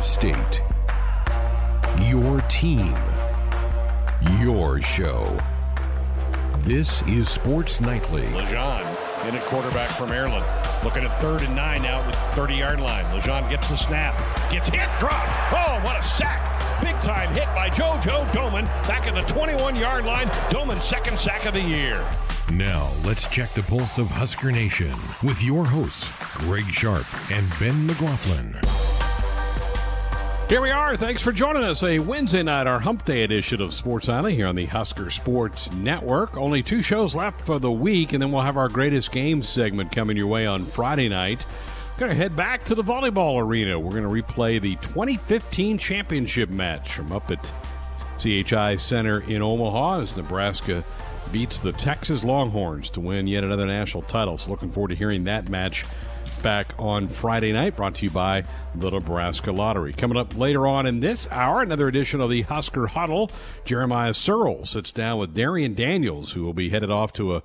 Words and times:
your 0.00 0.06
state, 0.06 0.62
your 2.08 2.40
team, 2.48 2.94
your 4.40 4.80
show. 4.80 5.36
This 6.60 7.02
is 7.02 7.28
Sports 7.28 7.82
Nightly. 7.82 8.22
Lejean 8.22 9.28
in 9.28 9.34
at 9.34 9.42
quarterback 9.42 9.90
from 9.90 10.08
Maryland. 10.08 10.46
Looking 10.82 11.04
at 11.04 11.20
third 11.20 11.42
and 11.42 11.54
nine 11.54 11.82
now 11.82 12.06
with 12.06 12.16
30 12.34 12.54
yard 12.54 12.80
line. 12.80 13.04
Lejean 13.14 13.50
gets 13.50 13.68
the 13.68 13.76
snap, 13.76 14.16
gets 14.50 14.70
hit, 14.70 14.88
dropped. 14.98 15.52
Oh, 15.52 15.78
what 15.84 16.00
a 16.00 16.02
sack! 16.02 16.80
Big 16.82 16.98
time 17.02 17.34
hit 17.34 17.48
by 17.48 17.68
JoJo 17.68 18.30
Domann 18.32 18.64
back 18.88 19.06
at 19.06 19.14
the 19.14 19.30
21 19.30 19.76
yard 19.76 20.06
line. 20.06 20.28
Domann's 20.48 20.86
second 20.86 21.18
sack 21.18 21.44
of 21.44 21.52
the 21.52 21.60
year. 21.60 22.02
Now, 22.50 22.90
let's 23.04 23.28
check 23.28 23.50
the 23.50 23.62
pulse 23.62 23.98
of 23.98 24.06
Husker 24.06 24.50
Nation 24.50 24.94
with 25.22 25.42
your 25.42 25.66
hosts, 25.66 26.10
Greg 26.38 26.72
Sharp 26.72 27.06
and 27.30 27.46
Ben 27.60 27.86
McLaughlin. 27.86 28.58
Here 30.50 30.60
we 30.60 30.72
are. 30.72 30.96
Thanks 30.96 31.22
for 31.22 31.30
joining 31.30 31.62
us. 31.62 31.84
A 31.84 32.00
Wednesday 32.00 32.42
night, 32.42 32.66
our 32.66 32.80
Hump 32.80 33.04
Day 33.04 33.22
edition 33.22 33.60
of 33.60 33.72
Sports 33.72 34.08
Nightly 34.08 34.34
here 34.34 34.48
on 34.48 34.56
the 34.56 34.66
Husker 34.66 35.08
Sports 35.08 35.70
Network. 35.70 36.36
Only 36.36 36.60
two 36.60 36.82
shows 36.82 37.14
left 37.14 37.46
for 37.46 37.60
the 37.60 37.70
week, 37.70 38.12
and 38.12 38.20
then 38.20 38.32
we'll 38.32 38.42
have 38.42 38.56
our 38.56 38.68
greatest 38.68 39.12
games 39.12 39.48
segment 39.48 39.92
coming 39.92 40.16
your 40.16 40.26
way 40.26 40.46
on 40.46 40.66
Friday 40.66 41.08
night. 41.08 41.46
Going 41.98 42.10
to 42.10 42.16
head 42.16 42.34
back 42.34 42.64
to 42.64 42.74
the 42.74 42.82
volleyball 42.82 43.40
arena. 43.40 43.78
We're 43.78 43.92
going 43.92 44.02
to 44.02 44.08
replay 44.32 44.60
the 44.60 44.74
2015 44.74 45.78
championship 45.78 46.50
match 46.50 46.94
from 46.94 47.12
up 47.12 47.30
at 47.30 47.52
CHI 48.18 48.74
Center 48.74 49.20
in 49.20 49.42
Omaha 49.42 50.00
as 50.00 50.16
Nebraska 50.16 50.84
beats 51.30 51.60
the 51.60 51.70
Texas 51.70 52.24
Longhorns 52.24 52.90
to 52.90 53.00
win 53.00 53.28
yet 53.28 53.44
another 53.44 53.66
national 53.66 54.02
title. 54.02 54.36
So, 54.36 54.50
looking 54.50 54.72
forward 54.72 54.88
to 54.88 54.96
hearing 54.96 55.22
that 55.24 55.48
match 55.48 55.84
back 56.42 56.74
on 56.78 57.08
Friday 57.08 57.52
night, 57.52 57.76
brought 57.76 57.96
to 57.96 58.04
you 58.04 58.10
by 58.10 58.44
the 58.74 58.90
Nebraska 58.90 59.52
Lottery. 59.52 59.92
Coming 59.92 60.16
up 60.16 60.36
later 60.36 60.66
on 60.66 60.86
in 60.86 61.00
this 61.00 61.28
hour, 61.30 61.60
another 61.60 61.88
edition 61.88 62.20
of 62.20 62.30
the 62.30 62.42
Husker 62.42 62.86
Huddle. 62.86 63.30
Jeremiah 63.64 64.12
Sirles 64.12 64.68
sits 64.68 64.92
down 64.92 65.18
with 65.18 65.34
Darrion 65.34 65.74
Daniels, 65.74 66.32
who 66.32 66.44
will 66.44 66.54
be 66.54 66.70
headed 66.70 66.90
off 66.90 67.12
to 67.14 67.36
a, 67.36 67.42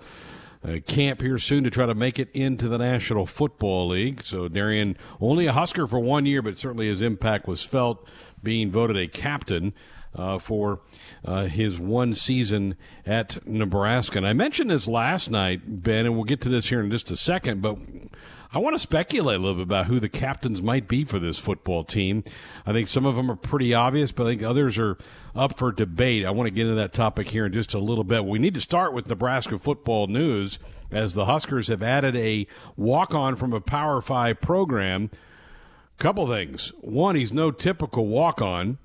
camp 0.87 1.21
here 1.21 1.37
soon 1.37 1.63
to 1.63 1.69
try 1.69 1.85
to 1.85 1.93
make 1.93 2.17
it 2.17 2.27
into 2.33 2.67
the 2.67 2.79
National 2.79 3.27
Football 3.27 3.89
League. 3.89 4.23
So, 4.23 4.47
Darrion, 4.47 4.97
only 5.21 5.45
a 5.45 5.53
Husker 5.53 5.85
for 5.85 5.99
one 5.99 6.25
year, 6.25 6.41
but 6.41 6.57
certainly 6.57 6.87
his 6.87 7.03
impact 7.03 7.47
was 7.47 7.61
felt 7.61 8.07
being 8.41 8.71
voted 8.71 8.97
a 8.97 9.07
captain. 9.07 9.73
Uh, 10.15 10.39
for 10.39 10.79
uh, 11.25 11.43
his 11.43 11.77
one 11.77 12.13
season 12.13 12.77
at 13.05 13.45
Nebraska. 13.45 14.17
And 14.17 14.25
I 14.25 14.31
mentioned 14.31 14.69
this 14.71 14.87
last 14.87 15.29
night, 15.29 15.83
Ben, 15.83 16.05
and 16.05 16.15
we'll 16.15 16.23
get 16.23 16.39
to 16.39 16.47
this 16.47 16.67
here 16.67 16.79
in 16.79 16.89
just 16.89 17.11
a 17.11 17.17
second, 17.17 17.61
but 17.61 17.77
I 18.55 18.59
want 18.59 18.73
to 18.73 18.79
speculate 18.79 19.35
a 19.35 19.39
little 19.39 19.55
bit 19.55 19.63
about 19.63 19.87
who 19.87 19.99
the 19.99 20.07
captains 20.07 20.61
might 20.61 20.87
be 20.87 21.03
for 21.03 21.19
this 21.19 21.37
football 21.37 21.83
team. 21.83 22.23
I 22.65 22.71
think 22.71 22.87
some 22.87 23.05
of 23.05 23.17
them 23.17 23.29
are 23.29 23.35
pretty 23.35 23.73
obvious, 23.73 24.13
but 24.13 24.25
I 24.25 24.29
think 24.29 24.43
others 24.43 24.77
are 24.77 24.97
up 25.35 25.57
for 25.57 25.73
debate. 25.73 26.25
I 26.25 26.29
want 26.29 26.47
to 26.47 26.51
get 26.51 26.61
into 26.61 26.75
that 26.75 26.93
topic 26.93 27.27
here 27.27 27.47
in 27.47 27.51
just 27.51 27.73
a 27.73 27.79
little 27.79 28.05
bit. 28.05 28.23
We 28.23 28.39
need 28.39 28.53
to 28.53 28.61
start 28.61 28.93
with 28.93 29.09
Nebraska 29.09 29.59
football 29.59 30.07
news 30.07 30.57
as 30.89 31.15
the 31.15 31.25
Huskers 31.25 31.67
have 31.67 31.83
added 31.83 32.15
a 32.15 32.47
walk 32.77 33.13
on 33.13 33.35
from 33.35 33.51
a 33.51 33.59
Power 33.59 33.99
Five 33.99 34.39
program. 34.39 35.11
Couple 35.97 36.25
things. 36.25 36.71
One, 36.79 37.17
he's 37.17 37.33
no 37.33 37.51
typical 37.51 38.07
walk 38.07 38.41
on. 38.41 38.77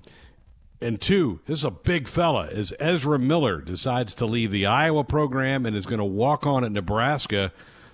And 0.81 0.99
two, 0.99 1.39
this 1.45 1.59
is 1.59 1.65
a 1.65 1.71
big 1.71 2.09
fella. 2.09 2.47
As 2.47 2.73
Ezra 2.77 3.17
Miller 3.17 3.61
decides 3.61 4.13
to 4.15 4.25
leave 4.25 4.51
the 4.51 4.65
Iowa 4.65 5.05
program 5.05 5.65
and 5.65 5.77
is 5.77 5.85
going 5.85 5.99
to 5.99 6.03
walk 6.03 6.45
on 6.45 6.65
at 6.65 6.73
Nebraska, 6.73 7.53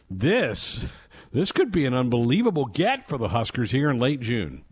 this 0.10 0.86
this 1.32 1.52
could 1.52 1.72
be 1.72 1.86
an 1.86 1.94
unbelievable 1.94 2.66
get 2.66 3.08
for 3.08 3.18
the 3.18 3.30
Huskers 3.30 3.72
here 3.72 3.90
in 3.90 4.00
late 4.00 4.22
June. 4.22 4.64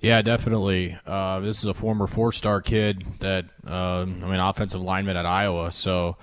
Yeah, 0.00 0.22
definitely. 0.22 0.96
Uh, 1.06 1.40
this 1.40 1.58
is 1.58 1.64
a 1.64 1.74
former 1.74 2.06
four-star 2.06 2.60
kid 2.60 3.04
that 3.20 3.46
uh, 3.66 4.02
I 4.02 4.04
mean, 4.04 4.38
offensive 4.38 4.80
lineman 4.80 5.16
at 5.16 5.26
Iowa. 5.26 5.72
So, 5.72 6.16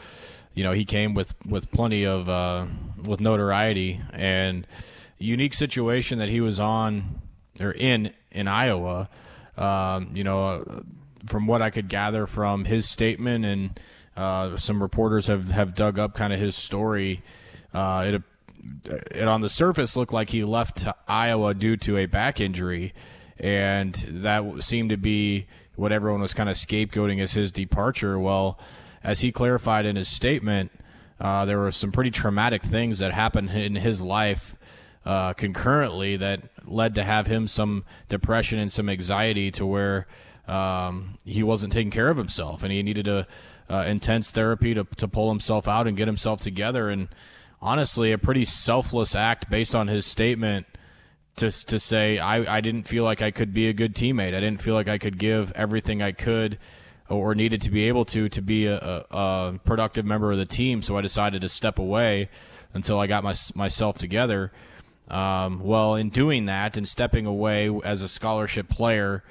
you 0.54 0.64
know, 0.64 0.72
he 0.72 0.86
came 0.86 1.14
with 1.14 1.36
with 1.46 1.70
plenty 1.72 2.06
of 2.06 2.30
uh, 2.30 2.66
with 3.04 3.20
notoriety 3.20 4.00
and 4.14 4.66
unique 5.18 5.54
situation 5.54 6.20
that 6.20 6.30
he 6.30 6.40
was 6.40 6.60
on 6.60 7.22
or 7.60 7.72
in 7.72 8.14
in 8.32 8.48
Iowa. 8.48 9.10
Um, 9.58 10.12
you 10.14 10.24
know, 10.24 10.84
from 11.26 11.48
what 11.48 11.62
I 11.62 11.70
could 11.70 11.90
gather 11.90 12.28
from 12.28 12.66
his 12.66 12.88
statement 12.88 13.46
and 13.46 13.80
uh, 14.16 14.58
some 14.58 14.82
reporters 14.82 15.28
have 15.28 15.50
have 15.50 15.76
dug 15.76 16.00
up 16.00 16.14
kind 16.14 16.32
of 16.32 16.40
his 16.40 16.56
story. 16.56 17.24
Uh, 17.74 18.06
it 18.08 18.22
it 18.86 19.28
on 19.28 19.42
the 19.42 19.50
surface 19.50 19.96
looked 19.96 20.14
like 20.14 20.30
he 20.30 20.44
left 20.44 20.86
Iowa 21.08 21.54
due 21.54 21.78
to 21.78 21.98
a 21.98 22.06
back 22.06 22.40
injury, 22.40 22.94
and 23.38 23.94
that 24.08 24.64
seemed 24.64 24.90
to 24.90 24.98
be 24.98 25.48
what 25.76 25.92
everyone 25.92 26.22
was 26.22 26.34
kind 26.34 26.50
of 26.50 26.56
scapegoating 26.56 27.22
as 27.22 27.34
his 27.34 27.52
departure. 27.52 28.18
Well, 28.18 28.60
as 29.04 29.22
he 29.22 29.32
clarified 29.32 29.86
in 29.86 29.96
his 29.96 30.08
statement, 30.08 30.72
uh, 31.20 31.46
there 31.46 31.60
were 31.60 31.72
some 31.72 31.92
pretty 31.92 32.12
traumatic 32.12 32.64
things 32.64 33.00
that 33.00 33.14
happened 33.14 33.52
in 33.52 33.76
his 33.76 34.02
life 34.02 34.56
uh, 35.06 35.34
concurrently 35.34 36.18
that 36.18 36.42
led 36.66 36.96
to 36.96 37.04
have 37.04 37.28
him 37.28 37.48
some 37.48 37.86
depression 38.10 38.58
and 38.60 38.72
some 38.72 38.90
anxiety 38.90 39.52
to 39.52 39.66
where 39.66 40.08
um, 40.48 41.18
he 41.24 41.44
wasn't 41.44 41.72
taking 41.72 41.92
care 41.92 42.10
of 42.10 42.18
himself 42.18 42.64
and 42.64 42.72
he 42.72 42.82
needed 42.82 43.08
a 43.08 43.28
uh, 43.70 43.84
intense 43.88 44.32
therapy 44.32 44.74
to, 44.74 44.84
to 44.96 45.08
pull 45.08 45.30
himself 45.30 45.68
out 45.68 45.88
and 45.88 45.98
get 45.98 46.08
himself 46.08 46.42
together 46.42 46.90
and 46.90 47.08
honestly 47.66 48.12
a 48.12 48.18
pretty 48.18 48.46
selfless 48.46 49.16
act 49.16 49.50
based 49.50 49.74
on 49.74 49.88
his 49.88 50.06
statement 50.06 50.68
to 51.36 51.52
to 51.66 51.80
say 51.80 52.20
I, 52.20 52.58
I 52.58 52.62
didn't 52.62 52.84
feel 52.84 53.04
like 53.04 53.22
I 53.22 53.32
could 53.32 53.54
be 53.54 53.68
a 53.68 53.74
good 53.74 53.96
teammate. 53.96 54.36
I 54.36 54.40
didn't 54.40 54.62
feel 54.62 54.76
like 54.76 54.88
I 54.88 55.00
could 55.00 55.18
give 55.18 55.52
everything 55.54 56.02
I 56.02 56.12
could 56.12 56.60
or 57.10 57.36
needed 57.36 57.62
to 57.64 57.72
be 57.72 57.88
able 57.88 58.06
to 58.06 58.30
to 58.30 58.42
be 58.42 58.68
a, 58.68 58.78
a, 58.78 59.06
a 59.12 59.60
productive 59.66 60.06
member 60.06 60.32
of 60.32 60.38
the 60.38 60.46
team. 60.46 60.82
So 60.84 60.96
I 60.96 61.02
decided 61.02 61.42
to 61.42 61.50
step 61.50 61.80
away 61.80 62.30
until 62.74 63.00
I 63.00 63.08
got 63.08 63.24
my, 63.24 63.36
myself 63.56 63.98
together. 63.98 64.52
Um, 65.08 65.64
well, 65.64 65.96
in 65.96 66.10
doing 66.10 66.46
that 66.46 66.78
and 66.78 66.88
stepping 66.88 67.26
away 67.26 67.70
as 67.84 68.02
a 68.02 68.08
scholarship 68.08 68.70
player, 68.70 69.24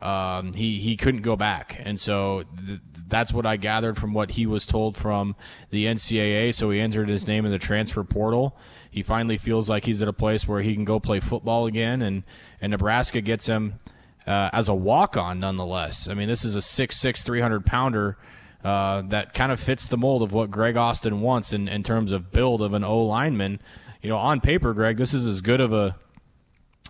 um, 0.00 0.52
he 0.52 0.78
he 0.78 0.96
couldn't 0.96 1.22
go 1.22 1.34
back, 1.34 1.80
and 1.82 1.98
so 1.98 2.44
th- 2.66 2.80
that's 3.08 3.32
what 3.32 3.46
I 3.46 3.56
gathered 3.56 3.96
from 3.96 4.14
what 4.14 4.32
he 4.32 4.46
was 4.46 4.66
told 4.66 4.96
from 4.96 5.34
the 5.70 5.86
NCAA. 5.86 6.54
So 6.54 6.70
he 6.70 6.78
entered 6.78 7.08
his 7.08 7.26
name 7.26 7.44
in 7.44 7.50
the 7.50 7.58
transfer 7.58 8.04
portal. 8.04 8.56
He 8.90 9.02
finally 9.02 9.38
feels 9.38 9.68
like 9.68 9.84
he's 9.84 10.00
at 10.00 10.08
a 10.08 10.12
place 10.12 10.46
where 10.46 10.62
he 10.62 10.74
can 10.74 10.84
go 10.84 11.00
play 11.00 11.18
football 11.18 11.66
again, 11.66 12.00
and 12.00 12.22
and 12.60 12.70
Nebraska 12.70 13.20
gets 13.20 13.46
him 13.46 13.80
uh, 14.26 14.50
as 14.52 14.68
a 14.68 14.74
walk 14.74 15.16
on, 15.16 15.40
nonetheless. 15.40 16.08
I 16.08 16.14
mean, 16.14 16.28
this 16.28 16.44
is 16.44 16.54
a 16.54 16.58
6'6", 16.58 17.24
300 17.24 17.64
pounder. 17.64 18.18
Uh, 18.62 19.02
that 19.02 19.32
kind 19.34 19.52
of 19.52 19.60
fits 19.60 19.86
the 19.86 19.96
mold 19.96 20.20
of 20.22 20.32
what 20.32 20.50
Greg 20.50 20.76
Austin 20.76 21.20
wants 21.20 21.52
in, 21.52 21.68
in 21.68 21.84
terms 21.84 22.10
of 22.10 22.32
build 22.32 22.60
of 22.60 22.74
an 22.74 22.84
O 22.84 23.04
lineman. 23.04 23.60
You 24.02 24.10
know, 24.10 24.16
on 24.18 24.40
paper, 24.40 24.74
Greg, 24.74 24.96
this 24.96 25.14
is 25.14 25.26
as 25.26 25.40
good 25.40 25.60
of 25.60 25.72
a 25.72 25.96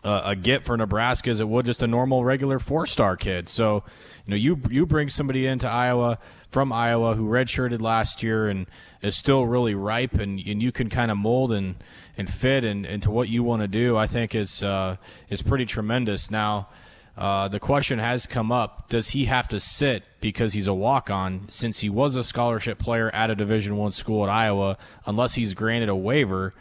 a 0.05 0.37
get 0.37 0.65
for 0.65 0.77
Nebraska 0.77 1.31
as 1.31 1.41
it 1.41 1.49
would 1.49 1.67
just 1.67 1.83
a 1.83 1.87
normal 1.87 2.25
regular 2.25 2.59
four 2.59 2.87
star 2.87 3.17
kid. 3.17 3.49
So, 3.49 3.85
you 4.27 4.31
know, 4.31 4.37
you 4.37 4.61
you 4.71 4.87
bring 4.87 5.09
somebody 5.09 5.47
into 5.47 5.69
Iowa 5.69 6.19
from 6.51 6.73
Iowa 6.73 7.15
who 7.15 7.29
redshirted 7.29 7.81
last 7.81 8.23
year 8.23 8.49
and 8.49 8.67
is 9.03 9.17
still 9.17 9.47
really 9.47 9.75
ripe, 9.75 10.15
and, 10.15 10.41
and 10.41 10.63
you 10.63 10.73
can 10.73 10.89
kind 10.89 11.11
of 11.11 11.19
mold 11.19 11.53
and 11.53 11.77
and 12.17 12.31
fit 12.33 12.65
and 12.65 12.87
into 12.87 13.11
what 13.11 13.29
you 13.29 13.43
want 13.43 13.63
to 13.63 13.69
do. 13.69 13.97
I 13.97 14.07
think 14.07 14.35
is 14.35 14.63
uh, 14.63 14.97
is 15.29 15.43
pretty 15.43 15.67
tremendous. 15.67 16.31
Now. 16.31 16.69
Uh, 17.17 17.49
the 17.49 17.59
question 17.59 17.99
has 17.99 18.27
come 18.27 18.53
up: 18.53 18.89
Does 18.89 19.09
he 19.09 19.25
have 19.25 19.49
to 19.49 19.59
sit 19.59 20.05
because 20.21 20.53
he's 20.53 20.69
a 20.69 20.73
walk-on? 20.73 21.47
Since 21.49 21.81
he 21.81 21.91
was 21.91 22.15
a 22.15 22.23
scholarship 22.23 22.79
player 22.79 23.11
at 23.11 23.29
a 23.29 23.35
Division 23.35 23.77
One 23.77 23.91
school 23.91 24.23
at 24.23 24.31
Iowa, 24.31 24.79
unless 25.05 25.35
he's 25.35 25.53
granted 25.53 25.89
a 25.89 25.97
waiver, 25.97 26.55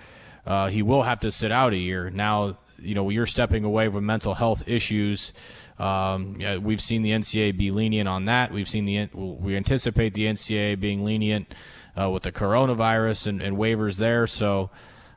uh, 0.48 0.70
he 0.70 0.82
will 0.82 1.04
have 1.04 1.20
to 1.20 1.32
sit 1.32 1.52
out 1.52 1.74
a 1.74 1.78
year. 1.78 2.10
Now, 2.10 2.58
you 2.80 2.96
know 2.96 3.10
you're 3.10 3.26
stepping 3.26 3.64
away 3.64 3.88
with 3.88 4.04
mental 4.04 4.34
health 4.34 4.68
issues. 4.68 5.34
Um, 5.80 6.40
we've 6.62 6.82
seen 6.82 7.04
the 7.04 7.12
NCAA 7.12 7.58
be 7.58 7.72
lenient 7.72 8.10
on 8.10 8.26
that. 8.26 8.52
We've 8.52 8.68
seen 8.68 8.86
the 8.86 9.10
we 9.14 9.56
anticipate 9.56 10.14
the 10.14 10.26
NCAA 10.26 10.80
being 10.80 11.06
lenient 11.06 11.54
uh, 12.00 12.10
with 12.10 12.24
the 12.24 12.32
coronavirus 12.32 13.28
and, 13.28 13.42
and 13.42 13.58
waivers 13.58 13.98
there. 13.98 14.28
So 14.28 14.70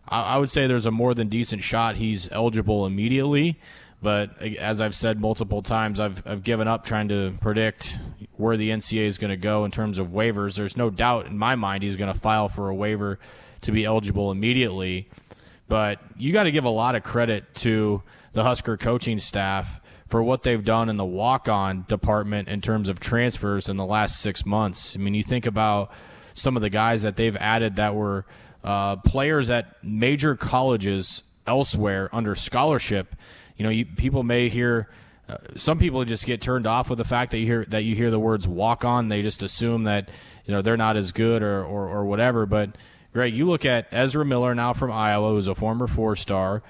I, 0.08 0.34
I, 0.34 0.36
would 0.38 0.50
say 0.50 0.66
there's 0.66 0.86
a 0.86 0.90
more 0.90 1.14
than 1.14 1.28
decent 1.28 1.62
shot 1.62 1.96
he's 1.96 2.30
eligible 2.30 2.86
immediately. 2.86 3.58
But 4.02 4.40
as 4.42 4.80
I've 4.80 4.94
said 4.94 5.20
multiple 5.20 5.60
times, 5.60 6.00
I've, 6.00 6.22
I've 6.26 6.42
given 6.42 6.66
up 6.66 6.86
trying 6.86 7.08
to 7.08 7.34
predict 7.40 7.98
where 8.36 8.56
the 8.56 8.70
NCAA 8.70 9.04
is 9.04 9.18
going 9.18 9.30
to 9.30 9.36
go 9.36 9.66
in 9.66 9.70
terms 9.70 9.98
of 9.98 10.08
waivers. 10.08 10.56
There's 10.56 10.76
no 10.76 10.88
doubt 10.88 11.26
in 11.26 11.36
my 11.36 11.54
mind 11.54 11.82
he's 11.82 11.96
going 11.96 12.12
to 12.12 12.18
file 12.18 12.48
for 12.48 12.70
a 12.70 12.74
waiver 12.74 13.18
to 13.60 13.72
be 13.72 13.84
eligible 13.84 14.30
immediately. 14.30 15.10
But 15.70 16.00
you 16.16 16.32
got 16.32 16.42
to 16.42 16.50
give 16.50 16.64
a 16.64 16.70
lot 16.70 16.96
of 16.96 17.04
credit 17.04 17.54
to 17.56 18.02
the 18.32 18.42
Husker 18.42 18.76
coaching 18.76 19.20
staff 19.20 19.80
for 20.08 20.20
what 20.20 20.42
they've 20.42 20.64
done 20.64 20.88
in 20.88 20.96
the 20.96 21.04
walk 21.04 21.48
on 21.48 21.84
department 21.86 22.48
in 22.48 22.60
terms 22.60 22.88
of 22.88 22.98
transfers 22.98 23.68
in 23.68 23.76
the 23.76 23.86
last 23.86 24.20
six 24.20 24.44
months. 24.44 24.96
I 24.96 24.98
mean, 24.98 25.14
you 25.14 25.22
think 25.22 25.46
about 25.46 25.92
some 26.34 26.56
of 26.56 26.62
the 26.62 26.70
guys 26.70 27.02
that 27.02 27.14
they've 27.14 27.36
added 27.36 27.76
that 27.76 27.94
were 27.94 28.26
uh, 28.64 28.96
players 28.96 29.48
at 29.48 29.76
major 29.84 30.34
colleges 30.34 31.22
elsewhere 31.46 32.08
under 32.12 32.34
scholarship, 32.34 33.14
you 33.56 33.62
know, 33.62 33.70
you, 33.70 33.86
people 33.86 34.24
may 34.24 34.48
hear. 34.48 34.88
Uh, 35.28 35.36
some 35.54 35.78
people 35.78 36.04
just 36.04 36.26
get 36.26 36.40
turned 36.40 36.66
off 36.66 36.90
with 36.90 36.98
the 36.98 37.04
fact 37.04 37.30
that 37.30 37.38
you 37.38 37.46
hear 37.46 37.64
that 37.66 37.84
you 37.84 37.94
hear 37.94 38.10
the 38.10 38.18
words 38.18 38.48
walk 38.48 38.84
on. 38.84 39.06
They 39.06 39.22
just 39.22 39.44
assume 39.44 39.84
that 39.84 40.08
you 40.44 40.52
know 40.52 40.62
they're 40.62 40.76
not 40.76 40.96
as 40.96 41.12
good 41.12 41.44
or, 41.44 41.62
or, 41.62 41.86
or 41.88 42.04
whatever. 42.04 42.44
But 42.46 42.76
Greg, 43.12 43.34
you 43.34 43.46
look 43.46 43.64
at 43.64 43.88
Ezra 43.90 44.24
Miller 44.24 44.54
now 44.54 44.72
from 44.72 44.92
Iowa, 44.92 45.30
who's 45.30 45.48
a 45.48 45.54
former 45.54 45.86
four 45.86 46.14
star. 46.14 46.62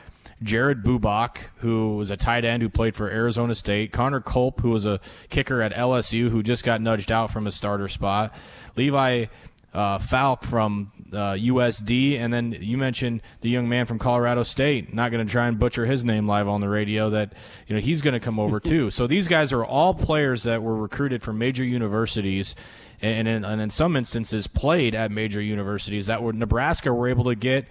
Jared 0.43 0.83
Bubak, 0.83 1.37
who 1.57 1.97
was 1.97 2.11
a 2.11 2.17
tight 2.17 2.47
end 2.47 2.63
who 2.63 2.71
played 2.71 2.95
for 2.97 3.11
Arizona 3.11 3.55
State. 3.55 3.93
Connor 3.93 4.21
Culp, 4.21 4.63
who 4.63 4.71
was 4.71 4.87
a 4.87 4.99
kicker 5.29 5.61
at 5.61 5.75
LSU, 5.75 6.31
who 6.31 6.43
just 6.43 6.65
got 6.65 6.81
nudged 6.81 7.13
out 7.13 7.31
from 7.31 7.47
a 7.47 7.53
starter 7.53 7.89
spot. 7.89 8.35
Levi 8.75 9.27
uh, 9.73 9.99
Falck 9.99 10.45
from 10.45 10.93
uh, 11.13 11.33
USD, 11.35 12.19
and 12.19 12.33
then 12.33 12.57
you 12.61 12.77
mentioned 12.77 13.23
the 13.41 13.49
young 13.49 13.69
man 13.69 13.87
from 13.87 13.99
Colorado 13.99 14.43
State. 14.43 14.93
Not 14.93 15.11
going 15.11 15.25
to 15.25 15.31
try 15.31 15.47
and 15.47 15.59
butcher 15.59 15.87
his 15.87 16.05
name 16.05 16.27
live 16.27 16.49
on 16.49 16.61
the 16.61 16.69
radio. 16.69 17.11
That 17.11 17.33
you 17.67 17.75
know 17.75 17.81
he's 17.81 18.03
going 18.03 18.15
to 18.15 18.21
come 18.21 18.39
over 18.39 18.61
too. 18.61 18.91
So 18.91 19.07
these 19.07 19.29
guys 19.29 19.53
are 19.53 19.65
all 19.65 19.95
players 19.95 20.43
that 20.45 20.63
were 20.63 20.77
recruited 20.77 21.23
from 21.23 21.39
major 21.39 21.65
universities, 21.65 22.55
and, 23.01 23.29
and, 23.29 23.29
in, 23.29 23.45
and 23.45 23.61
in 23.61 23.71
some 23.71 23.97
instances 23.97 24.47
played 24.47 24.95
at 24.95 25.11
major 25.11 25.41
universities 25.41 26.07
that 26.07 26.23
were 26.23 26.33
Nebraska 26.33 26.93
were 26.93 27.09
able 27.09 27.25
to 27.25 27.35
get 27.35 27.67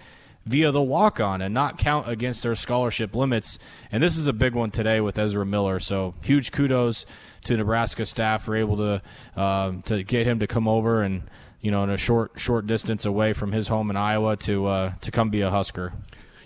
via 0.46 0.72
the 0.72 0.82
walk 0.82 1.20
on 1.20 1.42
and 1.42 1.52
not 1.52 1.76
count 1.76 2.08
against 2.08 2.42
their 2.42 2.54
scholarship 2.54 3.14
limits. 3.14 3.58
And 3.92 4.02
this 4.02 4.16
is 4.16 4.26
a 4.26 4.32
big 4.32 4.54
one 4.54 4.70
today 4.70 5.00
with 5.00 5.18
Ezra 5.18 5.44
Miller. 5.44 5.80
So 5.80 6.14
huge 6.22 6.50
kudos 6.50 7.04
to 7.44 7.56
Nebraska 7.56 8.06
staff 8.06 8.44
for 8.44 8.56
able 8.56 8.76
to 8.78 9.02
uh, 9.36 9.72
to 9.84 10.02
get 10.02 10.26
him 10.26 10.40
to 10.40 10.46
come 10.46 10.66
over 10.66 11.02
and 11.02 11.22
you 11.60 11.70
know 11.70 11.84
in 11.84 11.90
a 11.90 11.98
short 11.98 12.32
short 12.36 12.66
distance 12.66 13.04
away 13.04 13.32
from 13.32 13.52
his 13.52 13.68
home 13.68 13.90
in 13.90 13.96
Iowa 13.96 14.36
to 14.38 14.66
uh, 14.66 14.92
to 15.00 15.10
come 15.10 15.30
be 15.30 15.40
a 15.40 15.50
Husker. 15.50 15.92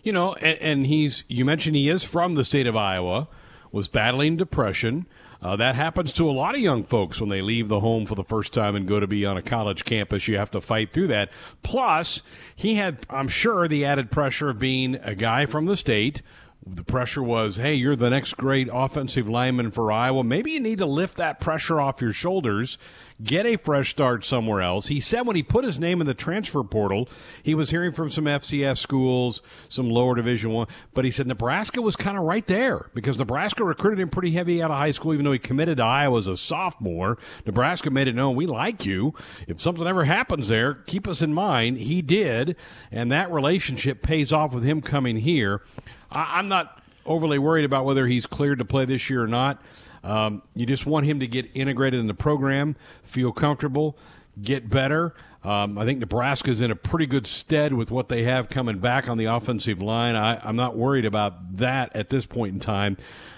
You 0.03 0.13
know, 0.13 0.35
and, 0.35 0.59
and 0.59 0.87
he's 0.87 1.25
you 1.29 1.45
mentioned 1.45 1.77
he 1.77 1.89
is 1.89 2.05
from 2.05 2.35
the 2.35 2.45
state 2.45 2.67
of 2.67 2.77
Iowa, 2.77 3.29
was 3.73 3.89
battling 3.89 4.37
depression. 4.37 5.07
Uh, 5.45 5.57
that 5.57 5.75
happens 5.75 6.11
to 6.15 6.29
a 6.29 6.33
lot 6.33 6.55
of 6.55 6.61
young 6.63 6.83
folks 6.83 7.21
when 7.21 7.29
they 7.29 7.43
leave 7.43 7.69
the 7.69 7.81
home 7.81 8.07
for 8.07 8.15
the 8.15 8.25
first 8.25 8.55
time 8.55 8.75
and 8.75 8.89
go 8.89 8.99
to 8.99 9.07
be 9.07 9.27
on 9.27 9.37
a 9.37 9.43
college 9.43 9.85
campus. 9.85 10.27
You 10.27 10.39
have 10.39 10.51
to 10.53 10.61
fight 10.61 10.91
through 10.91 11.09
that. 11.09 11.29
Plus, 11.63 12.23
he 12.57 12.77
had, 12.77 13.05
I'm 13.11 13.29
sure, 13.29 13.69
the 13.69 13.85
added 13.85 14.11
pressure 14.11 14.49
of 14.49 14.59
being 14.59 14.95
a 14.95 15.15
guy 15.15 15.45
from 15.45 15.67
the 15.67 15.77
state. 15.77 16.23
The 16.67 16.83
pressure 16.83 17.23
was, 17.23 17.57
hey, 17.57 17.75
you're 17.75 17.95
the 17.95 18.09
next 18.09 18.39
great 18.39 18.71
offensive 18.73 19.29
lineman 19.29 19.71
for 19.71 19.93
Iowa. 19.93 20.25
Maybe 20.25 20.53
you 20.53 20.61
need 20.61 20.79
to 20.79 20.87
lift 20.87 21.19
that 21.19 21.41
pressure 21.41 21.79
off 21.79 22.01
your 22.01 22.15
shoulders 22.15 22.79
get 23.23 23.47
a 23.47 23.57
fresh 23.57 23.91
start 23.91 24.25
somewhere 24.25 24.61
else. 24.61 24.89
He 24.89 25.01
said 25.01 25.27
when 25.27 25.37
he 25.37 25.43
put 25.43 25.65
his 25.65 25.79
name 25.79 26.01
in 26.01 26.07
the 26.07 26.15
transfer 26.15 26.63
portal, 26.65 27.09
he 27.43 27.55
was 27.55 27.71
hearing 27.71 27.93
from 27.93 28.11
some 28.11 28.25
FCS 28.25 28.79
schools, 28.79 29.41
some 29.69 29.89
lower 29.89 30.15
division 30.17 30.51
one, 30.51 30.67
but 30.95 31.05
he 31.05 31.11
said 31.11 31.27
Nebraska 31.27 31.81
was 31.81 31.97
kind 31.97 32.17
of 32.17 32.25
right 32.25 32.47
there 32.47 32.91
because 32.95 33.19
Nebraska 33.19 33.63
recruited 33.63 34.01
him 34.01 34.09
pretty 34.09 34.33
heavy 34.33 34.63
out 34.63 34.71
of 34.71 34.77
high 34.77 34.91
school, 34.91 35.15
even 35.15 35.25
though 35.25 35.33
he 35.33 35.39
committed 35.39 35.79
to 35.79 35.85
Iowa 35.85 36.19
as 36.19 36.27
a 36.27 36.37
sophomore. 36.37 37.19
Nebraska 37.47 37.91
made 37.91 38.09
it 38.09 38.15
known 38.15 38.35
we 38.35 38.47
like 38.47 38.85
you. 38.85 39.15
If 39.47 39.61
something 39.61 39.87
ever 39.87 40.05
happens 40.05 40.49
there, 40.49 40.75
keep 40.75 41.07
us 41.07 41.23
in 41.23 41.33
mind. 41.33 41.79
He 41.79 42.03
did, 42.03 42.57
and 42.91 43.13
that 43.13 43.31
relationship 43.31 44.03
pays 44.03 44.33
off 44.33 44.53
with 44.53 44.65
him 44.65 44.81
coming 44.81 45.17
here. 45.17 45.63
I, 46.11 46.39
I'm 46.39 46.49
not 46.49 46.81
overly 47.07 47.39
worried 47.39 47.65
about 47.65 47.85
whether 47.85 48.07
he's 48.07 48.27
cleared 48.27 48.59
to 48.59 48.65
play 48.65 48.85
this 48.85 49.09
year 49.09 49.23
or 49.23 49.29
not. 49.29 49.61
Um, 50.05 50.43
you 50.55 50.67
just 50.67 50.87
want 50.87 51.07
him 51.07 51.19
to 51.21 51.27
get 51.27 51.51
integrated 51.55 51.99
in 51.99 52.07
the 52.07 52.15
program, 52.15 52.77
feel 53.03 53.33
comfortable, 53.33 53.99
get 54.41 54.69
better. 54.69 55.15
Um, 55.43 55.79
I 55.79 55.85
think 55.85 55.99
Nebraska's 55.99 56.61
in 56.61 56.71
a 56.71 56.77
pretty 56.77 57.07
good 57.07 57.27
stead 57.27 57.73
with 57.73 57.91
what 57.91 58.09
they 58.09 58.25
have 58.25 58.49
coming 58.49 58.79
back 58.79 59.09
on 59.09 59.19
the 59.19 59.25
offensive 59.27 59.81
line. 59.83 60.15
I, 60.15 60.47
am 60.49 60.57
not 60.57 60.77
worried 60.77 61.05
about 61.05 61.57
that 61.57 61.95
at 61.97 62.11
this 62.11 62.27
point 62.27 62.55
in 62.55 62.61
time. 62.61 62.97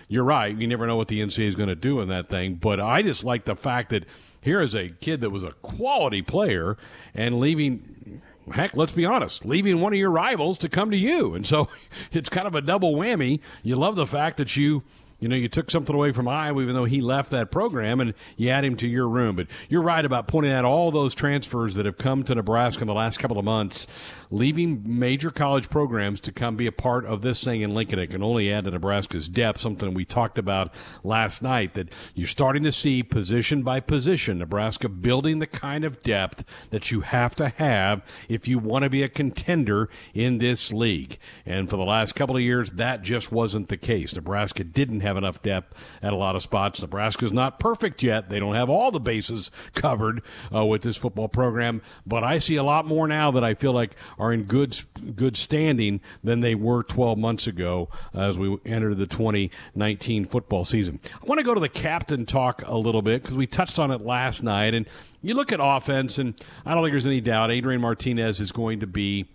You're 0.08 0.24
right. 0.24 0.56
You 0.56 0.66
never 0.68 0.86
know 0.86 0.96
what 0.96 1.08
the 1.08 1.20
NCAA 1.20 1.48
is 1.48 1.54
going 1.56 1.68
to 1.68 1.74
do 1.74 2.00
in 2.00 2.08
that 2.08 2.28
thing. 2.28 2.56
But 2.56 2.80
I 2.80 3.02
just 3.02 3.24
like 3.24 3.44
the 3.44 3.56
fact 3.56 3.90
that 3.90 4.04
here 4.40 4.60
is 4.60 4.74
a 4.74 4.88
kid 4.88 5.20
that 5.22 5.30
was 5.30 5.42
a 5.42 5.52
quality 5.62 6.22
player 6.22 6.76
and 7.14 7.40
leaving 7.40 8.22
heck, 8.52 8.76
let's 8.76 8.92
be 8.92 9.04
honest, 9.04 9.44
leaving 9.44 9.80
one 9.80 9.92
of 9.92 9.98
your 9.98 10.10
rivals 10.10 10.58
to 10.58 10.68
come 10.68 10.90
to 10.92 10.96
you. 10.96 11.34
And 11.34 11.44
so 11.44 11.68
it's 12.12 12.28
kind 12.28 12.46
of 12.46 12.54
a 12.54 12.60
double 12.60 12.94
whammy. 12.94 13.40
You 13.62 13.76
love 13.76 13.96
the 13.96 14.06
fact 14.06 14.36
that 14.36 14.56
you 14.56 14.84
you 15.18 15.28
know, 15.28 15.36
you 15.36 15.48
took 15.48 15.70
something 15.70 15.94
away 15.94 16.12
from 16.12 16.28
Iowa, 16.28 16.62
even 16.62 16.74
though 16.74 16.84
he 16.84 17.00
left 17.00 17.30
that 17.30 17.50
program, 17.50 18.00
and 18.00 18.14
you 18.36 18.50
add 18.50 18.64
him 18.64 18.76
to 18.76 18.86
your 18.86 19.08
room. 19.08 19.36
But 19.36 19.46
you're 19.68 19.82
right 19.82 20.04
about 20.04 20.28
pointing 20.28 20.52
out 20.52 20.64
all 20.64 20.90
those 20.90 21.14
transfers 21.14 21.74
that 21.74 21.86
have 21.86 21.98
come 21.98 22.22
to 22.24 22.34
Nebraska 22.34 22.82
in 22.82 22.88
the 22.88 22.94
last 22.94 23.18
couple 23.18 23.38
of 23.38 23.44
months 23.44 23.86
leaving 24.30 24.82
major 24.84 25.30
college 25.30 25.68
programs 25.70 26.20
to 26.20 26.32
come 26.32 26.56
be 26.56 26.66
a 26.66 26.72
part 26.72 27.04
of 27.04 27.22
this 27.22 27.42
thing 27.42 27.62
in 27.62 27.74
Lincoln. 27.74 27.98
It 27.98 28.08
can 28.08 28.22
only 28.22 28.52
add 28.52 28.64
to 28.64 28.70
Nebraska's 28.70 29.28
depth, 29.28 29.60
something 29.60 29.94
we 29.94 30.04
talked 30.04 30.38
about 30.38 30.72
last 31.04 31.42
night, 31.42 31.74
that 31.74 31.88
you're 32.14 32.26
starting 32.26 32.64
to 32.64 32.72
see 32.72 33.02
position 33.02 33.62
by 33.62 33.80
position 33.80 34.38
Nebraska 34.38 34.88
building 34.88 35.38
the 35.38 35.46
kind 35.46 35.84
of 35.84 36.02
depth 36.02 36.44
that 36.70 36.90
you 36.90 37.00
have 37.00 37.34
to 37.36 37.48
have 37.50 38.02
if 38.28 38.48
you 38.48 38.58
want 38.58 38.82
to 38.82 38.90
be 38.90 39.02
a 39.02 39.08
contender 39.08 39.88
in 40.14 40.38
this 40.38 40.72
league. 40.72 41.18
And 41.44 41.70
for 41.70 41.76
the 41.76 41.84
last 41.84 42.14
couple 42.14 42.36
of 42.36 42.42
years, 42.42 42.72
that 42.72 43.02
just 43.02 43.30
wasn't 43.30 43.68
the 43.68 43.76
case. 43.76 44.14
Nebraska 44.14 44.64
didn't 44.64 45.00
have 45.06 45.16
enough 45.16 45.42
depth 45.42 45.74
at 46.02 46.12
a 46.12 46.16
lot 46.16 46.36
of 46.36 46.42
spots. 46.42 46.80
Nebraska's 46.80 47.32
not 47.32 47.58
perfect 47.58 48.02
yet. 48.02 48.28
They 48.28 48.38
don't 48.38 48.54
have 48.54 48.68
all 48.68 48.90
the 48.90 49.00
bases 49.00 49.50
covered 49.74 50.22
uh, 50.54 50.64
with 50.64 50.82
this 50.82 50.96
football 50.96 51.28
program, 51.28 51.82
but 52.06 52.24
I 52.24 52.38
see 52.38 52.56
a 52.56 52.62
lot 52.62 52.86
more 52.86 53.06
now 53.06 53.30
that 53.30 53.44
I 53.44 53.54
feel 53.54 53.72
like 53.72 53.96
are 54.18 54.32
in 54.32 54.44
good 54.44 54.78
good 55.14 55.36
standing 55.36 56.00
than 56.22 56.40
they 56.40 56.54
were 56.54 56.82
12 56.82 57.18
months 57.18 57.46
ago 57.46 57.88
as 58.14 58.38
we 58.38 58.58
enter 58.64 58.94
the 58.94 59.06
2019 59.06 60.26
football 60.26 60.64
season. 60.64 61.00
I 61.14 61.24
want 61.24 61.38
to 61.38 61.44
go 61.44 61.54
to 61.54 61.60
the 61.60 61.68
captain 61.68 62.26
talk 62.26 62.62
a 62.66 62.76
little 62.76 63.02
bit 63.02 63.22
because 63.22 63.36
we 63.36 63.46
touched 63.46 63.78
on 63.78 63.90
it 63.90 64.00
last 64.00 64.42
night, 64.42 64.74
and 64.74 64.86
you 65.22 65.34
look 65.34 65.52
at 65.52 65.60
offense, 65.62 66.18
and 66.18 66.34
I 66.64 66.74
don't 66.74 66.82
think 66.82 66.92
there's 66.92 67.06
any 67.06 67.20
doubt 67.20 67.50
Adrian 67.50 67.80
Martinez 67.80 68.40
is 68.40 68.52
going 68.52 68.80
to 68.80 68.86
be 68.86 69.26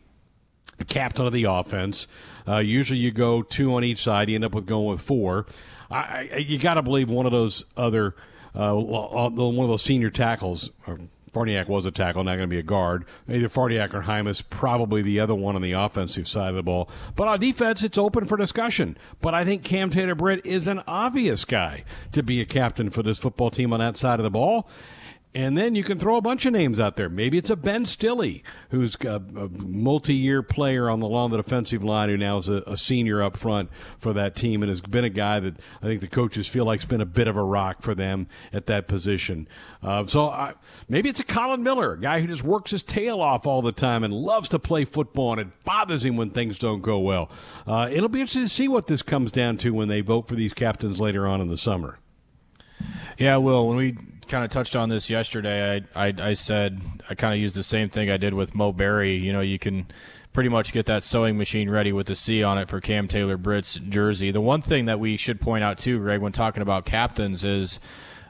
the 0.77 0.85
captain 0.85 1.25
of 1.25 1.33
the 1.33 1.45
offense. 1.45 2.07
Uh, 2.47 2.57
usually 2.57 2.99
you 2.99 3.11
go 3.11 3.41
two 3.41 3.73
on 3.75 3.83
each 3.83 4.03
side, 4.03 4.29
you 4.29 4.35
end 4.35 4.45
up 4.45 4.55
with 4.55 4.65
going 4.65 4.87
with 4.87 5.01
four. 5.01 5.45
I, 5.89 6.29
I, 6.33 6.37
you 6.37 6.57
got 6.57 6.75
to 6.75 6.81
believe 6.81 7.09
one 7.09 7.25
of 7.25 7.31
those 7.31 7.65
other, 7.75 8.15
uh, 8.55 8.73
one 8.73 9.37
of 9.37 9.69
those 9.69 9.83
senior 9.83 10.09
tackles. 10.09 10.69
Or, 10.87 10.99
Farniok 11.33 11.69
was 11.69 11.85
a 11.85 11.91
tackle, 11.91 12.23
not 12.23 12.35
going 12.35 12.49
to 12.49 12.53
be 12.53 12.59
a 12.59 12.63
guard. 12.63 13.05
Either 13.29 13.47
Farniok 13.47 13.93
or 13.93 14.01
Jaimes, 14.01 14.41
probably 14.49 15.01
the 15.01 15.19
other 15.19 15.35
one 15.35 15.55
on 15.55 15.61
the 15.61 15.71
offensive 15.71 16.27
side 16.27 16.49
of 16.49 16.55
the 16.55 16.63
ball. 16.63 16.89
But 17.15 17.27
on 17.27 17.39
defense, 17.39 17.83
it's 17.83 17.97
open 17.97 18.25
for 18.25 18.35
discussion. 18.37 18.97
But 19.21 19.33
I 19.33 19.45
think 19.45 19.63
Cam 19.63 19.89
Taylor 19.89 20.15
Britt 20.15 20.45
is 20.45 20.67
an 20.67 20.83
obvious 20.87 21.45
guy 21.45 21.85
to 22.11 22.21
be 22.21 22.41
a 22.41 22.45
captain 22.45 22.89
for 22.89 23.01
this 23.01 23.17
football 23.17 23.49
team 23.49 23.71
on 23.71 23.79
that 23.79 23.95
side 23.97 24.19
of 24.19 24.23
the 24.23 24.29
ball. 24.29 24.67
And 25.33 25.57
then 25.57 25.75
you 25.75 25.83
can 25.83 25.97
throw 25.97 26.17
a 26.17 26.21
bunch 26.21 26.45
of 26.45 26.51
names 26.51 26.77
out 26.77 26.97
there. 26.97 27.07
Maybe 27.07 27.37
it's 27.37 27.49
a 27.49 27.55
Ben 27.55 27.85
Stille, 27.85 28.41
who's 28.69 28.97
a, 29.05 29.15
a 29.15 29.47
multi-year 29.47 30.43
player 30.43 30.89
on 30.89 30.99
the 30.99 31.05
along 31.05 31.31
the 31.31 31.37
defensive 31.37 31.85
line, 31.85 32.09
who 32.09 32.17
now 32.17 32.37
is 32.37 32.49
a, 32.49 32.63
a, 32.67 32.75
senior 32.75 33.21
up 33.23 33.37
front 33.37 33.69
for 33.97 34.11
that 34.11 34.35
team, 34.35 34.61
and 34.61 34.69
has 34.69 34.81
been 34.81 35.05
a 35.05 35.09
guy 35.09 35.39
that 35.39 35.57
I 35.81 35.85
think 35.85 36.01
the 36.01 36.07
coaches 36.07 36.47
feel 36.47 36.65
like's 36.65 36.83
been 36.83 36.99
a 36.99 37.05
bit 37.05 37.29
of 37.29 37.37
a 37.37 37.43
rock 37.43 37.81
for 37.81 37.95
them 37.95 38.27
at 38.51 38.65
that 38.65 38.89
position. 38.89 39.47
Uh, 39.81 40.05
so 40.05 40.29
I, 40.29 40.53
maybe 40.89 41.07
it's 41.07 41.21
a 41.21 41.23
Collin 41.23 41.63
Miller, 41.63 41.93
a 41.93 41.99
guy 41.99 42.19
who 42.19 42.27
just 42.27 42.43
works 42.43 42.71
his 42.71 42.83
tail 42.83 43.21
off 43.21 43.47
all 43.47 43.61
the 43.61 43.71
time 43.71 44.03
and 44.03 44.13
loves 44.13 44.49
to 44.49 44.59
play 44.59 44.83
football, 44.83 45.31
and 45.31 45.41
it 45.41 45.63
bothers 45.63 46.03
him 46.03 46.17
when 46.17 46.31
things 46.31 46.59
don't 46.59 46.81
go 46.81 46.99
well. 46.99 47.31
Uh, 47.65 47.87
it'll 47.89 48.09
be 48.09 48.19
interesting 48.19 48.43
to 48.43 48.49
see 48.49 48.67
what 48.67 48.87
this 48.87 49.01
comes 49.01 49.31
down 49.31 49.55
to 49.57 49.71
when 49.71 49.87
they 49.87 50.01
vote 50.01 50.27
for 50.27 50.35
these 50.35 50.51
captains 50.51 50.99
later 50.99 51.25
on 51.25 51.39
in 51.39 51.47
the 51.47 51.57
summer. 51.57 51.99
Yeah, 53.17 53.37
well, 53.37 53.67
when 53.67 53.77
we 53.77 53.95
kind 54.31 54.45
of 54.45 54.49
touched 54.49 54.75
on 54.75 54.89
this 54.89 55.09
yesterday. 55.09 55.83
I, 55.93 56.07
I, 56.07 56.13
I 56.17 56.33
said 56.33 56.81
I 57.09 57.15
kind 57.15 57.33
of 57.33 57.39
used 57.39 57.55
the 57.55 57.63
same 57.63 57.89
thing 57.89 58.09
I 58.09 58.17
did 58.17 58.33
with 58.33 58.55
Mo 58.55 58.71
Barry. 58.71 59.15
You 59.15 59.33
know, 59.33 59.41
you 59.41 59.59
can 59.59 59.87
pretty 60.31 60.49
much 60.49 60.71
get 60.71 60.85
that 60.85 61.03
sewing 61.03 61.37
machine 61.37 61.69
ready 61.69 61.91
with 61.91 62.07
the 62.07 62.15
C 62.15 62.41
on 62.41 62.57
it 62.57 62.69
for 62.69 62.79
Cam 62.79 63.09
Taylor 63.09 63.35
Britt's 63.35 63.75
jersey. 63.75 64.31
The 64.31 64.41
one 64.41 64.61
thing 64.61 64.85
that 64.85 64.99
we 64.99 65.17
should 65.17 65.41
point 65.41 65.65
out 65.65 65.77
too, 65.77 65.99
Greg, 65.99 66.21
when 66.21 66.31
talking 66.31 66.61
about 66.61 66.85
captains, 66.85 67.43
is 67.43 67.79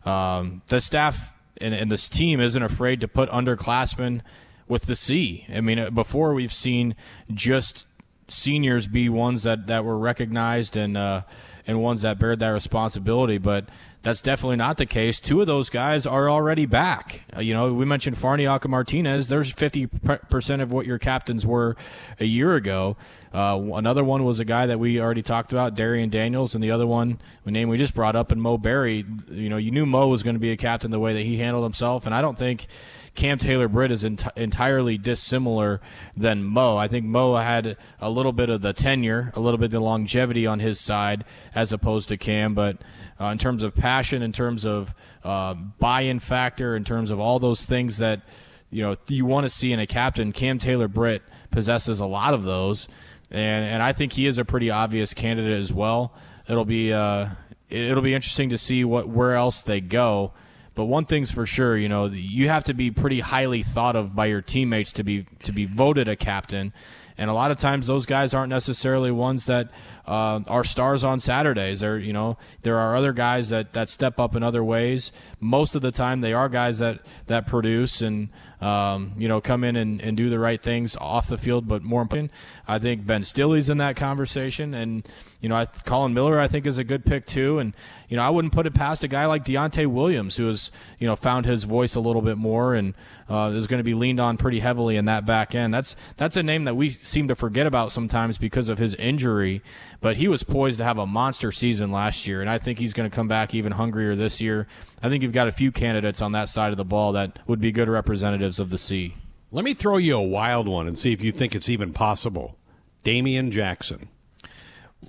um, 0.03 0.63
the 0.69 0.81
staff 0.81 1.33
and, 1.61 1.75
and 1.75 1.91
this 1.91 2.09
team 2.09 2.39
isn't 2.39 2.63
afraid 2.63 2.99
to 3.01 3.07
put 3.07 3.29
underclassmen 3.29 4.21
with 4.67 4.87
the 4.87 4.95
C. 4.95 5.45
I 5.53 5.61
mean, 5.61 5.77
uh, 5.77 5.89
before 5.91 6.33
we've 6.33 6.53
seen 6.53 6.95
just 7.31 7.85
seniors 8.27 8.87
be 8.87 9.07
ones 9.07 9.43
that, 9.43 9.67
that 9.67 9.85
were 9.85 9.97
recognized 9.97 10.75
and 10.75 10.97
uh, 10.97 11.21
and 11.67 11.79
ones 11.79 12.01
that 12.01 12.17
bear 12.17 12.35
that 12.35 12.49
responsibility. 12.49 13.37
But 13.37 13.69
that's 14.03 14.21
definitely 14.21 14.55
not 14.55 14.77
the 14.77 14.85
case. 14.87 15.19
Two 15.19 15.41
of 15.41 15.47
those 15.47 15.69
guys 15.69 16.07
are 16.07 16.29
already 16.29 16.65
back. 16.65 17.21
Uh, 17.35 17.41
you 17.41 17.53
know, 17.53 17.71
we 17.73 17.85
mentioned 17.85 18.17
Farniok 18.17 18.63
and 18.63 18.71
Martinez. 18.71 19.27
There's 19.27 19.53
50% 19.53 20.61
of 20.61 20.71
what 20.71 20.87
your 20.87 20.97
captains 20.97 21.45
were 21.45 21.75
a 22.19 22.25
year 22.25 22.55
ago. 22.55 22.97
Uh, 23.31 23.61
another 23.75 24.03
one 24.03 24.23
was 24.23 24.39
a 24.39 24.45
guy 24.45 24.65
that 24.65 24.79
we 24.79 24.99
already 24.99 25.21
talked 25.21 25.51
about, 25.51 25.75
Darrion 25.75 26.09
Daniels, 26.09 26.55
and 26.55 26.63
the 26.63 26.71
other 26.71 26.87
one, 26.87 27.19
the 27.45 27.51
name 27.51 27.69
we 27.69 27.77
just 27.77 27.93
brought 27.93 28.15
up, 28.15 28.31
and 28.31 28.41
Mo 28.41 28.57
Barry. 28.57 29.05
You 29.29 29.49
know, 29.49 29.57
you 29.57 29.71
knew 29.71 29.85
Mo 29.85 30.07
was 30.07 30.23
going 30.23 30.35
to 30.35 30.39
be 30.39 30.51
a 30.51 30.57
captain 30.57 30.91
the 30.91 30.99
way 30.99 31.13
that 31.13 31.23
he 31.23 31.37
handled 31.37 31.63
himself, 31.63 32.05
and 32.05 32.15
I 32.15 32.21
don't 32.21 32.37
think 32.37 32.67
Cam 33.13 33.37
Taylor 33.37 33.67
Britt 33.67 33.91
is 33.91 34.05
ent- 34.05 34.23
entirely 34.35 34.97
dissimilar 34.97 35.81
than 36.15 36.43
Mo. 36.43 36.77
I 36.77 36.87
think 36.87 37.05
Mo 37.05 37.35
had 37.35 37.77
a 37.99 38.09
little 38.09 38.31
bit 38.31 38.49
of 38.49 38.61
the 38.61 38.73
tenure, 38.73 39.31
a 39.35 39.39
little 39.39 39.57
bit 39.57 39.65
of 39.65 39.71
the 39.71 39.79
longevity 39.81 40.47
on 40.47 40.59
his 40.59 40.79
side 40.79 41.25
as 41.53 41.73
opposed 41.73 42.09
to 42.09 42.17
Cam, 42.17 42.53
but 42.53 42.77
uh, 43.19 43.25
in 43.25 43.37
terms 43.37 43.63
of 43.63 43.75
passion, 43.75 44.21
in 44.21 44.31
terms 44.31 44.65
of 44.65 44.95
uh, 45.23 45.53
buy-in 45.53 46.19
factor, 46.19 46.75
in 46.75 46.83
terms 46.83 47.11
of 47.11 47.19
all 47.19 47.37
those 47.37 47.63
things 47.63 47.97
that 47.97 48.21
you 48.69 48.81
know 48.81 48.95
you 49.07 49.25
want 49.25 49.43
to 49.43 49.49
see 49.49 49.73
in 49.73 49.79
a 49.79 49.87
captain, 49.87 50.31
Cam 50.31 50.57
Taylor 50.57 50.87
Britt 50.87 51.21
possesses 51.51 51.99
a 51.99 52.05
lot 52.05 52.33
of 52.33 52.43
those, 52.43 52.87
and 53.29 53.65
and 53.65 53.83
I 53.83 53.91
think 53.91 54.13
he 54.13 54.25
is 54.25 54.37
a 54.37 54.45
pretty 54.45 54.71
obvious 54.71 55.13
candidate 55.13 55.59
as 55.59 55.73
well. 55.73 56.13
It'll 56.47 56.65
be 56.65 56.93
uh, 56.93 57.27
it'll 57.69 58.01
be 58.01 58.13
interesting 58.13 58.49
to 58.49 58.57
see 58.57 58.83
what 58.85 59.09
where 59.09 59.35
else 59.35 59.61
they 59.61 59.81
go. 59.81 60.31
But 60.73 60.85
one 60.85 61.05
thing's 61.05 61.31
for 61.31 61.45
sure, 61.45 61.75
you 61.75 61.89
know, 61.89 62.05
you 62.05 62.47
have 62.47 62.63
to 62.65 62.73
be 62.73 62.91
pretty 62.91 63.19
highly 63.19 63.61
thought 63.61 63.95
of 63.95 64.15
by 64.15 64.27
your 64.27 64.41
teammates 64.41 64.93
to 64.93 65.03
be 65.03 65.25
to 65.43 65.51
be 65.51 65.65
voted 65.65 66.07
a 66.07 66.15
captain. 66.15 66.73
And 67.17 67.29
a 67.29 67.33
lot 67.33 67.51
of 67.51 67.57
times, 67.57 67.87
those 67.87 68.05
guys 68.05 68.33
aren't 68.33 68.49
necessarily 68.49 69.11
ones 69.11 69.45
that 69.47 69.69
uh, 70.05 70.63
stars 70.63 71.03
on 71.03 71.19
Saturdays. 71.19 71.81
There, 71.81 71.97
you 71.97 72.13
know, 72.13 72.37
there 72.63 72.77
are 72.77 72.95
other 72.95 73.13
guys 73.13 73.49
that, 73.49 73.73
that 73.73 73.89
step 73.89 74.19
up 74.19 74.35
in 74.35 74.43
other 74.43 74.63
ways. 74.63 75.11
Most 75.39 75.75
of 75.75 75.81
the 75.81 75.91
time, 75.91 76.21
they 76.21 76.33
are 76.33 76.49
guys 76.49 76.79
that 76.79 76.99
that 77.27 77.47
produce 77.47 78.01
and 78.01 78.29
um, 78.61 79.13
you 79.17 79.27
know 79.27 79.41
come 79.41 79.63
in 79.63 79.75
and, 79.75 80.01
and 80.01 80.15
do 80.15 80.29
the 80.29 80.39
right 80.39 80.61
things 80.61 80.95
off 80.95 81.27
the 81.27 81.37
field. 81.37 81.67
But 81.67 81.83
more 81.83 82.01
important, 82.01 82.31
I 82.67 82.79
think 82.79 83.05
Ben 83.05 83.23
Stille's 83.23 83.69
in 83.69 83.77
that 83.79 83.95
conversation, 83.95 84.73
and 84.73 85.07
you 85.39 85.49
know, 85.49 85.55
I, 85.55 85.65
Collin 85.65 86.13
Miller 86.13 86.39
I 86.39 86.47
think 86.47 86.67
is 86.67 86.77
a 86.77 86.83
good 86.83 87.05
pick 87.05 87.25
too. 87.25 87.59
And 87.59 87.73
you 88.09 88.17
know, 88.17 88.23
I 88.23 88.29
wouldn't 88.29 88.53
put 88.53 88.67
it 88.67 88.73
past 88.73 89.03
a 89.03 89.07
guy 89.07 89.25
like 89.25 89.43
Deontai 89.43 89.87
Williams, 89.87 90.37
who 90.37 90.47
has 90.47 90.71
you 90.99 91.07
know 91.07 91.15
found 91.15 91.45
his 91.45 91.63
voice 91.63 91.95
a 91.95 91.99
little 91.99 92.21
bit 92.21 92.37
more 92.37 92.75
and 92.75 92.93
uh, 93.29 93.51
is 93.55 93.67
going 93.67 93.79
to 93.79 93.83
be 93.83 93.93
leaned 93.93 94.19
on 94.19 94.37
pretty 94.37 94.59
heavily 94.59 94.95
in 94.97 95.05
that 95.05 95.25
back 95.25 95.55
end. 95.55 95.73
That's 95.73 95.95
that's 96.17 96.37
a 96.37 96.43
name 96.43 96.65
that 96.65 96.75
we 96.75 96.89
seem 96.89 97.27
to 97.29 97.35
forget 97.35 97.65
about 97.65 97.91
sometimes 97.91 98.37
because 98.37 98.69
of 98.69 98.77
his 98.77 98.93
injury. 98.95 99.61
But 100.01 100.17
he 100.17 100.27
was 100.27 100.41
poised 100.41 100.79
to 100.79 100.83
have 100.83 100.97
a 100.97 101.05
monster 101.05 101.51
season 101.51 101.91
last 101.91 102.25
year, 102.25 102.41
and 102.41 102.49
I 102.49 102.57
think 102.57 102.79
he's 102.79 102.93
going 102.93 103.09
to 103.09 103.15
come 103.15 103.27
back 103.27 103.53
even 103.53 103.71
hungrier 103.71 104.15
this 104.15 104.41
year. 104.41 104.67
I 105.01 105.09
think 105.09 105.21
you've 105.21 105.31
got 105.31 105.47
a 105.47 105.51
few 105.51 105.71
candidates 105.71 106.21
on 106.21 106.31
that 106.31 106.49
side 106.49 106.71
of 106.71 106.77
the 106.77 106.83
ball 106.83 107.11
that 107.13 107.37
would 107.47 107.61
be 107.61 107.71
good 107.71 107.87
representatives 107.87 108.59
of 108.59 108.71
the 108.71 108.79
C. 108.79 109.15
Let 109.51 109.63
me 109.63 109.75
throw 109.75 109.97
you 109.97 110.15
a 110.15 110.21
wild 110.21 110.67
one 110.67 110.87
and 110.87 110.97
see 110.97 111.13
if 111.13 111.23
you 111.23 111.31
think 111.31 111.53
it's 111.53 111.69
even 111.69 111.93
possible. 111.93 112.57
Damian 113.03 113.51
Jackson. 113.51 114.09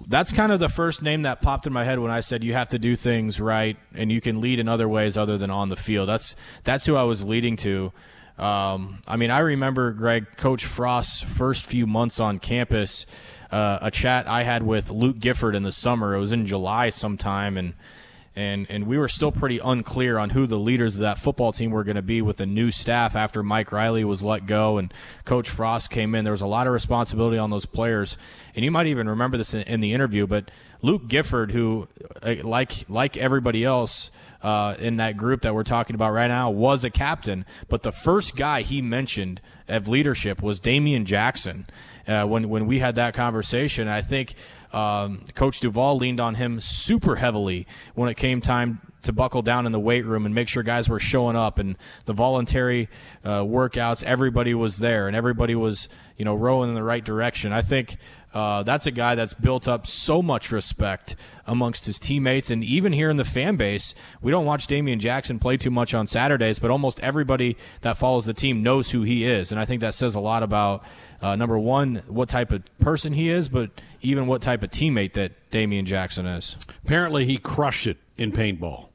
That's 0.09 0.33
kind 0.33 0.53
of 0.53 0.61
the 0.61 0.69
first 0.69 1.03
name 1.03 1.23
that 1.23 1.43
popped 1.43 1.67
in 1.67 1.73
my 1.73 1.85
head 1.85 1.99
when 1.99 2.11
I 2.11 2.21
said 2.21 2.43
you 2.43 2.55
have 2.55 2.71
to 2.71 2.79
do 2.79 2.97
things 2.97 3.41
right 3.41 3.77
and 3.95 4.11
you 4.11 4.21
can 4.21 4.41
lead 4.41 4.59
in 4.59 4.69
other 4.69 4.89
ways 4.89 5.17
other 5.17 5.39
than 5.39 5.51
on 5.51 5.69
the 5.69 5.77
field. 5.77 6.09
That's 6.09 6.35
that's 6.65 6.87
who 6.87 6.97
I 6.97 7.03
was 7.03 7.23
leading 7.23 7.57
to. 7.59 7.93
Um, 8.39 9.03
I 9.07 9.17
mean, 9.17 9.31
I 9.31 9.41
remember 9.41 9.93
Greg, 9.93 10.37
Coach 10.37 10.65
Frost's 10.65 11.23
first 11.23 11.67
few 11.67 11.87
months 11.87 12.19
on 12.19 12.39
campus 12.39 13.07
uh, 13.53 13.79
a 13.83 13.91
chat 13.91 14.27
I 14.27 14.45
had 14.45 14.63
with 14.63 14.91
Luke 14.91 15.19
Gifford 15.21 15.55
in 15.55 15.63
the 15.63 15.73
summer. 15.73 16.15
It 16.15 16.21
was 16.21 16.33
in 16.33 16.47
July 16.47 16.89
sometime, 16.89 17.59
and 17.59 17.75
and 18.35 18.67
and 18.71 18.87
we 18.87 18.97
were 18.97 19.09
still 19.09 19.31
pretty 19.31 19.59
unclear 19.59 20.17
on 20.17 20.31
who 20.31 20.47
the 20.47 20.59
leaders 20.59 20.95
of 20.95 21.03
that 21.03 21.19
football 21.19 21.53
team 21.53 21.71
were 21.71 21.85
going 21.85 21.97
to 21.97 22.03
be 22.03 22.23
with 22.23 22.39
the 22.39 22.47
new 22.47 22.71
staff 22.71 23.15
after 23.15 23.43
Mike 23.43 23.71
Riley 23.71 24.05
was 24.05 24.23
let 24.23 24.47
go 24.47 24.79
and 24.79 24.93
Coach 25.27 25.51
Frost 25.51 25.91
came 25.91 26.15
in. 26.15 26.25
There 26.25 26.33
was 26.33 26.41
a 26.41 26.47
lot 26.47 26.67
of 26.67 26.73
responsibility 26.73 27.37
on 27.37 27.51
those 27.51 27.67
players, 27.67 28.17
and 28.57 28.65
you 28.65 28.71
might 28.71 28.87
even 28.87 29.07
remember 29.07 29.37
this 29.37 29.53
in, 29.53 29.63
in 29.63 29.81
the 29.81 29.93
interview. 29.93 30.27
But 30.27 30.51
Luke 30.81 31.07
Gifford, 31.07 31.53
who 31.53 31.89
uh, 32.23 32.37
like 32.43 32.87
like 32.89 33.17
everybody 33.19 33.65
else. 33.65 34.11
Uh, 34.43 34.75
in 34.81 34.97
that 34.97 35.17
group 35.17 35.43
that 35.43 35.55
we're 35.55 35.63
talking 35.63 35.95
about 35.95 36.11
right 36.11 36.27
now 36.27 36.51
was 36.51 36.83
a 36.83 36.91
captain, 36.91 37.47
but 37.69 37.83
the 37.83 37.93
first 37.93 38.35
guy 38.35 38.63
he 38.63 38.83
mentioned 38.83 39.41
of 39.69 39.87
leadership 39.87 40.43
was 40.43 40.59
Damian 40.59 41.07
Jackson 41.07 41.65
uh, 42.07 42.27
when 42.27 42.49
when 42.49 42.67
we 42.67 42.79
had 42.79 42.97
that 42.97 43.15
conversation. 43.15 43.89
I 43.89 44.03
think 44.03 44.35
um, 44.73 45.25
Coach 45.35 45.61
Duval 45.61 45.97
leaned 45.97 46.21
on 46.21 46.35
him 46.35 46.61
super 46.61 47.17
heavily 47.17 47.67
when 47.95 48.09
it 48.09 48.17
came 48.17 48.41
time 48.41 48.81
to 49.03 49.13
buckle 49.13 49.43
down 49.43 49.67
in 49.67 49.73
the 49.73 49.81
weight 49.81 50.05
room 50.07 50.25
and 50.25 50.35
make 50.35 50.49
sure 50.49 50.63
guys 50.63 50.89
were 50.89 51.01
showing 51.01 51.37
up 51.37 51.59
and 51.59 51.77
the 52.05 52.13
voluntary 52.13 52.89
uh, 53.25 53.41
workouts. 53.41 54.03
Everybody 54.05 54.55
was 54.55 54.79
there 54.79 55.09
and 55.09 55.17
everybody 55.17 55.55
was 55.55 55.89
you 56.17 56.25
know 56.25 56.35
rowing 56.35 56.71
in 56.71 56.75
the 56.75 56.83
right 56.83 57.05
direction. 57.05 57.53
I 57.53 57.63
think 57.63 57.97
uh, 58.33 58.63
that's 58.63 58.87
a 58.87 58.91
guy 58.91 59.15
that's 59.15 59.35
built 59.35 59.69
up 59.69 59.87
so 59.87 60.23
much 60.23 60.51
respect 60.51 61.17
amongst 61.47 61.85
his 61.85 61.99
teammates, 61.99 62.51
and 62.51 62.65
even 62.65 62.93
here 62.93 63.11
in 63.11 63.17
the 63.17 63.25
fan 63.25 63.57
base, 63.57 63.95
we 64.23 64.31
don't 64.31 64.47
watch 64.47 64.67
Damian 64.67 65.01
Jackson 65.01 65.39
play 65.39 65.59
too 65.59 65.71
much 65.71 65.93
on 65.93 66.07
Saturdays, 66.07 66.59
but 66.59 66.71
almost 66.71 66.99
everybody 67.01 67.59
that 67.83 67.99
follows 67.99 68.25
the 68.25 68.33
team 68.33 68.63
knows 68.63 68.91
who 68.91 69.03
he 69.03 69.25
is, 69.25 69.53
and 69.53 69.61
I 69.61 69.67
think 69.67 69.83
that 69.83 69.93
says 69.93 70.15
a 70.15 70.21
lot 70.21 70.43
about 70.43 70.83
uh, 71.23 71.37
number 71.37 71.59
one, 71.59 72.03
what 72.09 72.29
type 72.29 72.51
of 72.53 72.63
person 72.81 73.13
he 73.13 73.29
is, 73.29 73.49
but 73.49 73.71
even 74.01 74.27
what 74.27 74.43
type 74.43 74.63
of 74.63 74.71
teammate 74.71 75.13
that 75.15 75.51
Damian 75.51 75.87
Jackson 75.87 76.27
is. 76.27 76.57
Apparently, 76.85 77.25
he 77.25 77.39
crushed 77.39 77.87
it 77.87 77.99
in 78.17 78.33
paintball. 78.33 78.89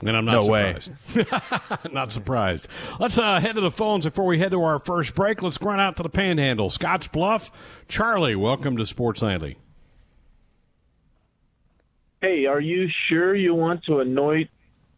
And 0.00 0.16
I'm 0.16 0.24
not 0.24 0.32
no 0.32 0.42
surprised. 0.44 0.90
way. 1.14 1.24
not 1.92 2.12
surprised. 2.12 2.66
Let's 2.98 3.16
uh, 3.16 3.40
head 3.40 3.54
to 3.54 3.60
the 3.60 3.70
phones 3.70 4.04
before 4.04 4.24
we 4.24 4.38
head 4.38 4.50
to 4.50 4.62
our 4.62 4.80
first 4.80 5.14
break. 5.14 5.42
Let's 5.42 5.60
run 5.62 5.78
out 5.78 5.96
to 5.98 6.02
the 6.02 6.08
panhandle. 6.08 6.70
Scotts 6.70 7.06
Bluff. 7.06 7.52
Charlie, 7.86 8.34
welcome 8.34 8.76
to 8.76 8.86
Sports 8.86 9.22
Nightly. 9.22 9.56
Hey, 12.20 12.46
are 12.46 12.60
you 12.60 12.88
sure 13.08 13.36
you 13.36 13.54
want 13.54 13.84
to 13.84 14.00
anoint 14.00 14.50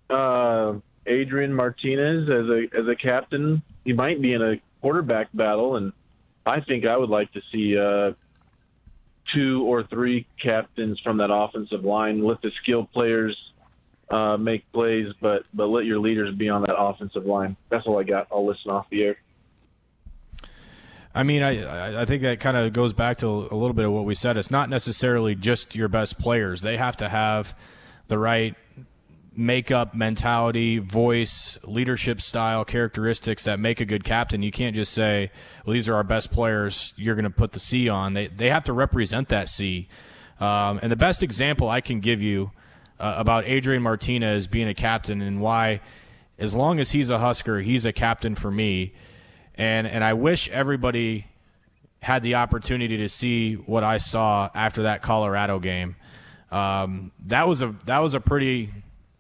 uh, 0.08 0.74
Adrian 1.06 1.52
Martinez 1.52 2.30
as 2.30 2.46
a 2.46 2.66
as 2.74 2.88
a 2.88 2.94
captain? 2.94 3.62
He 3.84 3.92
might 3.92 4.22
be 4.22 4.32
in 4.32 4.40
a 4.40 4.54
quarterback 4.80 5.28
battle, 5.34 5.76
and 5.76 5.92
I 6.46 6.60
think 6.60 6.86
I 6.86 6.96
would 6.96 7.10
like 7.10 7.32
to 7.32 7.42
see 7.52 7.78
uh, 7.78 8.12
two 9.32 9.64
or 9.64 9.84
three 9.84 10.26
captains 10.42 10.98
from 11.00 11.18
that 11.18 11.30
offensive 11.32 11.84
line. 11.84 12.24
Let 12.24 12.42
the 12.42 12.50
skilled 12.62 12.90
players 12.92 13.36
uh, 14.10 14.36
make 14.36 14.70
plays, 14.72 15.12
but 15.20 15.44
but 15.54 15.66
let 15.66 15.84
your 15.84 15.98
leaders 15.98 16.34
be 16.34 16.48
on 16.48 16.62
that 16.62 16.76
offensive 16.76 17.26
line. 17.26 17.56
That's 17.68 17.86
all 17.86 17.98
I 17.98 18.04
got. 18.04 18.28
I'll 18.32 18.46
listen 18.46 18.70
off 18.70 18.86
the 18.90 19.02
air. 19.02 19.16
I 21.14 21.22
mean, 21.22 21.42
I 21.42 22.02
I 22.02 22.04
think 22.04 22.22
that 22.22 22.40
kind 22.40 22.56
of 22.56 22.72
goes 22.72 22.92
back 22.92 23.18
to 23.18 23.26
a 23.26 23.56
little 23.56 23.72
bit 23.72 23.84
of 23.84 23.92
what 23.92 24.04
we 24.04 24.14
said. 24.14 24.36
It's 24.36 24.50
not 24.50 24.68
necessarily 24.68 25.34
just 25.34 25.74
your 25.74 25.88
best 25.88 26.18
players; 26.18 26.62
they 26.62 26.76
have 26.76 26.96
to 26.98 27.08
have 27.08 27.54
the 28.08 28.18
right 28.18 28.54
makeup, 29.36 29.94
mentality, 29.94 30.78
voice, 30.78 31.58
leadership 31.64 32.20
style, 32.20 32.64
characteristics 32.64 33.44
that 33.44 33.60
make 33.60 33.80
a 33.80 33.84
good 33.84 34.04
captain. 34.04 34.42
You 34.42 34.50
can't 34.50 34.74
just 34.74 34.92
say, 34.92 35.30
"Well, 35.64 35.74
these 35.74 35.88
are 35.88 35.94
our 35.94 36.04
best 36.04 36.32
players. 36.32 36.92
You're 36.96 37.14
going 37.14 37.24
to 37.24 37.30
put 37.30 37.52
the 37.52 37.60
C 37.60 37.88
on." 37.88 38.14
They 38.14 38.26
they 38.26 38.50
have 38.50 38.64
to 38.64 38.72
represent 38.72 39.28
that 39.28 39.48
C. 39.48 39.88
Um, 40.40 40.80
and 40.82 40.90
the 40.90 40.96
best 40.96 41.22
example 41.22 41.68
I 41.68 41.80
can 41.80 42.00
give 42.00 42.22
you 42.22 42.50
uh, 42.98 43.14
about 43.18 43.44
Adrian 43.46 43.82
Martinez 43.82 44.46
being 44.46 44.68
a 44.68 44.74
captain 44.74 45.20
and 45.20 45.40
why, 45.40 45.80
as 46.38 46.54
long 46.54 46.80
as 46.80 46.90
he's 46.90 47.10
a 47.10 47.18
Husker, 47.18 47.60
he's 47.60 47.84
a 47.84 47.92
captain 47.92 48.34
for 48.34 48.50
me. 48.50 48.94
And 49.54 49.86
and 49.86 50.02
I 50.02 50.14
wish 50.14 50.48
everybody 50.50 51.26
had 52.02 52.22
the 52.22 52.34
opportunity 52.36 52.96
to 52.96 53.08
see 53.08 53.54
what 53.54 53.84
I 53.84 53.98
saw 53.98 54.48
after 54.54 54.84
that 54.84 55.02
Colorado 55.02 55.58
game. 55.58 55.96
Um, 56.50 57.12
that 57.26 57.46
was 57.46 57.62
a 57.62 57.74
that 57.84 57.98
was 57.98 58.14
a 58.14 58.20
pretty 58.20 58.70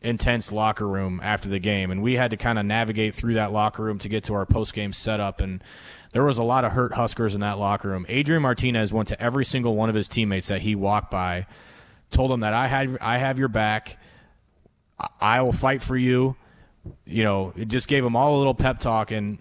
intense 0.02 0.50
locker 0.50 0.88
room 0.88 1.20
after 1.22 1.48
the 1.48 1.58
game, 1.58 1.90
and 1.90 2.02
we 2.02 2.14
had 2.14 2.30
to 2.30 2.36
kind 2.36 2.58
of 2.58 2.66
navigate 2.66 3.14
through 3.14 3.34
that 3.34 3.52
locker 3.52 3.82
room 3.82 3.98
to 3.98 4.08
get 4.08 4.24
to 4.24 4.34
our 4.34 4.46
post 4.46 4.74
game 4.74 4.92
setup. 4.92 5.40
And 5.40 5.62
there 6.12 6.24
was 6.24 6.38
a 6.38 6.42
lot 6.42 6.64
of 6.64 6.72
hurt 6.72 6.94
Huskers 6.94 7.34
in 7.34 7.40
that 7.40 7.58
locker 7.58 7.88
room. 7.88 8.06
Adrian 8.08 8.42
Martinez 8.42 8.92
went 8.92 9.08
to 9.08 9.22
every 9.22 9.44
single 9.44 9.76
one 9.76 9.88
of 9.88 9.94
his 9.94 10.08
teammates 10.08 10.48
that 10.48 10.62
he 10.62 10.74
walked 10.74 11.10
by 11.10 11.46
told 12.10 12.30
them 12.30 12.40
that 12.40 12.54
I 12.54 12.66
had 12.66 12.98
I 13.00 13.18
have 13.18 13.38
your 13.38 13.48
back. 13.48 13.98
I 15.20 15.40
will 15.42 15.52
fight 15.52 15.82
for 15.82 15.96
you. 15.96 16.36
You 17.04 17.24
know, 17.24 17.52
it 17.56 17.68
just 17.68 17.88
gave 17.88 18.04
them 18.04 18.16
all 18.16 18.36
a 18.36 18.38
little 18.38 18.54
pep 18.54 18.80
talk, 18.80 19.10
and 19.10 19.38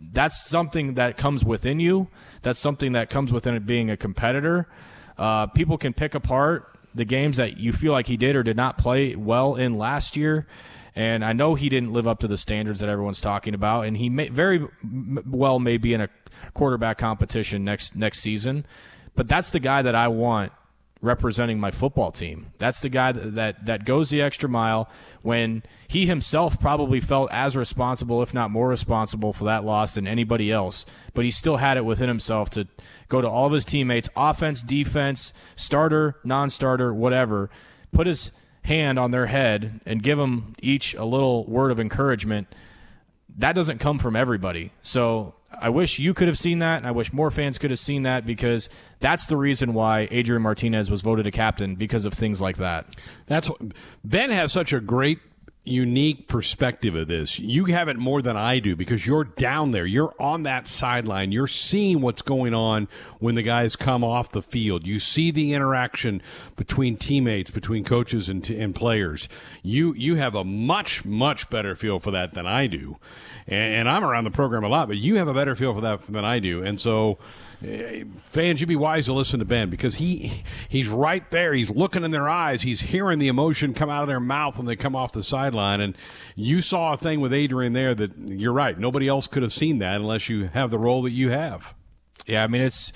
that's 0.00 0.48
something 0.48 0.94
that 0.94 1.16
comes 1.16 1.44
within 1.44 1.80
you. 1.80 2.08
That's 2.42 2.58
something 2.58 2.92
that 2.92 3.10
comes 3.10 3.32
within 3.32 3.54
it 3.54 3.66
being 3.66 3.90
a 3.90 3.96
competitor. 3.96 4.66
Uh, 5.16 5.46
people 5.46 5.78
can 5.78 5.92
pick 5.92 6.14
apart 6.14 6.76
the 6.94 7.04
games 7.04 7.36
that 7.36 7.58
you 7.58 7.72
feel 7.72 7.92
like 7.92 8.06
he 8.06 8.16
did 8.16 8.36
or 8.36 8.42
did 8.42 8.56
not 8.56 8.78
play 8.78 9.14
well 9.14 9.54
in 9.54 9.78
last 9.78 10.16
year. 10.16 10.46
And 10.94 11.24
I 11.24 11.32
know 11.32 11.54
he 11.54 11.68
didn't 11.68 11.92
live 11.92 12.08
up 12.08 12.18
to 12.20 12.28
the 12.28 12.36
standards 12.36 12.80
that 12.80 12.88
everyone's 12.88 13.20
talking 13.20 13.54
about, 13.54 13.82
and 13.86 13.96
he 13.96 14.08
may, 14.08 14.28
very 14.28 14.66
well 14.82 15.60
may 15.60 15.76
be 15.76 15.94
in 15.94 16.00
a 16.00 16.08
quarterback 16.52 16.98
competition 16.98 17.64
next 17.64 17.94
next 17.94 18.20
season. 18.20 18.66
But 19.14 19.28
that's 19.28 19.50
the 19.50 19.60
guy 19.60 19.82
that 19.82 19.94
I 19.94 20.08
want 20.08 20.52
representing 21.02 21.58
my 21.58 21.70
football 21.70 22.10
team. 22.10 22.52
That's 22.58 22.80
the 22.80 22.90
guy 22.90 23.12
that, 23.12 23.34
that, 23.34 23.66
that 23.66 23.84
goes 23.84 24.10
the 24.10 24.20
extra 24.20 24.48
mile 24.48 24.88
when 25.22 25.62
he 25.88 26.06
himself 26.06 26.60
probably 26.60 27.00
felt 27.00 27.32
as 27.32 27.56
responsible, 27.56 28.22
if 28.22 28.34
not 28.34 28.50
more 28.50 28.68
responsible, 28.68 29.32
for 29.32 29.44
that 29.44 29.64
loss 29.64 29.94
than 29.94 30.06
anybody 30.06 30.52
else. 30.52 30.84
But 31.14 31.24
he 31.24 31.30
still 31.30 31.56
had 31.56 31.78
it 31.78 31.84
within 31.86 32.08
himself 32.08 32.50
to 32.50 32.68
go 33.08 33.22
to 33.22 33.28
all 33.28 33.46
of 33.46 33.52
his 33.52 33.64
teammates, 33.64 34.10
offense, 34.14 34.62
defense, 34.62 35.32
starter, 35.56 36.16
non-starter, 36.22 36.92
whatever, 36.92 37.48
put 37.92 38.06
his 38.06 38.30
hand 38.64 38.98
on 38.98 39.10
their 39.10 39.26
head 39.26 39.80
and 39.86 40.02
give 40.02 40.18
them 40.18 40.54
each 40.60 40.94
a 40.94 41.04
little 41.04 41.46
word 41.46 41.70
of 41.70 41.80
encouragement. 41.80 42.54
That 43.38 43.54
doesn't 43.54 43.78
come 43.78 43.98
from 43.98 44.16
everybody. 44.16 44.72
So 44.82 45.34
I 45.52 45.68
wish 45.68 45.98
you 45.98 46.14
could 46.14 46.28
have 46.28 46.38
seen 46.38 46.60
that, 46.60 46.78
and 46.78 46.86
I 46.86 46.90
wish 46.90 47.12
more 47.12 47.30
fans 47.30 47.58
could 47.58 47.70
have 47.70 47.80
seen 47.80 48.02
that 48.02 48.24
because 48.24 48.68
that's 49.00 49.26
the 49.26 49.36
reason 49.36 49.74
why 49.74 50.08
Adrian 50.10 50.42
Martinez 50.42 50.90
was 50.90 51.02
voted 51.02 51.26
a 51.26 51.30
captain 51.30 51.74
because 51.74 52.04
of 52.04 52.12
things 52.12 52.40
like 52.40 52.56
that. 52.58 52.86
That's 53.26 53.50
Ben 54.04 54.30
has 54.30 54.52
such 54.52 54.72
a 54.72 54.80
great 54.80 55.18
unique 55.64 56.26
perspective 56.26 56.94
of 56.94 57.08
this. 57.08 57.38
You 57.38 57.66
have 57.66 57.88
it 57.88 57.96
more 57.96 58.22
than 58.22 58.36
I 58.36 58.60
do 58.60 58.74
because 58.74 59.06
you're 59.06 59.24
down 59.24 59.72
there. 59.72 59.84
You're 59.84 60.14
on 60.18 60.44
that 60.44 60.66
sideline. 60.66 61.32
You're 61.32 61.46
seeing 61.46 62.00
what's 62.00 62.22
going 62.22 62.54
on 62.54 62.88
when 63.18 63.34
the 63.34 63.42
guys 63.42 63.76
come 63.76 64.02
off 64.02 64.32
the 64.32 64.42
field. 64.42 64.86
You 64.86 64.98
see 64.98 65.30
the 65.30 65.52
interaction 65.52 66.22
between 66.56 66.96
teammates, 66.96 67.50
between 67.50 67.84
coaches 67.84 68.28
and, 68.28 68.42
t- 68.42 68.58
and 68.58 68.74
players. 68.74 69.28
You 69.62 69.92
you 69.94 70.16
have 70.16 70.34
a 70.34 70.44
much 70.44 71.04
much 71.04 71.50
better 71.50 71.74
feel 71.76 71.98
for 71.98 72.10
that 72.10 72.32
than 72.34 72.46
I 72.46 72.66
do. 72.66 72.96
And, 73.46 73.74
and 73.74 73.88
I'm 73.88 74.04
around 74.04 74.24
the 74.24 74.30
program 74.30 74.64
a 74.64 74.68
lot, 74.68 74.88
but 74.88 74.96
you 74.96 75.16
have 75.16 75.28
a 75.28 75.34
better 75.34 75.54
feel 75.54 75.74
for 75.74 75.80
that 75.82 76.06
than 76.06 76.24
I 76.24 76.38
do. 76.38 76.62
And 76.62 76.80
so 76.80 77.18
fans, 77.60 78.60
you'd 78.60 78.68
be 78.68 78.76
wise 78.76 79.06
to 79.06 79.12
listen 79.12 79.38
to 79.38 79.44
Ben 79.44 79.68
because 79.70 79.96
he 79.96 80.44
he's 80.68 80.88
right 80.88 81.28
there. 81.30 81.52
He's 81.52 81.70
looking 81.70 82.04
in 82.04 82.10
their 82.10 82.28
eyes. 82.28 82.62
He's 82.62 82.80
hearing 82.80 83.18
the 83.18 83.28
emotion 83.28 83.74
come 83.74 83.90
out 83.90 84.02
of 84.02 84.08
their 84.08 84.20
mouth 84.20 84.56
when 84.56 84.66
they 84.66 84.76
come 84.76 84.96
off 84.96 85.12
the 85.12 85.22
sideline. 85.22 85.80
And 85.80 85.96
you 86.34 86.62
saw 86.62 86.94
a 86.94 86.96
thing 86.96 87.20
with 87.20 87.32
Adrian 87.32 87.72
there 87.72 87.94
that 87.94 88.16
you're 88.16 88.52
right. 88.52 88.78
Nobody 88.78 89.08
else 89.08 89.26
could 89.26 89.42
have 89.42 89.52
seen 89.52 89.78
that 89.78 89.96
unless 89.96 90.28
you 90.28 90.48
have 90.48 90.70
the 90.70 90.78
role 90.78 91.02
that 91.02 91.10
you 91.10 91.30
have. 91.30 91.74
Yeah, 92.26 92.44
I 92.44 92.46
mean 92.46 92.62
it's 92.62 92.92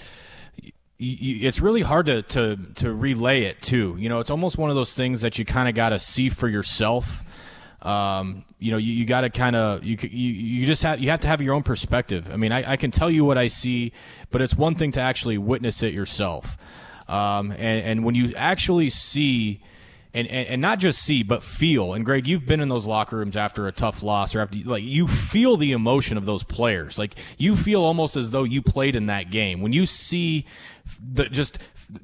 it's 0.98 1.60
really 1.60 1.82
hard 1.82 2.06
to, 2.06 2.22
to 2.22 2.56
to 2.76 2.92
relay 2.92 3.42
it 3.42 3.60
too. 3.60 3.96
You 3.98 4.08
know, 4.08 4.20
it's 4.20 4.30
almost 4.30 4.56
one 4.56 4.70
of 4.70 4.76
those 4.76 4.94
things 4.94 5.20
that 5.20 5.38
you 5.38 5.44
kind 5.44 5.68
of 5.68 5.74
got 5.74 5.90
to 5.90 5.98
see 5.98 6.28
for 6.28 6.48
yourself 6.48 7.22
um, 7.84 8.44
you 8.58 8.70
know, 8.70 8.78
you, 8.78 8.92
you 8.94 9.04
got 9.04 9.20
to 9.22 9.30
kind 9.30 9.54
of 9.54 9.84
you, 9.84 9.98
you 10.00 10.32
you 10.32 10.66
just 10.66 10.82
have 10.82 11.00
you 11.00 11.10
have 11.10 11.20
to 11.20 11.28
have 11.28 11.42
your 11.42 11.54
own 11.54 11.62
perspective. 11.62 12.30
I 12.32 12.36
mean, 12.36 12.50
I, 12.50 12.72
I, 12.72 12.76
can 12.76 12.90
tell 12.90 13.10
you 13.10 13.26
what 13.26 13.36
I 13.36 13.48
see, 13.48 13.92
but 14.30 14.40
it's 14.40 14.54
one 14.54 14.74
thing 14.74 14.90
to 14.92 15.00
actually 15.02 15.36
witness 15.36 15.82
it 15.82 15.92
yourself. 15.92 16.56
Um, 17.08 17.52
and 17.52 17.84
and 17.84 18.04
when 18.04 18.14
you 18.14 18.34
actually 18.34 18.90
see. 18.90 19.62
And, 20.16 20.28
and, 20.28 20.46
and 20.46 20.62
not 20.62 20.78
just 20.78 21.02
see, 21.02 21.24
but 21.24 21.42
feel. 21.42 21.92
And 21.92 22.04
Greg, 22.04 22.28
you've 22.28 22.46
been 22.46 22.60
in 22.60 22.68
those 22.68 22.86
locker 22.86 23.16
rooms 23.16 23.36
after 23.36 23.66
a 23.66 23.72
tough 23.72 24.00
loss, 24.00 24.36
or 24.36 24.42
after 24.42 24.56
like 24.58 24.84
you 24.84 25.08
feel 25.08 25.56
the 25.56 25.72
emotion 25.72 26.16
of 26.16 26.24
those 26.24 26.44
players. 26.44 27.00
Like 27.00 27.16
you 27.36 27.56
feel 27.56 27.82
almost 27.82 28.14
as 28.14 28.30
though 28.30 28.44
you 28.44 28.62
played 28.62 28.94
in 28.94 29.06
that 29.06 29.32
game. 29.32 29.60
When 29.60 29.72
you 29.72 29.86
see 29.86 30.46
the 31.02 31.24
just 31.24 31.58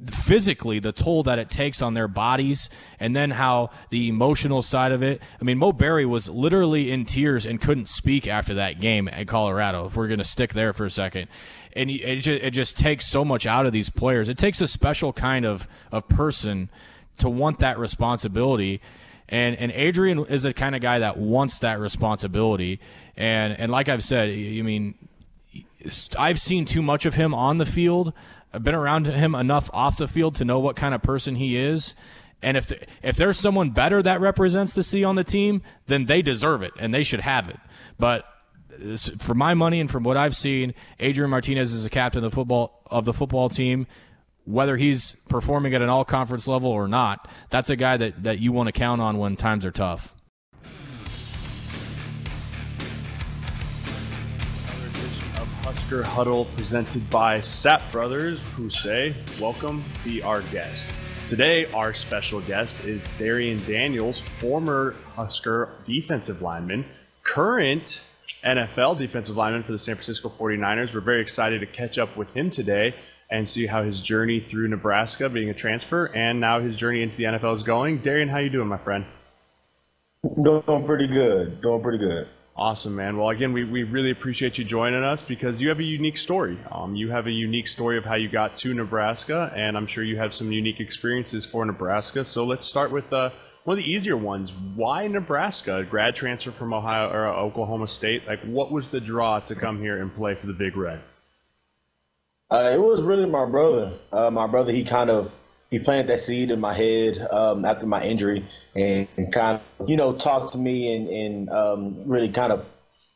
physically 0.07 0.79
the 0.79 0.93
toll 0.93 1.23
that 1.23 1.39
it 1.39 1.51
takes 1.51 1.83
on 1.83 1.95
their 1.95 2.09
bodies 2.09 2.69
and 2.99 3.15
then 3.15 3.31
how 3.31 3.71
the 3.91 4.09
emotional 4.09 4.63
side 4.63 4.93
of 4.93 5.03
it. 5.03 5.21
I 5.41 5.45
mean 5.45 5.59
Mo 5.59 5.73
Barry 5.73 6.07
was 6.07 6.29
literally 6.29 6.91
in 6.91 7.05
tears 7.05 7.47
and 7.47 7.61
couldn't 7.61 7.87
speak 7.87 8.27
after 8.27 8.55
that 8.55 8.81
game 8.81 9.09
at 9.09 9.27
colorado 9.27 9.87
if 9.87 9.97
we're 9.97 10.09
going 10.09 10.19
to 10.19 10.25
stick 10.25 10.55
there 10.55 10.73
for 10.73 10.85
a 10.85 10.91
second. 10.91 11.29
And 11.75 11.89
it 11.89 12.17
just, 12.17 12.43
it 12.43 12.51
just 12.51 12.77
takes 12.77 13.07
so 13.07 13.25
much 13.25 13.47
out 13.47 13.65
of 13.65 13.73
these 13.73 13.91
players. 13.91 14.29
It 14.29 14.37
takes 14.37 14.61
a 14.61 14.67
special 14.67 15.13
kind 15.13 15.47
of, 15.47 15.69
of 15.93 16.09
person 16.09 16.69
to 17.19 17.29
want 17.29 17.61
that 17.61 17.79
responsibility. 17.79 18.81
And 19.29 19.57
and 19.57 19.71
Adrian 19.73 20.25
is 20.27 20.43
the 20.43 20.53
kind 20.53 20.75
of 20.75 20.83
guy 20.83 20.99
that 20.99 21.17
wants 21.17 21.61
that 21.61 21.79
responsibility. 21.79 22.81
And 23.17 23.59
and 23.59 23.71
like 23.71 23.89
I've 23.89 24.05
said 24.05 24.29
I 24.29 24.63
mean 24.63 24.95
I've 26.19 26.41
seen 26.41 26.65
too 26.65 26.83
much 26.83 27.07
of 27.07 27.15
him 27.15 27.33
on 27.33 27.59
the 27.59 27.67
field 27.67 28.13
I've 28.53 28.65
been 28.65 28.75
around 28.75 29.07
him 29.07 29.35
enough 29.35 29.71
off 29.73 29.97
the 29.97 30.09
field 30.09 30.37
to 30.37 30.45
know 30.45 30.59
what 30.59 30.77
kind 30.77 30.95
of 30.95 31.03
person 31.03 31.37
he 31.37 31.57
is. 31.57 31.95
And 32.43 32.57
if 32.57 32.67
the, 32.67 32.79
if 33.03 33.17
there's 33.17 33.39
someone 33.39 33.71
better 33.71 34.03
that 34.03 34.21
represents 34.21 34.73
the 34.73 34.83
C 34.83 35.05
on 35.05 35.15
the 35.15 35.25
team, 35.25 35.63
then 35.87 36.07
they 36.07 36.23
deserve 36.23 36.63
it 36.63 36.73
and 36.79 36.93
they 36.93 37.05
should 37.05 37.21
have 37.21 37.49
it. 37.49 37.59
But 37.99 38.25
for 39.19 39.35
my 39.35 39.55
money 39.55 39.81
and 39.81 39.91
from 39.91 40.05
what 40.05 40.17
I've 40.17 40.37
seen, 40.37 40.75
Adrian 40.99 41.31
Martinez 41.31 41.73
is 41.73 41.85
a 41.85 41.91
captain 41.91 42.25
of 42.25 42.31
the 42.31 42.35
football 42.35 42.83
of 42.87 43.05
the 43.05 43.13
football 43.13 43.49
team. 43.49 43.87
Whether 44.47 44.77
he's 44.79 45.17
performing 45.29 45.75
at 45.75 45.83
an 45.83 45.91
all 45.91 46.05
conference 46.05 46.49
level 46.49 46.71
or 46.71 46.89
not, 46.89 47.29
that's 47.51 47.71
a 47.71 47.77
guy 47.77 47.99
that, 47.99 48.23
that 48.23 48.41
you 48.41 48.53
want 48.53 48.69
to 48.69 48.73
count 48.73 49.01
on 49.01 49.19
when 49.19 49.37
times 49.37 49.67
are 49.67 49.71
tough. 49.71 50.15
Husker 55.71 56.03
Huddle 56.03 56.47
presented 56.57 57.09
by 57.11 57.39
Sapp 57.39 57.93
Brothers, 57.93 58.41
who 58.57 58.69
say, 58.69 59.15
Welcome, 59.41 59.85
be 60.03 60.21
our 60.21 60.43
guest. 60.51 60.89
Today, 61.29 61.67
our 61.67 61.95
special 61.95 62.41
guest 62.41 62.85
is 62.85 63.05
Darrion 63.21 63.65
Daniels, 63.69 64.21
former 64.41 64.97
Husker 65.15 65.69
defensive 65.85 66.43
lineman, 66.43 66.85
current 67.23 68.05
NFL 68.45 68.99
defensive 68.99 69.37
lineman 69.37 69.63
for 69.63 69.71
the 69.71 69.79
San 69.79 69.95
Francisco 69.95 70.29
49ers. 70.29 70.93
We're 70.93 71.03
very 71.03 71.23
excited 71.23 71.61
to 71.61 71.67
catch 71.67 71.99
up 71.99 72.17
with 72.17 72.35
him 72.35 72.51
today 72.51 72.97
and 73.31 73.49
see 73.49 73.67
how 73.67 73.85
his 73.85 74.01
journey 74.01 74.41
through 74.41 74.67
Nebraska 74.67 75.29
being 75.29 75.51
a 75.51 75.55
transfer 75.55 76.07
and 76.07 76.41
now 76.41 76.59
his 76.59 76.75
journey 76.75 77.05
into 77.05 77.17
the 77.17 77.25
NFL 77.25 77.55
is 77.55 77.63
going. 77.63 77.99
Darrion, 78.01 78.29
how 78.29 78.39
you 78.39 78.51
doing, 78.51 78.67
my 78.67 78.79
friend? 78.79 79.05
Doing 80.43 80.85
pretty 80.85 81.07
good. 81.07 81.63
Doing 81.63 81.81
pretty 81.81 81.99
good. 81.99 82.27
Awesome, 82.61 82.95
man. 82.95 83.17
Well, 83.17 83.31
again, 83.31 83.55
we, 83.55 83.65
we 83.65 83.85
really 83.85 84.11
appreciate 84.11 84.59
you 84.59 84.65
joining 84.67 85.03
us 85.03 85.23
because 85.23 85.63
you 85.63 85.71
have 85.71 85.81
a 85.81 85.83
unique 85.83 86.19
story. 86.19 86.59
Um, 86.71 86.95
you 86.95 87.09
have 87.09 87.27
a 87.27 87.31
unique 87.31 87.67
story 87.67 87.97
of 87.97 88.05
how 88.05 88.17
you 88.17 88.29
got 88.29 88.55
to 88.57 88.75
Nebraska, 88.75 89.51
and 89.57 89.79
I'm 89.79 89.87
sure 89.87 90.05
you 90.05 90.19
have 90.19 90.35
some 90.35 90.53
unique 90.53 90.79
experiences 90.79 91.47
for 91.47 91.65
Nebraska. 91.65 92.23
So 92.23 92.45
let's 92.45 92.67
start 92.67 92.91
with 92.91 93.15
uh, 93.15 93.31
one 93.65 93.79
of 93.79 93.83
the 93.83 93.91
easier 93.91 94.19
ones. 94.19 94.53
Why 94.75 95.07
Nebraska? 95.07 95.87
Grad 95.89 96.15
transfer 96.15 96.51
from 96.51 96.75
Ohio 96.75 97.09
or 97.09 97.29
uh, 97.29 97.35
Oklahoma 97.35 97.89
State. 97.89 98.27
Like, 98.27 98.43
what 98.43 98.71
was 98.71 98.91
the 98.91 99.01
draw 99.01 99.41
to 99.41 99.55
come 99.55 99.81
here 99.81 100.03
and 100.03 100.15
play 100.15 100.35
for 100.35 100.47
the 100.47 100.53
Big 100.53 100.77
Red? 100.77 101.01
Uh, 102.51 102.73
it 102.75 102.79
was 102.79 103.01
really 103.01 103.25
my 103.25 103.47
brother. 103.47 103.95
Uh, 104.13 104.31
my 104.31 104.47
brother, 104.47 104.71
he 104.71 104.85
kind 104.85 105.09
of 105.09 105.35
he 105.71 105.79
planted 105.79 106.09
that 106.09 106.21
seed 106.21 106.51
in 106.51 106.61
my 106.61 106.75
head 106.75 107.19
um, 107.31 107.65
after 107.65 107.87
my 107.87 108.03
injury 108.03 108.47
and, 108.75 109.07
and, 109.17 109.33
kind 109.33 109.61
of, 109.79 109.89
you 109.89 109.97
know, 109.97 110.13
talked 110.13 110.53
to 110.53 110.59
me 110.59 110.95
and, 110.95 111.09
and 111.09 111.51
um, 111.51 112.03
really 112.07 112.29
kind 112.29 112.53
of 112.53 112.67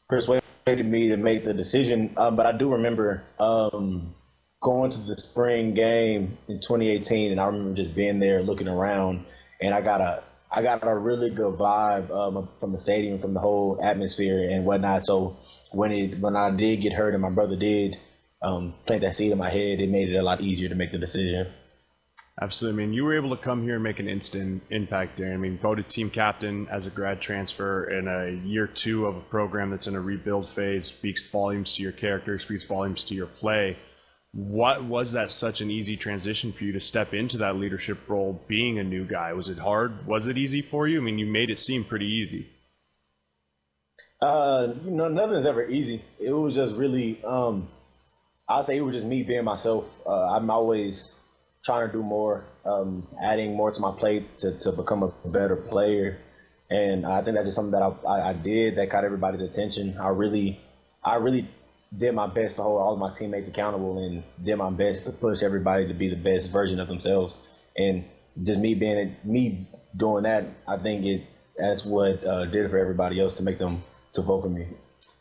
persuaded 0.08 0.86
me 0.86 1.08
to 1.08 1.16
make 1.16 1.44
the 1.44 1.52
decision. 1.52 2.14
Um, 2.16 2.36
but 2.36 2.46
I 2.46 2.52
do 2.52 2.72
remember 2.72 3.24
um, 3.40 4.14
going 4.62 4.92
to 4.92 4.98
the 4.98 5.16
spring 5.16 5.74
game 5.74 6.38
in 6.46 6.60
2018, 6.60 7.32
and 7.32 7.40
I 7.40 7.46
remember 7.46 7.74
just 7.74 7.96
being 7.96 8.20
there 8.20 8.42
looking 8.42 8.68
around, 8.68 9.24
and 9.60 9.74
I 9.74 9.80
got 9.80 10.00
a 10.00 10.22
I 10.56 10.62
got 10.62 10.86
a 10.86 10.94
really 10.94 11.30
good 11.30 11.58
vibe 11.58 12.10
um, 12.12 12.48
from 12.60 12.72
the 12.72 12.78
stadium, 12.78 13.18
from 13.18 13.34
the 13.34 13.40
whole 13.40 13.80
atmosphere 13.82 14.48
and 14.50 14.64
whatnot. 14.64 15.04
So 15.04 15.36
when 15.72 15.90
it 15.90 16.20
when 16.20 16.36
I 16.36 16.50
did 16.50 16.80
get 16.80 16.92
hurt, 16.92 17.14
and 17.14 17.22
my 17.22 17.30
brother 17.30 17.56
did 17.56 17.98
um, 18.40 18.74
plant 18.86 19.02
that 19.02 19.16
seed 19.16 19.32
in 19.32 19.38
my 19.38 19.50
head, 19.50 19.80
it 19.80 19.88
made 19.88 20.08
it 20.10 20.16
a 20.16 20.22
lot 20.22 20.40
easier 20.40 20.68
to 20.68 20.76
make 20.76 20.92
the 20.92 20.98
decision. 20.98 21.48
Absolutely. 22.40 22.82
I 22.82 22.86
mean, 22.86 22.94
you 22.94 23.04
were 23.04 23.16
able 23.16 23.30
to 23.30 23.40
come 23.40 23.62
here 23.62 23.74
and 23.74 23.84
make 23.84 24.00
an 24.00 24.08
instant 24.08 24.64
impact 24.70 25.16
there. 25.18 25.32
I 25.32 25.36
mean, 25.36 25.56
voted 25.56 25.88
team 25.88 26.10
captain 26.10 26.66
as 26.68 26.84
a 26.84 26.90
grad 26.90 27.20
transfer 27.20 27.88
in 27.88 28.08
a 28.08 28.44
year 28.44 28.66
two 28.66 29.06
of 29.06 29.16
a 29.16 29.20
program 29.20 29.70
that's 29.70 29.86
in 29.86 29.94
a 29.94 30.00
rebuild 30.00 30.48
phase 30.50 30.86
speaks 30.86 31.24
volumes 31.30 31.74
to 31.74 31.82
your 31.82 31.92
character, 31.92 32.36
speaks 32.40 32.64
volumes 32.64 33.04
to 33.04 33.14
your 33.14 33.26
play. 33.26 33.78
What 34.32 34.82
was 34.82 35.12
that 35.12 35.30
such 35.30 35.60
an 35.60 35.70
easy 35.70 35.96
transition 35.96 36.50
for 36.50 36.64
you 36.64 36.72
to 36.72 36.80
step 36.80 37.14
into 37.14 37.38
that 37.38 37.54
leadership 37.54 37.98
role 38.08 38.42
being 38.48 38.80
a 38.80 38.84
new 38.84 39.04
guy? 39.04 39.32
Was 39.32 39.48
it 39.48 39.58
hard? 39.58 40.04
Was 40.04 40.26
it 40.26 40.36
easy 40.36 40.60
for 40.60 40.88
you? 40.88 41.00
I 41.00 41.04
mean, 41.04 41.20
you 41.20 41.26
made 41.26 41.50
it 41.50 41.58
seem 41.60 41.84
pretty 41.84 42.06
easy. 42.06 42.48
Uh, 44.20 44.74
you 44.84 44.90
know, 44.90 45.06
nothing's 45.06 45.46
ever 45.46 45.68
easy. 45.68 46.02
It 46.18 46.32
was 46.32 46.56
just 46.56 46.74
really, 46.74 47.22
um, 47.22 47.68
I'll 48.48 48.64
say 48.64 48.76
it 48.76 48.80
was 48.80 48.96
just 48.96 49.06
me 49.06 49.22
being 49.22 49.44
myself. 49.44 49.86
Uh, 50.04 50.34
I'm 50.34 50.50
always 50.50 51.14
trying 51.64 51.86
to 51.86 51.92
do 51.92 52.02
more, 52.02 52.44
um, 52.64 53.06
adding 53.20 53.56
more 53.56 53.70
to 53.72 53.80
my 53.80 53.92
plate 53.92 54.38
to, 54.38 54.58
to 54.60 54.72
become 54.72 55.02
a 55.02 55.12
better 55.28 55.56
player. 55.56 56.18
And 56.70 57.06
I 57.06 57.22
think 57.22 57.36
that's 57.36 57.46
just 57.46 57.56
something 57.56 57.72
that 57.72 57.82
I, 57.82 58.06
I, 58.06 58.30
I 58.30 58.32
did 58.32 58.76
that 58.76 58.90
caught 58.90 59.04
everybody's 59.04 59.42
attention. 59.42 59.98
I 59.98 60.08
really, 60.08 60.60
I 61.02 61.16
really 61.16 61.48
did 61.96 62.14
my 62.14 62.26
best 62.26 62.56
to 62.56 62.62
hold 62.62 62.80
all 62.80 62.94
of 62.94 62.98
my 62.98 63.12
teammates 63.12 63.48
accountable 63.48 64.04
and 64.04 64.24
did 64.42 64.56
my 64.56 64.70
best 64.70 65.04
to 65.04 65.12
push 65.12 65.42
everybody 65.42 65.86
to 65.88 65.94
be 65.94 66.08
the 66.08 66.16
best 66.16 66.50
version 66.50 66.80
of 66.80 66.88
themselves. 66.88 67.34
And 67.76 68.04
just 68.42 68.58
me 68.58 68.74
being 68.74 69.16
me 69.24 69.68
doing 69.96 70.24
that, 70.24 70.44
I 70.66 70.76
think 70.78 71.04
it 71.04 71.22
that's 71.56 71.84
what 71.84 72.24
uh, 72.26 72.46
did 72.46 72.64
it 72.64 72.70
for 72.70 72.78
everybody 72.78 73.20
else 73.20 73.36
to 73.36 73.42
make 73.42 73.58
them 73.58 73.84
to 74.14 74.22
vote 74.22 74.42
for 74.42 74.48
me. 74.48 74.66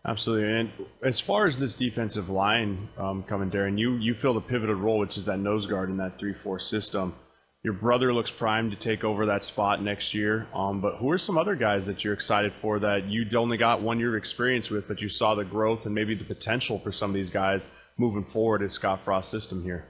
Absolutely. 0.06 0.60
And 0.60 0.72
as 1.02 1.20
far 1.20 1.48
as 1.48 1.60
this 1.60 1.74
defensive 1.74 2.30
line 2.30 2.90
um, 2.98 3.24
coming, 3.24 3.50
Darrion, 3.50 3.78
you, 3.78 3.96
you 3.96 4.14
fill 4.14 4.34
the 4.34 4.42
pivotal 4.42 4.76
role, 4.76 5.00
which 5.00 5.18
is 5.18 5.26
that 5.26 5.40
nose 5.40 5.66
guard 5.66 5.90
in 5.90 5.98
that 5.98 6.20
3 6.20 6.34
4 6.34 6.60
system. 6.60 7.14
Your 7.64 7.74
brother 7.74 8.14
looks 8.14 8.30
primed 8.30 8.72
to 8.72 8.78
take 8.78 9.06
over 9.06 9.28
that 9.28 9.46
spot 9.46 9.82
next 9.82 10.14
year. 10.14 10.48
Um, 10.54 10.82
but 10.82 10.98
who 10.98 11.10
are 11.12 11.18
some 11.18 11.38
other 11.38 11.56
guys 11.56 11.86
that 11.86 12.04
you're 12.04 12.14
excited 12.14 12.52
for 12.62 12.80
that 12.80 13.06
you 13.06 13.26
only 13.38 13.56
got 13.56 13.82
one 13.82 14.00
year 14.00 14.10
of 14.10 14.16
experience 14.16 14.70
with, 14.70 14.90
but 14.90 15.02
you 15.02 15.08
saw 15.08 15.36
the 15.36 15.46
growth 15.46 15.86
and 15.86 15.96
maybe 15.96 16.14
the 16.14 16.26
potential 16.26 16.78
for 16.78 16.92
some 16.92 17.12
of 17.12 17.14
these 17.14 17.30
guys 17.30 17.74
moving 17.98 18.26
forward 18.26 18.62
in 18.62 18.68
Scott 18.68 19.00
Frost's 19.06 19.32
system 19.32 19.64
here? 19.64 19.86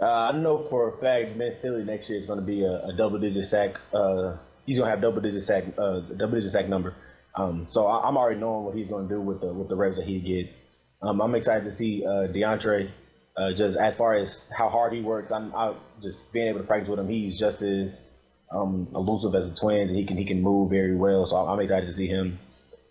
Uh, 0.00 0.30
I 0.32 0.32
know 0.32 0.62
for 0.62 0.94
a 0.94 0.98
fact 0.98 1.38
Ben 1.38 1.52
Stille 1.52 1.84
next 1.84 2.08
year 2.08 2.18
is 2.18 2.24
going 2.24 2.40
to 2.40 2.44
be 2.44 2.64
a, 2.64 2.86
a 2.86 2.92
double-digit 2.96 3.44
sack. 3.44 3.76
Uh, 3.92 4.36
he's 4.64 4.78
going 4.78 4.86
to 4.86 4.90
have 4.90 5.02
double-digit 5.02 5.42
sack, 5.42 5.64
uh, 5.76 6.00
double-digit 6.00 6.50
sack 6.50 6.66
number. 6.66 6.94
Um, 7.34 7.66
so 7.70 7.86
I, 7.86 8.08
am 8.08 8.16
already 8.16 8.40
knowing 8.40 8.64
what 8.64 8.74
he's 8.74 8.88
going 8.88 9.08
to 9.08 9.14
do 9.14 9.20
with 9.20 9.40
the 9.40 9.52
with 9.52 9.68
the 9.68 9.76
reps 9.76 9.96
that 9.96 10.06
he 10.06 10.20
gets. 10.20 10.54
Um, 11.00 11.20
I'm 11.20 11.34
excited 11.34 11.64
to 11.64 11.72
see 11.72 12.04
uh, 12.04 12.28
DeAndre. 12.28 12.90
Uh, 13.34 13.52
just 13.54 13.78
as 13.78 13.96
far 13.96 14.12
as 14.12 14.46
how 14.54 14.68
hard 14.68 14.92
he 14.92 15.00
works, 15.00 15.30
I'm 15.30 15.54
I, 15.54 15.72
just 16.02 16.32
being 16.34 16.48
able 16.48 16.60
to 16.60 16.66
practice 16.66 16.88
with 16.88 16.98
him. 16.98 17.08
He's 17.08 17.38
just 17.38 17.62
as 17.62 18.06
um, 18.50 18.88
elusive 18.94 19.34
as 19.34 19.48
the 19.48 19.56
twins. 19.56 19.90
And 19.90 19.98
he 19.98 20.04
can 20.04 20.16
he 20.16 20.24
can 20.24 20.42
move 20.42 20.70
very 20.70 20.94
well. 20.94 21.24
So 21.26 21.36
I'm 21.36 21.60
excited 21.60 21.86
to 21.86 21.92
see 21.92 22.06
him. 22.06 22.38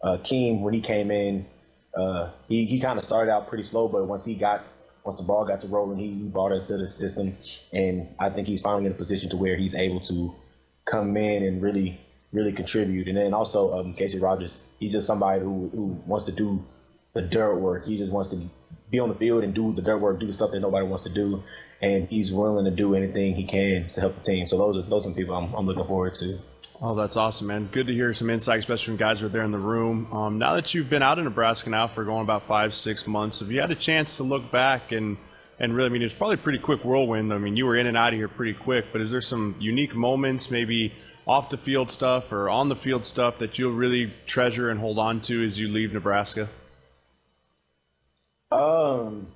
Uh, 0.04 0.18
Keem, 0.18 0.62
when 0.62 0.74
he 0.74 0.82
came 0.82 1.12
in, 1.12 1.46
uh, 1.96 2.32
he 2.48 2.66
he 2.66 2.80
kind 2.80 2.98
of 2.98 3.06
started 3.06 3.32
out 3.32 3.48
pretty 3.48 3.64
slow, 3.64 3.88
but 3.88 4.08
once 4.08 4.26
he 4.26 4.36
got 4.36 4.64
once 5.04 5.18
the 5.18 5.24
ball 5.24 5.46
got 5.46 5.62
to 5.62 5.68
rolling, 5.68 5.98
he, 5.98 6.08
he 6.08 6.28
brought 6.28 6.52
it 6.52 6.64
to 6.66 6.78
the 6.78 6.88
system, 6.88 7.36
and 7.74 8.08
I 8.20 8.30
think 8.30 8.48
he's 8.48 8.62
finally 8.62 8.86
in 8.86 8.92
a 8.92 8.96
position 8.96 9.30
to 9.32 9.38
where 9.38 9.56
he's 9.56 9.76
able 9.76 10.00
to 10.02 10.36
come 10.86 11.18
in 11.18 11.44
and 11.44 11.62
really 11.62 12.00
really 12.32 12.54
contribute. 12.54 13.08
And 13.08 13.18
then 13.18 13.34
also 13.34 13.78
um, 13.78 13.94
Casey 13.94 14.20
Rogers, 14.20 14.62
he's 14.80 14.94
just 14.94 15.08
somebody 15.08 15.42
who, 15.42 15.70
who 15.74 16.02
wants 16.06 16.26
to 16.26 16.32
do 16.32 16.64
the 17.14 17.22
dirt 17.22 17.56
work. 17.56 17.86
He 17.86 17.98
just 17.98 18.12
wants 18.12 18.30
to 18.30 18.42
be 18.90 19.00
on 19.00 19.10
the 19.10 19.16
field 19.16 19.44
and 19.44 19.54
do 19.54 19.74
the 19.74 19.82
dirt 19.82 19.98
work, 19.98 20.20
do 20.20 20.28
the 20.28 20.34
stuff 20.34 20.52
that 20.52 20.60
nobody 20.60 20.86
wants 20.86 21.04
to 21.06 21.14
do, 21.14 21.44
and 21.82 22.08
he's 22.08 22.32
willing 22.32 22.66
to 22.66 22.72
do 22.72 22.96
anything 22.96 23.36
he 23.36 23.46
can 23.46 23.90
to 23.92 24.02
help 24.02 24.16
the 24.16 24.22
team. 24.22 24.48
So 24.48 24.58
those 24.58 24.78
are 24.78 24.90
those 24.90 25.08
are 25.08 25.12
people 25.12 25.36
I'm, 25.36 25.54
I'm 25.54 25.66
looking 25.66 25.86
forward 25.86 26.14
to. 26.16 26.40
Oh, 26.84 26.96
that's 26.96 27.16
awesome, 27.16 27.48
man. 27.48 27.70
Good 27.72 27.88
to 27.88 27.94
hear 27.94 28.12
some 28.14 28.30
insight, 28.30 28.60
especially 28.60 28.88
from 28.88 28.98
guys 28.98 29.20
who 29.20 29.28
are 29.28 29.30
there 29.30 29.44
in 29.44 29.52
the 29.52 29.60
room. 29.60 30.12
Um, 30.12 30.40
now 30.40 30.56
that 30.56 30.74
you've 30.74 30.90
been 30.90 31.04
out 31.04 31.20
in 31.20 31.26
Nebraska 31.26 31.70
now 31.70 31.88
for 31.88 32.04
going 32.04 32.24
about 32.24 32.48
five, 32.48 32.74
six 32.74 33.06
months, 33.06 33.40
have 33.40 33.52
you 33.52 33.62
had 33.62 33.70
a 33.70 33.76
chance 33.76 34.18
to 34.18 34.24
look 34.24 34.52
back 34.52 34.92
and 34.92 35.18
and 35.60 35.76
really, 35.76 35.90
I 35.90 35.92
mean, 35.92 36.02
it's 36.02 36.14
probably 36.14 36.36
a 36.36 36.40
pretty 36.40 36.58
quick 36.58 36.84
whirlwind. 36.84 37.32
I 37.32 37.38
mean, 37.38 37.56
you 37.56 37.68
were 37.68 37.76
in 37.76 37.86
and 37.86 37.96
out 37.96 38.14
of 38.14 38.18
here 38.18 38.28
pretty 38.28 38.56
quick, 38.56 38.86
but 38.92 39.00
is 39.00 39.12
there 39.12 39.22
some 39.22 39.56
unique 39.60 39.94
moments, 39.94 40.50
maybe 40.50 40.92
off 41.28 41.50
the 41.50 41.58
field 41.58 41.92
stuff 41.92 42.32
or 42.32 42.50
on 42.50 42.70
the 42.70 42.76
field 42.76 43.06
stuff 43.06 43.40
that 43.40 43.60
you'll 43.60 43.74
really 43.74 44.14
treasure 44.26 44.70
and 44.70 44.80
hold 44.80 44.98
on 44.98 45.22
to 45.22 45.44
as 45.44 45.58
you 45.60 45.68
leave 45.68 45.94
Nebraska? 45.94 46.48
Um, 48.52 49.28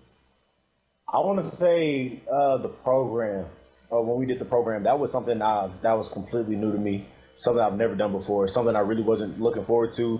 I 1.08 1.20
want 1.20 1.40
to 1.40 1.46
say 1.46 2.20
uh, 2.32 2.58
the 2.58 2.70
program. 2.70 3.46
Uh, 3.92 4.02
when 4.02 4.18
we 4.18 4.26
did 4.26 4.40
the 4.40 4.46
program, 4.46 4.84
that 4.84 5.00
was 5.00 5.12
something 5.12 5.42
I, 5.42 5.70
that 5.84 5.94
was 5.94 6.10
completely 6.10 6.56
new 6.56 6.72
to 6.72 6.78
me. 6.78 7.06
Something 7.38 7.62
I've 7.62 7.78
never 7.78 7.96
done 7.96 8.12
before. 8.12 8.48
Something 8.48 8.76
I 8.76 8.80
really 8.80 9.04
wasn't 9.04 9.40
looking 9.40 9.64
forward 9.66 9.94
to, 9.94 10.20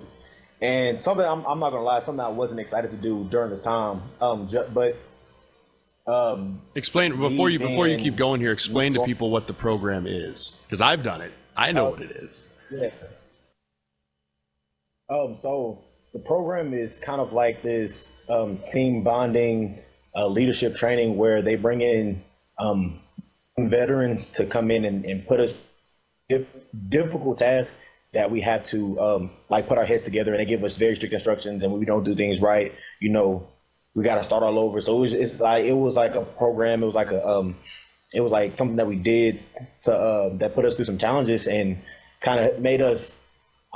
and 0.60 1.02
something 1.02 1.26
I'm, 1.26 1.44
I'm 1.46 1.58
not 1.58 1.70
gonna 1.70 1.82
lie, 1.82 2.00
something 2.00 2.20
I 2.20 2.28
wasn't 2.28 2.60
excited 2.60 2.90
to 2.92 2.96
do 2.96 3.26
during 3.30 3.50
the 3.50 3.58
time. 3.58 4.02
Um, 4.20 4.48
ju- 4.48 4.66
but 4.72 4.96
um, 6.06 6.60
explain 6.74 7.18
before 7.18 7.50
you 7.50 7.58
before 7.58 7.88
you 7.88 7.98
keep 7.98 8.16
going 8.16 8.40
here. 8.40 8.52
Explain 8.52 8.94
to 8.94 9.04
people 9.04 9.30
what 9.30 9.46
the 9.46 9.52
program 9.52 10.06
is, 10.06 10.62
because 10.64 10.80
I've 10.80 11.02
done 11.02 11.22
it. 11.22 11.32
I 11.56 11.72
know 11.72 11.88
uh, 11.88 11.90
what 11.90 12.02
it 12.02 12.10
is. 12.10 12.42
Yeah. 12.70 12.90
Um. 15.08 15.36
So 15.40 15.84
the 16.12 16.18
program 16.18 16.74
is 16.74 16.98
kind 16.98 17.20
of 17.20 17.32
like 17.32 17.62
this 17.62 18.20
um, 18.28 18.58
team 18.58 19.02
bonding, 19.02 19.80
uh, 20.14 20.26
leadership 20.26 20.74
training 20.74 21.16
where 21.16 21.42
they 21.42 21.56
bring 21.56 21.80
in 21.80 22.22
um, 22.58 23.00
veterans 23.58 24.32
to 24.32 24.46
come 24.46 24.70
in 24.70 24.84
and, 24.84 25.04
and 25.04 25.26
put 25.26 25.40
us 25.40 25.60
difficult 26.88 27.38
tasks 27.38 27.76
that 28.12 28.30
we 28.30 28.40
have 28.40 28.64
to 28.64 29.00
um, 29.00 29.30
like 29.48 29.68
put 29.68 29.78
our 29.78 29.84
heads 29.84 30.02
together 30.02 30.32
and 30.32 30.40
they 30.40 30.46
give 30.46 30.64
us 30.64 30.76
very 30.76 30.96
strict 30.96 31.12
instructions 31.12 31.62
and 31.62 31.70
when 31.70 31.78
we 31.78 31.86
don't 31.86 32.04
do 32.04 32.14
things 32.14 32.40
right 32.40 32.72
you 32.98 33.10
know 33.10 33.46
we 33.94 34.02
got 34.02 34.16
to 34.16 34.24
start 34.24 34.42
all 34.42 34.58
over 34.58 34.80
so 34.80 34.96
it 34.96 35.00
was 35.00 35.14
it's 35.14 35.40
like 35.40 35.64
it 35.64 35.72
was 35.72 35.94
like 35.94 36.14
a 36.14 36.22
program 36.22 36.82
it 36.82 36.86
was 36.86 36.94
like 36.94 37.10
a 37.10 37.28
um 37.28 37.56
it 38.12 38.20
was 38.20 38.32
like 38.32 38.56
something 38.56 38.76
that 38.76 38.86
we 38.86 38.96
did 38.96 39.40
to 39.82 39.94
uh, 39.94 40.36
that 40.36 40.54
put 40.54 40.64
us 40.64 40.74
through 40.74 40.84
some 40.84 40.98
challenges 40.98 41.46
and 41.46 41.78
kind 42.20 42.44
of 42.44 42.60
made 42.60 42.80
us 42.80 43.22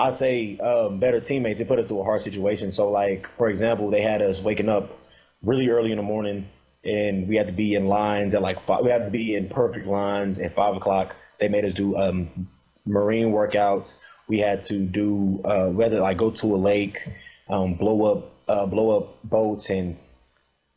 I 0.00 0.12
say 0.12 0.58
um, 0.58 0.98
better 0.98 1.20
teammates. 1.20 1.60
It 1.60 1.68
put 1.68 1.78
us 1.78 1.86
through 1.86 2.00
a 2.00 2.04
hard 2.04 2.22
situation. 2.22 2.72
So, 2.72 2.90
like 2.90 3.28
for 3.36 3.50
example, 3.50 3.90
they 3.90 4.00
had 4.00 4.22
us 4.22 4.40
waking 4.42 4.70
up 4.70 4.98
really 5.42 5.68
early 5.68 5.90
in 5.90 5.98
the 5.98 6.02
morning, 6.02 6.48
and 6.82 7.28
we 7.28 7.36
had 7.36 7.48
to 7.48 7.52
be 7.52 7.74
in 7.74 7.86
lines 7.86 8.34
at 8.34 8.40
like 8.40 8.64
five, 8.64 8.82
we 8.82 8.90
had 8.90 9.04
to 9.04 9.10
be 9.10 9.34
in 9.34 9.50
perfect 9.50 9.86
lines 9.86 10.38
at 10.38 10.54
five 10.54 10.74
o'clock. 10.74 11.14
They 11.38 11.48
made 11.48 11.66
us 11.66 11.74
do 11.74 11.98
um, 11.98 12.48
marine 12.86 13.32
workouts. 13.32 14.00
We 14.26 14.38
had 14.38 14.62
to 14.62 14.78
do 14.78 15.42
uh, 15.44 15.66
to 15.70 16.00
like 16.00 16.16
go 16.16 16.30
to 16.30 16.54
a 16.54 16.56
lake, 16.56 17.06
um, 17.50 17.74
blow 17.74 18.16
up 18.16 18.32
uh, 18.48 18.66
blow 18.66 18.98
up 18.98 19.22
boats 19.22 19.68
and 19.68 19.98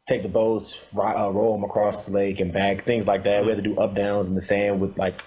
take 0.05 0.23
the 0.23 0.29
boats, 0.29 0.83
uh, 0.95 1.31
roll 1.31 1.53
them 1.55 1.63
across 1.63 2.05
the 2.05 2.11
lake 2.11 2.39
and 2.39 2.51
back, 2.51 2.85
things 2.85 3.07
like 3.07 3.23
that. 3.23 3.43
We 3.43 3.49
had 3.49 3.57
to 3.57 3.63
do 3.63 3.77
up 3.77 3.95
downs 3.95 4.27
in 4.27 4.35
the 4.35 4.41
sand 4.41 4.81
with 4.81 4.97
like 4.97 5.21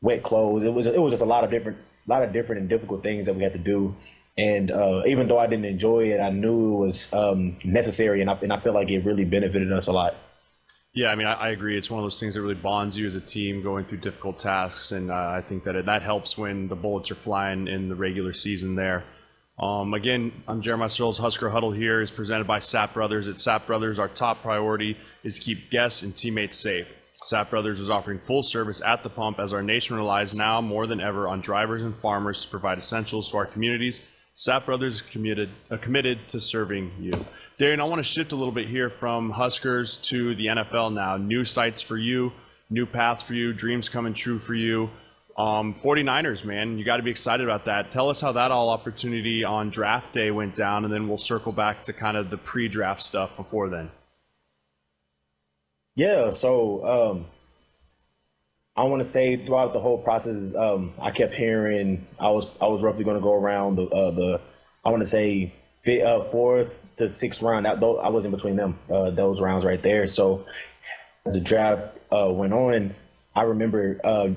wet 0.00 0.22
clothes. 0.22 0.64
It 0.64 0.72
was 0.72 0.86
it 0.86 1.00
was 1.00 1.12
just 1.12 1.22
a 1.22 1.26
lot 1.26 1.44
of 1.44 1.50
different 1.50 1.78
a 2.06 2.10
lot 2.10 2.22
of 2.22 2.32
different 2.32 2.60
and 2.60 2.68
difficult 2.68 3.02
things 3.02 3.26
that 3.26 3.34
we 3.34 3.42
had 3.42 3.54
to 3.54 3.58
do. 3.58 3.96
And 4.36 4.70
uh, 4.70 5.02
even 5.06 5.28
though 5.28 5.38
I 5.38 5.46
didn't 5.46 5.64
enjoy 5.64 6.12
it, 6.12 6.20
I 6.20 6.30
knew 6.30 6.74
it 6.74 6.86
was 6.86 7.12
um, 7.12 7.56
necessary, 7.62 8.20
and 8.20 8.28
I, 8.28 8.34
and 8.42 8.52
I 8.52 8.58
feel 8.58 8.74
like 8.74 8.90
it 8.90 9.04
really 9.04 9.24
benefited 9.24 9.72
us 9.72 9.86
a 9.86 9.92
lot. 9.92 10.16
Yeah, 10.92 11.10
I 11.10 11.14
mean, 11.14 11.26
I, 11.28 11.34
I, 11.34 11.48
agree. 11.50 11.78
It's 11.78 11.90
one 11.90 12.00
of 12.00 12.04
those 12.04 12.18
things 12.18 12.34
that 12.34 12.42
really 12.42 12.54
bonds 12.54 12.98
you 12.98 13.06
as 13.06 13.14
a 13.14 13.20
team 13.20 13.62
going 13.62 13.84
through 13.84 13.98
difficult 13.98 14.38
tasks, 14.38 14.90
and 14.90 15.10
uh, 15.10 15.14
I 15.14 15.40
think 15.40 15.64
that 15.64 15.76
it, 15.76 15.86
that 15.86 16.02
helps 16.02 16.36
when 16.36 16.66
the 16.66 16.76
bullets 16.76 17.12
are 17.12 17.16
flying 17.16 17.68
in 17.68 17.88
the 17.88 17.94
regular 17.94 18.32
season. 18.32 18.74
There. 18.74 19.04
Um, 19.58 19.94
again, 19.94 20.32
I'm 20.48 20.62
Jeremiah 20.62 20.88
Sirles. 20.88 21.18
Husker 21.18 21.48
Huddle 21.48 21.70
here 21.70 22.00
is 22.00 22.10
presented 22.10 22.46
by 22.46 22.58
Sapp 22.58 22.92
Brothers. 22.92 23.28
At 23.28 23.36
Sapp 23.36 23.66
Brothers, 23.66 24.00
our 24.00 24.08
top 24.08 24.42
priority 24.42 24.96
is 25.22 25.38
to 25.38 25.44
keep 25.44 25.70
guests 25.70 26.02
and 26.02 26.16
teammates 26.16 26.58
safe. 26.58 26.88
Sapp 27.22 27.50
Brothers 27.50 27.78
is 27.78 27.88
offering 27.88 28.18
full 28.26 28.42
service 28.42 28.82
at 28.82 29.02
the 29.02 29.08
pump 29.08 29.38
as 29.38 29.52
our 29.52 29.62
nation 29.62 29.96
relies 29.96 30.36
now 30.36 30.60
more 30.60 30.86
than 30.88 31.00
ever 31.00 31.28
on 31.28 31.40
drivers 31.40 31.82
and 31.82 31.94
farmers 31.94 32.42
to 32.42 32.48
provide 32.48 32.78
essentials 32.78 33.30
to 33.30 33.36
our 33.36 33.46
communities. 33.46 34.06
Sapp 34.34 34.66
Brothers 34.66 34.96
is 34.96 35.02
committed, 35.02 35.48
uh, 35.70 35.76
committed 35.76 36.26
to 36.28 36.40
serving 36.40 36.90
you. 36.98 37.12
Darrion, 37.56 37.80
I 37.80 37.84
want 37.84 38.00
to 38.00 38.04
shift 38.04 38.32
a 38.32 38.36
little 38.36 38.52
bit 38.52 38.66
here 38.66 38.90
from 38.90 39.30
Huskers 39.30 39.98
to 40.08 40.34
the 40.34 40.46
NFL 40.46 40.92
now. 40.92 41.16
New 41.16 41.44
sights 41.44 41.80
for 41.80 41.96
you, 41.96 42.32
new 42.68 42.86
paths 42.86 43.22
for 43.22 43.34
you, 43.34 43.52
dreams 43.52 43.88
coming 43.88 44.14
true 44.14 44.40
for 44.40 44.54
you. 44.54 44.90
Um, 45.36 45.74
49ers, 45.74 46.44
man, 46.44 46.78
you 46.78 46.84
got 46.84 46.98
to 46.98 47.02
be 47.02 47.10
excited 47.10 47.44
about 47.44 47.64
that. 47.64 47.90
Tell 47.90 48.08
us 48.08 48.20
how 48.20 48.32
that 48.32 48.52
all 48.52 48.70
opportunity 48.70 49.42
on 49.42 49.70
draft 49.70 50.12
day 50.12 50.30
went 50.30 50.54
down, 50.54 50.84
and 50.84 50.92
then 50.92 51.08
we'll 51.08 51.18
circle 51.18 51.52
back 51.52 51.82
to 51.84 51.92
kind 51.92 52.16
of 52.16 52.30
the 52.30 52.36
pre 52.36 52.68
draft 52.68 53.02
stuff 53.02 53.36
before 53.36 53.68
then. 53.68 53.90
Yeah, 55.96 56.30
so 56.30 56.86
um, 56.86 57.26
I 58.76 58.84
want 58.84 59.02
to 59.02 59.08
say 59.08 59.44
throughout 59.44 59.72
the 59.72 59.80
whole 59.80 59.98
process, 59.98 60.54
um, 60.54 60.92
I 61.00 61.10
kept 61.10 61.34
hearing 61.34 62.06
I 62.18 62.30
was 62.30 62.46
I 62.60 62.66
was 62.66 62.82
roughly 62.82 63.04
going 63.04 63.16
to 63.16 63.22
go 63.22 63.32
around 63.32 63.76
the 63.76 63.86
uh, 63.86 64.10
the 64.10 64.40
I 64.84 64.90
want 64.90 65.02
to 65.02 65.08
say 65.08 65.52
fifth, 65.82 66.02
uh, 66.04 66.24
fourth 66.24 66.96
to 66.96 67.08
sixth 67.08 67.42
round. 67.42 67.66
That, 67.66 67.82
I 67.82 68.08
was 68.08 68.24
in 68.24 68.30
between 68.32 68.56
them 68.56 68.78
uh, 68.90 69.10
those 69.10 69.40
rounds 69.40 69.64
right 69.64 69.82
there. 69.82 70.06
So 70.06 70.46
as 71.26 71.34
the 71.34 71.40
draft 71.40 71.96
uh, 72.10 72.30
went 72.30 72.52
on, 72.52 72.94
I 73.34 73.42
remember 73.42 74.00
uh, 74.02 74.30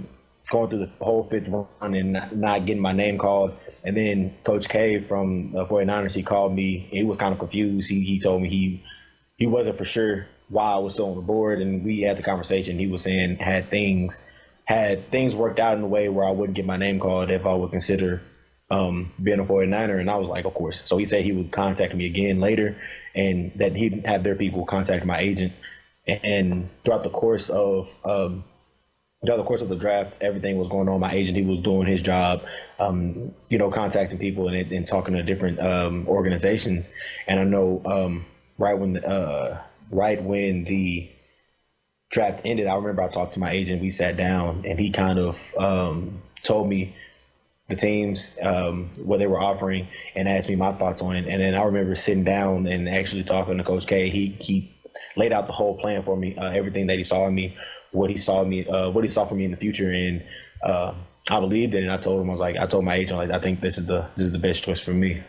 going 0.50 0.70
through 0.70 0.80
the 0.80 0.92
whole 1.00 1.24
fifth 1.24 1.48
round 1.48 1.96
and 1.96 2.14
not, 2.14 2.36
not, 2.36 2.66
getting 2.66 2.82
my 2.82 2.94
name 2.94 3.18
called. 3.18 3.58
And 3.84 3.96
then 3.96 4.34
Coach 4.44 4.70
K 4.70 5.00
from 5.00 5.52
the 5.52 5.66
49ers, 5.66 6.16
he 6.16 6.24
called 6.24 6.54
me. 6.54 6.88
He 6.92 7.04
was 7.04 7.18
kind 7.18 7.34
of 7.34 7.40
confused. 7.40 7.90
He, 7.90 8.02
he 8.02 8.20
told 8.20 8.42
me 8.42 8.50
he 8.50 8.84
he 9.38 9.46
wasn't 9.46 9.78
for 9.78 9.86
sure 9.86 10.28
why 10.50 10.74
I 10.74 10.78
was 10.78 10.94
still 10.94 11.10
on 11.10 11.16
the 11.16 11.22
board, 11.22 11.62
and 11.62 11.84
we 11.84 12.02
had 12.02 12.18
the 12.18 12.24
conversation. 12.24 12.80
He 12.80 12.88
was 12.88 13.04
saying 13.04 13.38
had 13.38 13.70
things 13.70 14.26
had 14.66 15.10
things 15.10 15.36
worked 15.36 15.60
out 15.60 15.78
in 15.78 15.84
a 15.84 15.88
way 15.88 16.10
where 16.10 16.26
I 16.26 16.32
wouldn't 16.32 16.56
get 16.56 16.66
my 16.66 16.78
name 16.78 17.00
called 17.00 17.30
if 17.30 17.46
I 17.46 17.54
would 17.54 17.72
consider 17.72 18.22
um, 18.70 19.14
being 19.22 19.40
a 19.40 19.46
49er, 19.46 20.00
and 20.00 20.10
I 20.10 20.18
was 20.18 20.28
like, 20.28 20.46
of 20.46 20.54
course. 20.54 20.84
So 20.84 20.98
he 20.98 21.06
said 21.06 21.24
he 21.24 21.32
would 21.32 21.52
contact 21.52 21.96
me 21.96 22.06
again 22.06 22.40
later, 22.40 22.76
and 23.16 23.54
that 23.56 23.76
he'd 23.76 24.06
have 24.06 24.24
their 24.24 24.36
people 24.36 24.66
contact 24.66 25.06
my 25.06 25.20
agent. 25.20 25.54
And 26.06 26.70
throughout 26.84 27.04
the 27.04 27.10
course 27.10 27.50
of 27.50 27.94
um, 28.06 28.44
throughout 29.25 29.38
the 29.38 29.43
course 29.43 29.62
of 29.62 29.69
the 29.69 29.75
draft, 29.75 30.19
everything 30.21 30.58
was 30.58 30.69
going 30.69 30.88
on. 30.89 30.99
My 30.99 31.13
agent, 31.13 31.38
he 31.38 31.43
was 31.43 31.60
doing 31.60 31.88
his 31.88 32.01
job, 32.01 32.43
um, 32.80 33.34
you 33.49 33.58
know, 33.58 33.71
contacting 33.71 34.19
people 34.19 34.47
and, 34.47 34.71
and 34.71 34.88
talking 34.88 35.15
to 35.15 35.23
different 35.23 35.60
um, 35.60 36.08
organizations. 36.08 36.89
And 37.27 37.39
I 37.39 37.43
know 37.43 37.82
um, 37.86 38.25
right 38.58 38.77
when 38.77 38.93
the, 38.93 39.08
uh, 39.08 39.62
right 39.89 40.21
when 40.21 40.63
the 40.65 41.10
draft 42.10 42.41
ended, 42.45 42.67
I 42.67 42.75
remember 42.75 43.01
I 43.01 43.08
talked 43.10 43.34
to 43.34 43.39
my 43.39 43.51
agent. 43.51 43.82
We 43.82 43.89
sat 43.89 44.17
down, 44.17 44.65
and 44.67 44.80
he 44.80 44.91
kind 44.91 45.17
of 45.17 45.56
um, 45.58 46.21
told 46.43 46.69
me 46.69 46.95
the 47.67 47.75
teams 47.75 48.38
um, 48.41 48.91
what 49.03 49.17
they 49.19 49.27
were 49.27 49.41
offering 49.41 49.88
and 50.15 50.30
asked 50.30 50.47
me 50.47 50.56
my 50.56 50.73
thoughts 50.73 51.01
on 51.01 51.15
it. 51.15 51.27
And 51.27 51.41
then 51.41 51.53
I 51.53 51.63
remember 51.63 51.95
sitting 51.95 52.23
down 52.23 52.67
and 52.67 52.88
actually 52.88 53.23
talking 53.23 53.58
to 53.58 53.63
Coach 53.63 53.88
K. 53.88 54.10
He 54.10 54.27
he 54.27 54.73
laid 55.15 55.34
out 55.34 55.47
the 55.47 55.53
whole 55.53 55.77
plan 55.77 56.03
for 56.03 56.15
me, 56.15 56.36
uh, 56.36 56.51
everything 56.51 56.88
that 56.88 56.97
he 56.97 57.03
saw 57.03 57.27
in 57.27 57.36
me 57.36 57.58
what 57.91 58.10
he 58.10 58.17
saw 58.17 58.43
me, 58.43 58.65
uh, 58.67 58.89
what 58.91 59.04
he 59.04 59.08
saw 59.08 59.26
for 59.26 59.36
me 59.36 59.45
in 59.45 59.52
the 59.52 59.58
future, 59.58 59.91
and 59.91 60.23
uh, 60.63 60.93
I 61.30 61.39
believed 61.39 61.76
it. 61.76 61.84
And 61.84 61.91
I 61.91 61.97
told 61.97 62.21
him, 62.21 62.30
I 62.30 62.32
was 62.32 62.41
like, 62.41 62.58
I 62.58 62.65
told 62.65 62.86
my 62.86 62.95
agent, 62.95 63.17
like, 63.17 63.32
I 63.32 63.39
think 63.39 63.62
this 63.62 63.78
is 63.78 63.86
the 63.86 64.08
this 64.15 64.26
is 64.26 64.32
the 64.32 64.39
best 64.39 64.63
choice 64.63 64.82
for 64.82 64.91
me. 64.91 65.23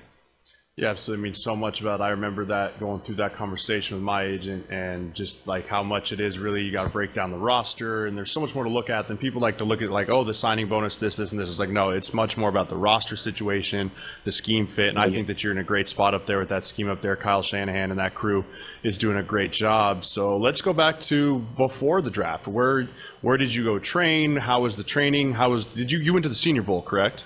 Yeah, 0.79 0.95
so 0.95 1.13
it 1.13 1.17
means 1.17 1.43
so 1.43 1.57
much 1.57 1.81
about. 1.81 2.01
I 2.01 2.11
remember 2.11 2.45
that 2.45 2.79
going 2.79 3.01
through 3.01 3.17
that 3.17 3.35
conversation 3.35 3.97
with 3.97 4.05
my 4.05 4.23
agent, 4.23 4.71
and 4.71 5.13
just 5.13 5.49
like 5.49 5.67
how 5.67 5.83
much 5.83 6.13
it 6.13 6.21
is 6.21 6.39
really. 6.39 6.63
You 6.63 6.71
got 6.71 6.85
to 6.85 6.91
break 6.91 7.15
down 7.15 7.33
the 7.33 7.37
roster, 7.37 8.07
and 8.07 8.17
there's 8.17 8.31
so 8.31 8.39
much 8.39 8.55
more 8.55 8.63
to 8.63 8.71
look 8.71 8.89
at 8.89 9.09
than 9.09 9.17
people 9.17 9.41
like 9.41 9.59
to 9.59 9.65
look 9.65 9.83
at. 9.83 9.91
Like, 9.91 10.09
oh, 10.09 10.23
the 10.23 10.35
signing 10.35 10.69
bonus, 10.69 10.97
this, 10.97 11.17
this, 11.17 11.33
and 11.33 11.41
this. 11.41 11.51
It's 11.51 11.59
like 11.59 11.71
no, 11.71 11.91
it's 11.91 12.15
much 12.15 12.37
more 12.37 12.49
about 12.49 12.69
the 12.69 12.77
roster 12.77 13.17
situation, 13.17 13.91
the 14.23 14.31
scheme 14.31 14.69
fit, 14.69 14.91
and 14.91 15.01
I 15.01 15.11
think 15.11 15.27
that 15.27 15.43
you're 15.43 15.51
in 15.51 15.59
a 15.59 15.65
great 15.65 15.89
spot 15.89 16.15
up 16.15 16.27
there 16.27 16.39
with 16.39 16.51
that 16.51 16.65
scheme 16.65 16.89
up 16.89 17.03
there. 17.03 17.17
Kyle 17.17 17.43
Shanahan 17.43 17.91
and 17.91 17.99
that 17.99 18.15
crew 18.15 18.45
is 18.85 18.97
doing 18.99 19.17
a 19.17 19.23
great 19.25 19.51
job. 19.51 20.05
So 20.05 20.37
let's 20.37 20.61
go 20.61 20.73
back 20.73 21.01
to 21.01 21.41
before 21.57 22.03
the 22.03 22.11
draft. 22.11 22.47
Where 22.47 22.87
where 23.21 23.37
did 23.37 23.53
you 23.53 23.65
go 23.65 23.81
train? 23.81 24.37
How 24.37 24.61
was 24.61 24.77
the 24.77 24.85
training? 24.85 25.33
How 25.33 25.51
was 25.51 25.67
did 25.67 25.91
you 25.91 25.99
you 25.99 26.13
went 26.13 26.23
to 26.23 26.29
the 26.29 26.37
Senior 26.37 26.63
Bowl, 26.63 26.83
correct? 26.83 27.25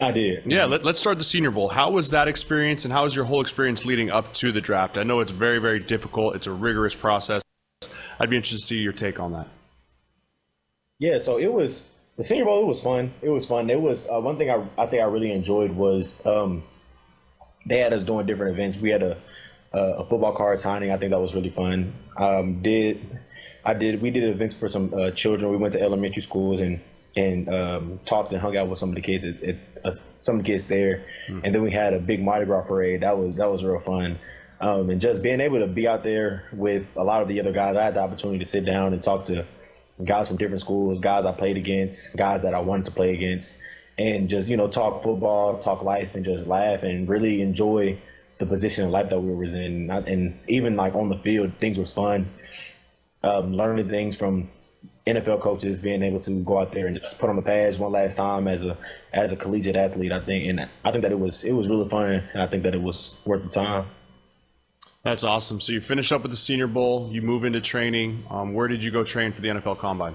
I 0.00 0.12
did. 0.12 0.44
Yeah, 0.46 0.64
let, 0.64 0.84
us 0.84 0.98
start 0.98 1.18
the 1.18 1.24
Senior 1.24 1.50
Bowl. 1.50 1.68
How 1.68 1.90
was 1.90 2.10
that 2.10 2.26
experience, 2.26 2.84
and 2.84 2.92
how 2.92 3.04
was 3.04 3.14
your 3.14 3.26
whole 3.26 3.42
experience 3.42 3.84
leading 3.84 4.10
up 4.10 4.32
to 4.34 4.50
the 4.50 4.60
draft? 4.60 4.96
I 4.96 5.02
know 5.02 5.20
it's 5.20 5.30
very, 5.30 5.58
very 5.58 5.78
difficult. 5.78 6.36
It's 6.36 6.46
a 6.46 6.52
rigorous 6.52 6.94
process. 6.94 7.42
I'd 8.18 8.30
be 8.30 8.36
interested 8.36 8.60
to 8.60 8.64
see 8.64 8.78
your 8.78 8.92
take 8.92 9.20
on 9.20 9.32
that. 9.32 9.48
Yeah, 10.98 11.18
so 11.18 11.38
it 11.38 11.52
was 11.52 11.86
the 12.16 12.24
Senior 12.24 12.46
Bowl. 12.46 12.62
It 12.62 12.66
was 12.66 12.82
fun. 12.82 13.12
It 13.20 13.28
was 13.28 13.46
fun. 13.46 13.68
It 13.68 13.80
was 13.80 14.08
uh, 14.08 14.20
one 14.20 14.38
thing 14.38 14.50
I 14.50 14.66
I 14.78 14.86
say 14.86 15.00
I 15.00 15.06
really 15.06 15.32
enjoyed 15.32 15.72
was 15.72 16.24
um, 16.24 16.62
they 17.66 17.78
had 17.78 17.92
us 17.92 18.04
doing 18.04 18.26
different 18.26 18.54
events. 18.54 18.78
We 18.78 18.90
had 18.90 19.02
a 19.02 19.18
a 19.72 20.04
football 20.04 20.34
card 20.34 20.58
signing. 20.58 20.90
I 20.90 20.96
think 20.96 21.10
that 21.10 21.20
was 21.20 21.34
really 21.34 21.50
fun. 21.50 21.94
Um, 22.16 22.62
did 22.62 23.00
I 23.64 23.74
did 23.74 24.02
we 24.02 24.10
did 24.10 24.24
events 24.24 24.54
for 24.54 24.68
some 24.68 24.92
uh, 24.94 25.10
children. 25.10 25.50
We 25.50 25.56
went 25.58 25.74
to 25.74 25.80
elementary 25.80 26.22
schools 26.22 26.60
and 26.60 26.80
and 27.16 27.48
um, 27.48 28.00
talked 28.04 28.32
and 28.32 28.40
hung 28.40 28.56
out 28.56 28.68
with 28.68 28.78
some 28.78 28.90
of 28.90 28.94
the 28.94 29.00
kids 29.00 29.24
at, 29.24 29.42
at 29.42 29.56
uh, 29.84 29.92
some 30.20 30.38
of 30.38 30.44
the 30.44 30.46
kids 30.46 30.64
there, 30.64 31.04
mm-hmm. 31.26 31.40
and 31.44 31.54
then 31.54 31.62
we 31.62 31.70
had 31.70 31.94
a 31.94 31.98
big 31.98 32.22
Mardi 32.22 32.46
Gras 32.46 32.62
parade. 32.62 33.02
That 33.02 33.18
was 33.18 33.36
that 33.36 33.50
was 33.50 33.64
real 33.64 33.80
fun, 33.80 34.18
um, 34.60 34.90
and 34.90 35.00
just 35.00 35.22
being 35.22 35.40
able 35.40 35.60
to 35.60 35.66
be 35.66 35.88
out 35.88 36.04
there 36.04 36.48
with 36.52 36.96
a 36.96 37.02
lot 37.02 37.22
of 37.22 37.28
the 37.28 37.40
other 37.40 37.52
guys. 37.52 37.76
I 37.76 37.84
had 37.84 37.94
the 37.94 38.00
opportunity 38.00 38.38
to 38.40 38.44
sit 38.44 38.64
down 38.64 38.92
and 38.92 39.02
talk 39.02 39.24
to 39.24 39.46
guys 40.04 40.28
from 40.28 40.36
different 40.36 40.62
schools, 40.62 41.00
guys 41.00 41.26
I 41.26 41.32
played 41.32 41.56
against, 41.56 42.16
guys 42.16 42.42
that 42.42 42.54
I 42.54 42.60
wanted 42.60 42.86
to 42.86 42.92
play 42.92 43.14
against, 43.14 43.58
and 43.98 44.28
just 44.28 44.48
you 44.48 44.56
know 44.56 44.68
talk 44.68 45.02
football, 45.02 45.58
talk 45.58 45.82
life, 45.82 46.14
and 46.14 46.24
just 46.24 46.46
laugh 46.46 46.82
and 46.82 47.08
really 47.08 47.42
enjoy 47.42 47.98
the 48.38 48.46
position 48.46 48.84
in 48.84 48.90
life 48.90 49.10
that 49.10 49.20
we 49.20 49.32
were 49.32 49.44
in. 49.44 49.90
And 49.90 50.38
even 50.48 50.76
like 50.76 50.94
on 50.94 51.08
the 51.08 51.18
field, 51.18 51.52
things 51.60 51.78
was 51.78 51.92
fun. 51.92 52.28
Um, 53.22 53.52
learning 53.52 53.90
things 53.90 54.16
from 54.16 54.48
NFL 55.06 55.40
coaches 55.40 55.80
being 55.80 56.02
able 56.02 56.20
to 56.20 56.42
go 56.42 56.58
out 56.58 56.72
there 56.72 56.86
and 56.86 56.96
just 56.96 57.18
put 57.18 57.30
on 57.30 57.36
the 57.36 57.42
pads 57.42 57.78
one 57.78 57.92
last 57.92 58.16
time 58.16 58.46
as 58.46 58.64
a 58.64 58.76
as 59.12 59.32
a 59.32 59.36
collegiate 59.36 59.76
athlete. 59.76 60.12
I 60.12 60.20
think, 60.20 60.48
and 60.48 60.68
I 60.84 60.92
think 60.92 61.02
that 61.02 61.12
it 61.12 61.18
was 61.18 61.44
it 61.44 61.52
was 61.52 61.68
really 61.68 61.88
fun, 61.88 62.22
and 62.32 62.42
I 62.42 62.46
think 62.46 62.64
that 62.64 62.74
it 62.74 62.82
was 62.82 63.18
worth 63.24 63.42
the 63.42 63.48
time. 63.48 63.86
That's 65.02 65.24
awesome. 65.24 65.60
So 65.60 65.72
you 65.72 65.80
finish 65.80 66.12
up 66.12 66.22
with 66.22 66.30
the 66.30 66.36
Senior 66.36 66.66
Bowl, 66.66 67.08
you 67.10 67.22
move 67.22 67.44
into 67.44 67.60
training. 67.60 68.24
Um, 68.28 68.52
where 68.52 68.68
did 68.68 68.84
you 68.84 68.90
go 68.90 69.02
train 69.02 69.32
for 69.32 69.40
the 69.40 69.48
NFL 69.48 69.78
Combine? 69.78 70.14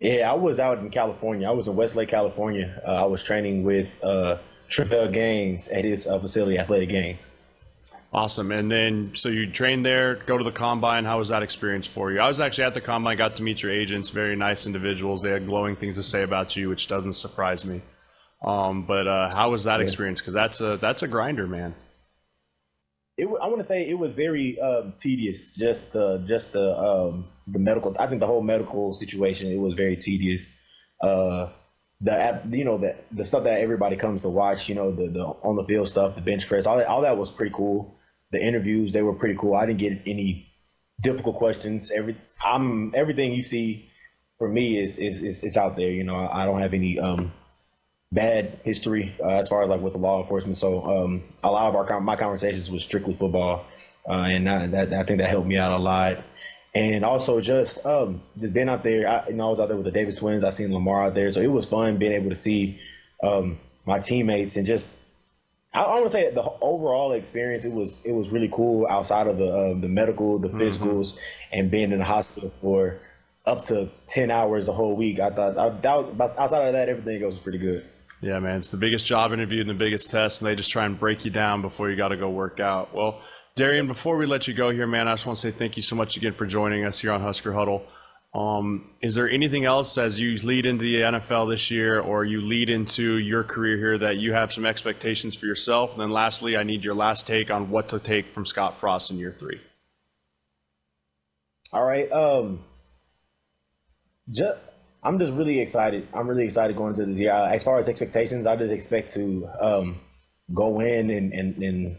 Yeah, 0.00 0.30
I 0.30 0.34
was 0.34 0.58
out 0.58 0.78
in 0.78 0.90
California. 0.90 1.46
I 1.46 1.52
was 1.52 1.68
in 1.68 1.76
Westlake, 1.76 2.08
California. 2.08 2.82
Uh, 2.84 2.90
I 2.90 3.04
was 3.04 3.22
training 3.22 3.62
with 3.62 4.02
uh, 4.02 4.38
Travelle 4.68 5.12
Gaines 5.12 5.68
at 5.68 5.84
his 5.84 6.06
uh, 6.06 6.18
facility, 6.18 6.58
Athletic 6.58 6.88
Gaines. 6.88 7.30
Awesome. 8.12 8.50
And 8.50 8.70
then, 8.70 9.12
so 9.14 9.28
you 9.28 9.48
trained 9.48 9.86
there, 9.86 10.16
go 10.16 10.36
to 10.36 10.42
the 10.42 10.50
combine. 10.50 11.04
How 11.04 11.18
was 11.18 11.28
that 11.28 11.44
experience 11.44 11.86
for 11.86 12.10
you? 12.10 12.18
I 12.18 12.26
was 12.26 12.40
actually 12.40 12.64
at 12.64 12.74
the 12.74 12.80
combine, 12.80 13.16
got 13.16 13.36
to 13.36 13.42
meet 13.44 13.62
your 13.62 13.70
agents, 13.70 14.08
very 14.08 14.34
nice 14.34 14.66
individuals. 14.66 15.22
They 15.22 15.30
had 15.30 15.46
glowing 15.46 15.76
things 15.76 15.96
to 15.96 16.02
say 16.02 16.24
about 16.24 16.56
you, 16.56 16.68
which 16.68 16.88
doesn't 16.88 17.12
surprise 17.12 17.64
me. 17.64 17.82
Um, 18.42 18.82
but 18.82 19.06
uh, 19.06 19.30
how 19.32 19.50
was 19.50 19.64
that 19.64 19.80
experience? 19.80 20.20
Because 20.20 20.34
that's 20.34 20.60
a 20.60 20.76
that's 20.78 21.02
a 21.02 21.08
grinder, 21.08 21.46
man. 21.46 21.74
It, 23.16 23.26
I 23.26 23.46
want 23.46 23.58
to 23.58 23.64
say 23.64 23.86
it 23.86 23.98
was 23.98 24.14
very 24.14 24.58
um, 24.58 24.94
tedious. 24.96 25.54
Just 25.54 25.92
the 25.92 26.18
just 26.26 26.52
the 26.52 26.76
um, 26.76 27.28
the 27.46 27.58
medical. 27.58 27.94
I 27.98 28.06
think 28.06 28.20
the 28.20 28.26
whole 28.26 28.40
medical 28.42 28.92
situation. 28.92 29.52
It 29.52 29.58
was 29.58 29.74
very 29.74 29.96
tedious. 29.96 30.58
Uh, 31.00 31.50
the 32.00 32.40
you 32.50 32.64
know 32.64 32.78
the 32.78 32.96
the 33.12 33.26
stuff 33.26 33.44
that 33.44 33.60
everybody 33.60 33.96
comes 33.96 34.22
to 34.22 34.30
watch. 34.30 34.70
You 34.70 34.74
know 34.74 34.90
the 34.90 35.08
the 35.08 35.22
on 35.22 35.56
the 35.56 35.64
field 35.64 35.90
stuff, 35.90 36.14
the 36.14 36.22
bench 36.22 36.48
press, 36.48 36.64
all 36.66 36.78
that 36.78 36.86
all 36.86 37.02
that 37.02 37.18
was 37.18 37.30
pretty 37.30 37.54
cool 37.54 37.99
the 38.30 38.40
interviews 38.40 38.92
they 38.92 39.02
were 39.02 39.14
pretty 39.14 39.36
cool. 39.38 39.54
I 39.54 39.66
didn't 39.66 39.80
get 39.80 40.02
any 40.06 40.50
difficult 41.00 41.36
questions. 41.36 41.90
Every 41.90 42.16
I'm 42.44 42.94
everything 42.94 43.32
you 43.32 43.42
see 43.42 43.90
for 44.38 44.48
me 44.48 44.78
is 44.78 44.98
is 44.98 45.22
is, 45.22 45.44
is 45.44 45.56
out 45.56 45.76
there. 45.76 45.90
You 45.90 46.04
know, 46.04 46.16
I, 46.16 46.42
I 46.42 46.46
don't 46.46 46.60
have 46.60 46.74
any 46.74 46.98
um, 46.98 47.32
bad 48.12 48.60
history 48.64 49.14
uh, 49.22 49.28
as 49.28 49.48
far 49.48 49.62
as 49.62 49.68
like 49.68 49.80
with 49.80 49.92
the 49.92 49.98
law 49.98 50.20
enforcement. 50.20 50.56
So 50.56 50.82
um, 50.84 51.22
a 51.42 51.50
lot 51.50 51.68
of 51.68 51.76
our 51.76 52.00
my 52.00 52.16
conversations 52.16 52.70
was 52.70 52.82
strictly 52.82 53.14
football, 53.14 53.64
uh, 54.08 54.12
and 54.12 54.48
I, 54.48 54.66
that, 54.68 54.92
I 54.92 55.04
think 55.04 55.20
that 55.20 55.28
helped 55.28 55.46
me 55.46 55.56
out 55.56 55.72
a 55.72 55.82
lot. 55.82 56.18
And 56.72 57.04
also 57.04 57.40
just 57.40 57.84
um, 57.84 58.22
just 58.38 58.52
being 58.52 58.68
out 58.68 58.84
there. 58.84 59.08
I, 59.08 59.28
you 59.28 59.34
know, 59.34 59.48
I 59.48 59.50
was 59.50 59.60
out 59.60 59.68
there 59.68 59.76
with 59.76 59.86
the 59.86 59.90
Davis 59.90 60.16
twins. 60.16 60.44
I 60.44 60.50
seen 60.50 60.72
Lamar 60.72 61.02
out 61.02 61.14
there, 61.14 61.30
so 61.32 61.40
it 61.40 61.50
was 61.50 61.66
fun 61.66 61.96
being 61.96 62.12
able 62.12 62.30
to 62.30 62.36
see 62.36 62.80
um, 63.22 63.58
my 63.84 63.98
teammates 63.98 64.56
and 64.56 64.66
just 64.66 64.90
I, 65.72 65.82
I 65.82 65.94
want 65.94 66.06
to 66.06 66.10
say 66.10 66.30
the 66.30 66.50
overall 66.60 67.12
experience 67.12 67.64
it 67.64 67.72
was 67.72 68.04
it 68.04 68.12
was 68.12 68.30
really 68.30 68.50
cool 68.52 68.86
outside 68.88 69.26
of 69.26 69.38
the 69.38 69.52
uh, 69.52 69.80
the 69.80 69.88
medical, 69.88 70.38
the 70.38 70.48
mm-hmm. 70.48 70.60
physicals, 70.60 71.12
mm-hmm. 71.14 71.58
and 71.58 71.70
being 71.70 71.92
in 71.92 71.98
the 71.98 72.04
hospital 72.04 72.50
for 72.50 72.98
up 73.46 73.64
to 73.64 73.88
ten 74.06 74.30
hours 74.30 74.66
the 74.66 74.72
whole 74.72 74.96
week. 74.96 75.20
I 75.20 75.30
thought 75.30 75.58
I, 75.58 75.68
that, 75.70 76.38
outside 76.38 76.66
of 76.66 76.72
that, 76.72 76.88
everything 76.88 77.24
was 77.24 77.38
pretty 77.38 77.58
good. 77.58 77.84
Yeah, 78.20 78.38
man, 78.38 78.58
it's 78.58 78.68
the 78.68 78.76
biggest 78.76 79.06
job 79.06 79.32
interview 79.32 79.60
and 79.60 79.70
the 79.70 79.74
biggest 79.74 80.10
test, 80.10 80.42
and 80.42 80.48
they 80.48 80.54
just 80.54 80.70
try 80.70 80.84
and 80.84 80.98
break 80.98 81.24
you 81.24 81.30
down 81.30 81.62
before 81.62 81.88
you 81.88 81.96
got 81.96 82.08
to 82.08 82.18
go 82.18 82.28
work 82.28 82.60
out. 82.60 82.94
Well, 82.94 83.22
Darrion, 83.56 83.86
before 83.86 84.18
we 84.18 84.26
let 84.26 84.46
you 84.46 84.52
go 84.52 84.70
here, 84.70 84.86
man, 84.86 85.08
I 85.08 85.14
just 85.14 85.24
want 85.24 85.38
to 85.38 85.40
say 85.40 85.50
thank 85.50 85.76
you 85.78 85.82
so 85.82 85.96
much 85.96 86.18
again 86.18 86.34
for 86.34 86.44
joining 86.44 86.84
us 86.84 86.98
here 87.00 87.12
on 87.12 87.22
Husker 87.22 87.52
Huddle. 87.52 87.86
Um, 88.32 88.90
is 89.00 89.16
there 89.16 89.28
anything 89.28 89.64
else 89.64 89.98
as 89.98 90.18
you 90.18 90.38
lead 90.38 90.64
into 90.64 90.84
the 90.84 91.00
NFL 91.00 91.50
this 91.50 91.70
year 91.70 91.98
or 91.98 92.24
you 92.24 92.40
lead 92.40 92.70
into 92.70 93.18
your 93.18 93.42
career 93.42 93.76
here 93.76 93.98
that 93.98 94.18
you 94.18 94.32
have 94.32 94.52
some 94.52 94.64
expectations 94.64 95.34
for 95.34 95.46
yourself? 95.46 95.92
And 95.92 96.00
then 96.00 96.10
lastly, 96.10 96.56
I 96.56 96.62
need 96.62 96.84
your 96.84 96.94
last 96.94 97.26
take 97.26 97.50
on 97.50 97.70
what 97.70 97.88
to 97.88 97.98
take 97.98 98.32
from 98.32 98.46
Scott 98.46 98.78
Frost 98.78 99.10
in 99.10 99.18
year 99.18 99.32
three. 99.32 99.60
All 101.72 101.84
right. 101.84 102.10
Um, 102.10 102.60
just, 104.30 104.58
I'm 105.02 105.18
just 105.18 105.32
really 105.32 105.58
excited. 105.58 106.06
I'm 106.14 106.28
really 106.28 106.44
excited 106.44 106.76
going 106.76 106.94
into 106.94 107.06
this 107.06 107.18
year. 107.18 107.32
As 107.32 107.64
far 107.64 107.78
as 107.78 107.88
expectations, 107.88 108.46
I 108.46 108.54
just 108.54 108.72
expect 108.72 109.14
to 109.14 109.48
um, 109.60 110.00
go 110.54 110.80
in 110.80 111.10
and, 111.10 111.32
and, 111.32 111.62
and 111.62 111.96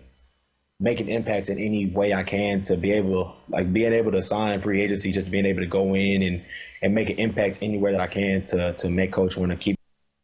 make 0.81 0.99
an 0.99 1.09
impact 1.09 1.49
in 1.49 1.59
any 1.59 1.85
way 1.85 2.11
I 2.11 2.23
can 2.23 2.63
to 2.63 2.75
be 2.75 2.93
able, 2.93 3.35
like 3.47 3.71
being 3.71 3.93
able 3.93 4.11
to 4.13 4.23
sign 4.23 4.59
free 4.61 4.81
agency, 4.81 5.11
just 5.11 5.29
being 5.29 5.45
able 5.45 5.61
to 5.61 5.67
go 5.67 5.93
in 5.93 6.23
and, 6.23 6.43
and 6.81 6.95
make 6.95 7.11
an 7.11 7.19
impact 7.19 7.59
anywhere 7.61 7.91
that 7.91 8.01
I 8.01 8.07
can 8.07 8.43
to, 8.45 8.73
to 8.73 8.89
make 8.89 9.13
coach 9.13 9.37
want 9.37 9.51
to 9.51 9.57
keep 9.57 9.77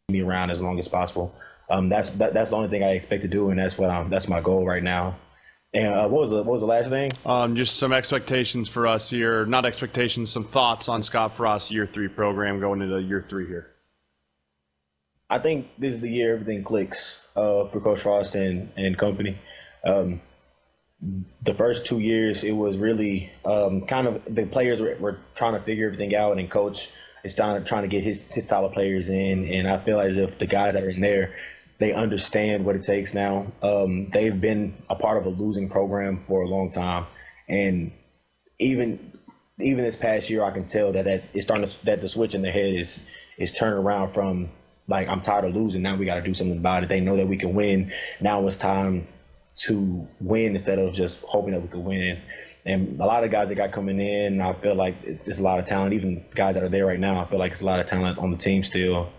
me 0.09 0.21
around 0.21 0.49
as 0.49 0.59
long 0.59 0.79
as 0.79 0.87
possible. 0.87 1.35
Um, 1.69 1.89
that's 1.89 2.09
that, 2.11 2.33
that's 2.33 2.49
the 2.49 2.55
only 2.55 2.69
thing 2.69 2.83
I 2.83 2.93
expect 2.93 3.21
to 3.21 3.27
do, 3.27 3.51
and 3.51 3.59
that's 3.59 3.77
what 3.77 3.91
I'm, 3.91 4.09
that's 4.09 4.27
my 4.27 4.41
goal 4.41 4.65
right 4.65 4.81
now. 4.81 5.17
And 5.73 5.93
uh, 5.93 6.07
what 6.07 6.21
was 6.21 6.29
the 6.31 6.37
what 6.37 6.53
was 6.53 6.61
the 6.61 6.67
last 6.67 6.89
thing? 6.89 7.11
Um, 7.25 7.55
just 7.55 7.75
some 7.75 7.91
expectations 7.91 8.67
for 8.67 8.87
us 8.87 9.09
here. 9.09 9.45
Not 9.45 9.65
expectations, 9.65 10.31
some 10.31 10.45
thoughts 10.45 10.89
on 10.89 11.03
Scott 11.03 11.35
Frost's 11.35 11.71
year 11.71 11.85
three 11.85 12.07
program 12.07 12.59
going 12.59 12.81
into 12.81 12.99
year 12.99 13.23
three 13.27 13.47
here. 13.47 13.69
I 15.29 15.39
think 15.39 15.67
this 15.77 15.93
is 15.93 15.99
the 15.99 16.09
year 16.09 16.33
everything 16.33 16.63
clicks 16.63 17.21
uh, 17.35 17.67
for 17.67 17.81
Coach 17.81 18.01
Frost 18.01 18.33
and 18.35 18.71
and 18.77 18.97
company. 18.97 19.37
Um, 19.83 20.21
the 20.99 21.53
first 21.53 21.85
two 21.85 21.99
years, 21.99 22.43
it 22.43 22.51
was 22.51 22.77
really 22.77 23.31
um, 23.45 23.85
kind 23.85 24.07
of 24.07 24.23
the 24.27 24.45
players 24.45 24.81
were, 24.81 24.95
were, 24.99 25.19
trying 25.35 25.53
to 25.53 25.61
figure 25.61 25.85
everything 25.85 26.15
out, 26.15 26.37
and 26.37 26.49
coach 26.49 26.89
is 27.23 27.35
trying 27.35 27.61
to, 27.61 27.67
trying 27.67 27.83
to 27.83 27.87
get 27.87 28.03
his 28.03 28.27
his 28.29 28.45
style 28.45 28.65
of 28.65 28.73
players 28.73 29.09
in. 29.09 29.47
And 29.47 29.69
I 29.69 29.77
feel 29.77 29.99
as 29.99 30.17
if 30.17 30.39
the 30.39 30.47
guys 30.47 30.73
that 30.73 30.83
are 30.83 30.89
in 30.89 31.01
there, 31.01 31.35
they 31.77 31.93
understand 31.93 32.65
what 32.65 32.75
it 32.75 32.81
takes 32.81 33.13
now. 33.13 33.51
Um, 33.61 34.09
they've 34.09 34.39
been 34.39 34.73
a 34.89 34.95
part 34.95 35.17
of 35.19 35.25
a 35.27 35.29
losing 35.29 35.69
program 35.69 36.19
for 36.19 36.41
a 36.41 36.47
long 36.47 36.71
time, 36.71 37.05
and 37.47 37.91
even 38.57 39.13
even 39.59 39.83
this 39.83 39.95
past 39.95 40.29
year, 40.31 40.43
I 40.43 40.51
can 40.51 40.65
tell 40.65 40.93
that 40.93 41.05
that 41.05 41.23
it's 41.33 41.45
starting 41.45 41.67
to, 41.67 41.85
that 41.85 42.01
the 42.01 42.09
switch 42.09 42.33
in 42.33 42.41
their 42.41 42.51
head 42.51 42.73
is 42.73 43.05
is 43.37 43.53
turning 43.53 43.77
around 43.77 44.13
from 44.13 44.49
like 44.87 45.07
I'm 45.09 45.21
tired 45.21 45.45
of 45.45 45.55
losing. 45.55 45.83
Now 45.83 45.95
we 45.95 46.05
got 46.05 46.15
to 46.15 46.21
do 46.21 46.33
something 46.33 46.57
about 46.57 46.81
it. 46.81 46.89
They 46.89 47.01
know 47.01 47.17
that 47.17 47.27
we 47.27 47.37
can 47.37 47.53
win. 47.53 47.91
Now 48.19 48.47
it's 48.47 48.57
time 48.57 49.07
to 49.57 50.07
win 50.19 50.53
instead 50.53 50.79
of 50.79 50.93
just 50.93 51.23
hoping 51.23 51.51
that 51.51 51.61
we 51.61 51.67
could 51.67 51.83
win. 51.83 52.19
And 52.65 52.99
a 52.99 53.05
lot 53.05 53.23
of 53.23 53.31
guys 53.31 53.47
that 53.47 53.55
got 53.55 53.71
coming 53.71 53.99
in, 53.99 54.41
I 54.41 54.53
feel 54.53 54.75
like 54.75 55.23
there's 55.23 55.39
a 55.39 55.43
lot 55.43 55.59
of 55.59 55.65
talent. 55.65 55.93
Even 55.93 56.25
guys 56.35 56.55
that 56.55 56.63
are 56.63 56.69
there 56.69 56.85
right 56.85 56.99
now, 56.99 57.21
I 57.21 57.25
feel 57.25 57.39
like 57.39 57.51
it's 57.51 57.61
a 57.61 57.65
lot 57.65 57.79
of 57.79 57.85
talent 57.85 58.19
on 58.19 58.31
the 58.31 58.37
team 58.37 58.61
still. 58.61 59.09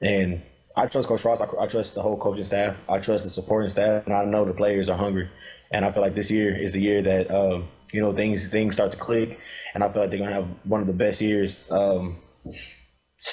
And 0.00 0.42
I 0.76 0.86
trust 0.86 1.08
Coach 1.08 1.20
Frost. 1.20 1.42
I, 1.42 1.62
I 1.62 1.66
trust 1.66 1.94
the 1.94 2.02
whole 2.02 2.16
coaching 2.16 2.44
staff. 2.44 2.82
I 2.88 2.98
trust 2.98 3.24
the 3.24 3.30
supporting 3.30 3.68
staff, 3.68 4.06
and 4.06 4.14
I 4.14 4.24
know 4.24 4.44
the 4.44 4.54
players 4.54 4.88
are 4.88 4.96
hungry. 4.96 5.28
And 5.70 5.84
I 5.84 5.90
feel 5.92 6.02
like 6.02 6.14
this 6.14 6.30
year 6.30 6.56
is 6.56 6.72
the 6.72 6.80
year 6.80 7.02
that 7.02 7.30
um, 7.30 7.68
you 7.92 8.00
know 8.00 8.12
things 8.12 8.48
things 8.48 8.74
start 8.74 8.92
to 8.92 8.98
click, 8.98 9.38
and 9.74 9.84
I 9.84 9.88
feel 9.88 10.02
like 10.02 10.10
they're 10.10 10.18
gonna 10.18 10.32
have 10.32 10.48
one 10.64 10.80
of 10.80 10.86
the 10.86 10.92
best 10.92 11.20
years 11.20 11.70
um, 11.70 12.16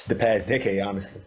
the 0.08 0.16
past 0.16 0.48
decade, 0.48 0.82
honestly. 0.82 1.22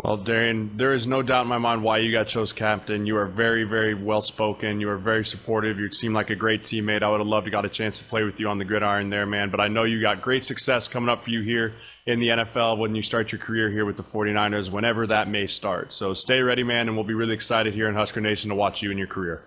Well, 0.00 0.16
Darrion, 0.16 0.76
there 0.76 0.94
is 0.94 1.08
no 1.08 1.22
doubt 1.22 1.42
in 1.42 1.48
my 1.48 1.58
mind 1.58 1.82
why 1.82 1.98
you 1.98 2.12
got 2.12 2.28
chose 2.28 2.52
captain. 2.52 3.04
You 3.04 3.16
are 3.16 3.26
very, 3.26 3.64
very 3.64 3.94
well 3.94 4.22
spoken. 4.22 4.80
You 4.80 4.90
are 4.90 4.96
very 4.96 5.24
supportive. 5.24 5.80
You 5.80 5.90
seem 5.90 6.12
like 6.12 6.30
a 6.30 6.36
great 6.36 6.62
teammate. 6.62 7.02
I 7.02 7.10
would 7.10 7.18
have 7.18 7.26
loved 7.26 7.46
to 7.46 7.50
got 7.50 7.64
a 7.64 7.68
chance 7.68 7.98
to 7.98 8.04
play 8.04 8.22
with 8.22 8.38
you 8.38 8.48
on 8.48 8.58
the 8.58 8.64
gridiron 8.64 9.10
there, 9.10 9.26
man. 9.26 9.50
But 9.50 9.58
I 9.58 9.66
know 9.66 9.82
you 9.82 10.00
got 10.00 10.22
great 10.22 10.44
success 10.44 10.86
coming 10.86 11.08
up 11.08 11.24
for 11.24 11.30
you 11.30 11.42
here 11.42 11.74
in 12.06 12.20
the 12.20 12.28
NFL 12.28 12.78
when 12.78 12.94
you 12.94 13.02
start 13.02 13.32
your 13.32 13.40
career 13.40 13.70
here 13.70 13.84
with 13.84 13.96
the 13.96 14.04
49ers, 14.04 14.70
whenever 14.70 15.04
that 15.08 15.28
may 15.28 15.48
start. 15.48 15.92
So 15.92 16.14
stay 16.14 16.42
ready, 16.42 16.62
man, 16.62 16.86
and 16.86 16.96
we'll 16.96 17.04
be 17.04 17.14
really 17.14 17.34
excited 17.34 17.74
here 17.74 17.88
in 17.88 17.96
Husker 17.96 18.20
Nation 18.20 18.50
to 18.50 18.54
watch 18.54 18.82
you 18.82 18.92
in 18.92 18.98
your 18.98 19.08
career. 19.08 19.42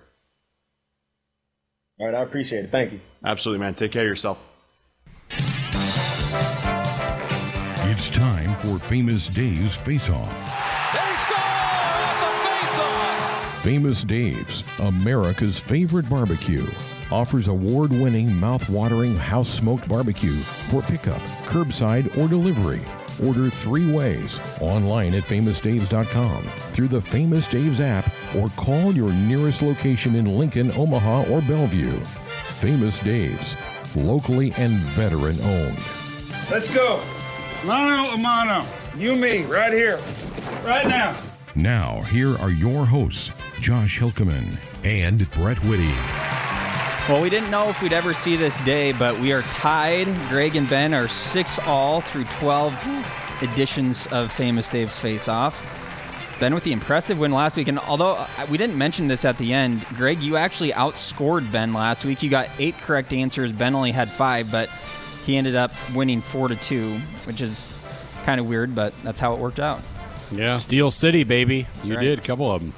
All 1.98 2.08
right, 2.08 2.16
I 2.16 2.24
appreciate 2.24 2.66
it. 2.66 2.72
Thank 2.72 2.92
you. 2.92 3.00
Absolutely, 3.24 3.64
man. 3.64 3.76
Take 3.76 3.94
care 3.94 4.02
of 4.02 4.08
yourself. 4.08 4.51
Time 8.12 8.54
for 8.58 8.78
Famous 8.78 9.28
Dave's 9.28 9.76
Face 9.76 10.10
Off. 10.10 10.30
They 10.94 11.00
score 11.22 11.38
with 11.98 12.20
the 12.20 12.32
face-off. 12.50 13.64
Famous 13.64 14.04
Dave's, 14.04 14.64
America's 14.80 15.58
favorite 15.58 16.10
barbecue, 16.10 16.68
offers 17.10 17.48
award 17.48 17.92
winning, 17.92 18.38
mouth 18.38 18.70
watering 18.70 19.16
house 19.16 19.50
smoked 19.50 19.88
barbecue 19.88 20.36
for 20.70 20.82
pickup, 20.82 21.22
curbside, 21.46 22.18
or 22.18 22.28
delivery. 22.28 22.82
Order 23.24 23.50
three 23.50 23.90
ways 23.90 24.40
online 24.60 25.14
at 25.14 25.24
famousdaves.com, 25.24 26.44
through 26.44 26.90
the 26.90 27.02
Famous 27.02 27.48
Dave's 27.50 27.80
app, 27.80 28.10
or 28.36 28.50
call 28.50 28.94
your 28.94 29.14
nearest 29.14 29.62
location 29.62 30.16
in 30.16 30.26
Lincoln, 30.38 30.72
Omaha, 30.74 31.30
or 31.30 31.42
Bellevue. 31.42 31.98
Famous 32.60 33.00
Dave's, 33.00 33.56
locally 33.96 34.52
and 34.58 34.74
veteran 34.74 35.40
owned. 35.42 35.80
Let's 36.50 36.74
go. 36.74 37.02
Mano 37.64 38.12
a 38.12 38.18
mano. 38.18 38.66
You, 38.98 39.16
me, 39.16 39.44
right 39.44 39.72
here. 39.72 40.00
Right 40.66 40.88
now. 40.88 41.16
Now, 41.54 42.02
here 42.02 42.36
are 42.40 42.50
your 42.50 42.88
hosts, 42.88 43.30
Josh 43.60 44.00
Hilkeman 44.00 44.58
and 44.84 45.30
Brett 45.32 45.60
Whitty. 45.60 45.94
Well, 47.08 47.22
we 47.22 47.30
didn't 47.30 47.52
know 47.52 47.70
if 47.70 47.80
we'd 47.82 47.94
ever 47.94 48.16
see 48.16 48.36
this 48.36 48.58
day, 48.64 48.94
but 48.94 49.20
we 49.20 49.32
are 49.32 49.44
tied. 49.44 50.08
Greg 50.30 50.56
and 50.56 50.68
Ben 50.68 50.92
are 50.94 51.08
six 51.08 51.60
all 51.60 52.02
through 52.02 52.24
12 52.40 52.74
editions 53.44 54.08
of 54.08 54.32
Famous 54.32 54.68
Dave's 54.68 54.98
Face 54.98 55.28
Off. 55.28 55.78
Ben 56.40 56.56
with 56.56 56.64
the 56.64 56.72
impressive 56.72 57.20
win 57.20 57.32
last 57.32 57.58
week, 57.58 57.68
and 57.68 57.78
although 57.78 58.14
uh, 58.14 58.28
we 58.50 58.58
didn't 58.58 58.76
mention 58.78 59.08
this 59.08 59.24
at 59.24 59.38
the 59.38 59.54
end, 59.54 59.86
Greg, 59.90 60.20
you 60.20 60.38
actually 60.38 60.72
outscored 60.72 61.52
Ben 61.52 61.74
last 61.74 62.06
week. 62.06 62.24
You 62.24 62.32
got 62.32 62.50
eight 62.58 62.76
correct 62.80 63.14
answers. 63.14 63.52
Ben 63.52 63.76
only 63.76 63.92
had 63.92 64.10
five, 64.10 64.50
but 64.50 64.68
he 65.26 65.38
ended 65.38 65.56
up 65.56 65.72
winning 65.94 66.22
four 66.22 66.48
to 66.48 66.56
two, 66.56 66.98
which 67.26 67.42
is 67.42 67.74
kind 68.24 68.40
of 68.40 68.48
weird, 68.48 68.76
but 68.76 68.94
that's 69.04 69.20
how 69.20 69.34
it 69.34 69.40
worked 69.40 69.60
out. 69.60 69.82
Yeah, 70.32 70.54
Steel 70.54 70.92
City, 70.92 71.24
baby. 71.24 71.68
you 71.84 71.96
right. 71.96 72.04
did 72.04 72.20
a 72.20 72.22
couple 72.22 72.52
of 72.52 72.62
them. 72.62 72.74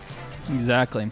Exactly. 0.50 1.12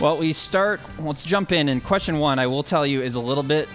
Well, 0.00 0.18
we 0.18 0.32
start. 0.32 0.80
Let's 0.98 1.24
jump 1.24 1.52
in. 1.52 1.68
And 1.68 1.82
question 1.82 2.18
one, 2.18 2.38
I 2.38 2.46
will 2.46 2.62
tell 2.62 2.86
you, 2.86 3.02
is 3.02 3.14
a 3.14 3.20
little 3.20 3.42
bit 3.42 3.68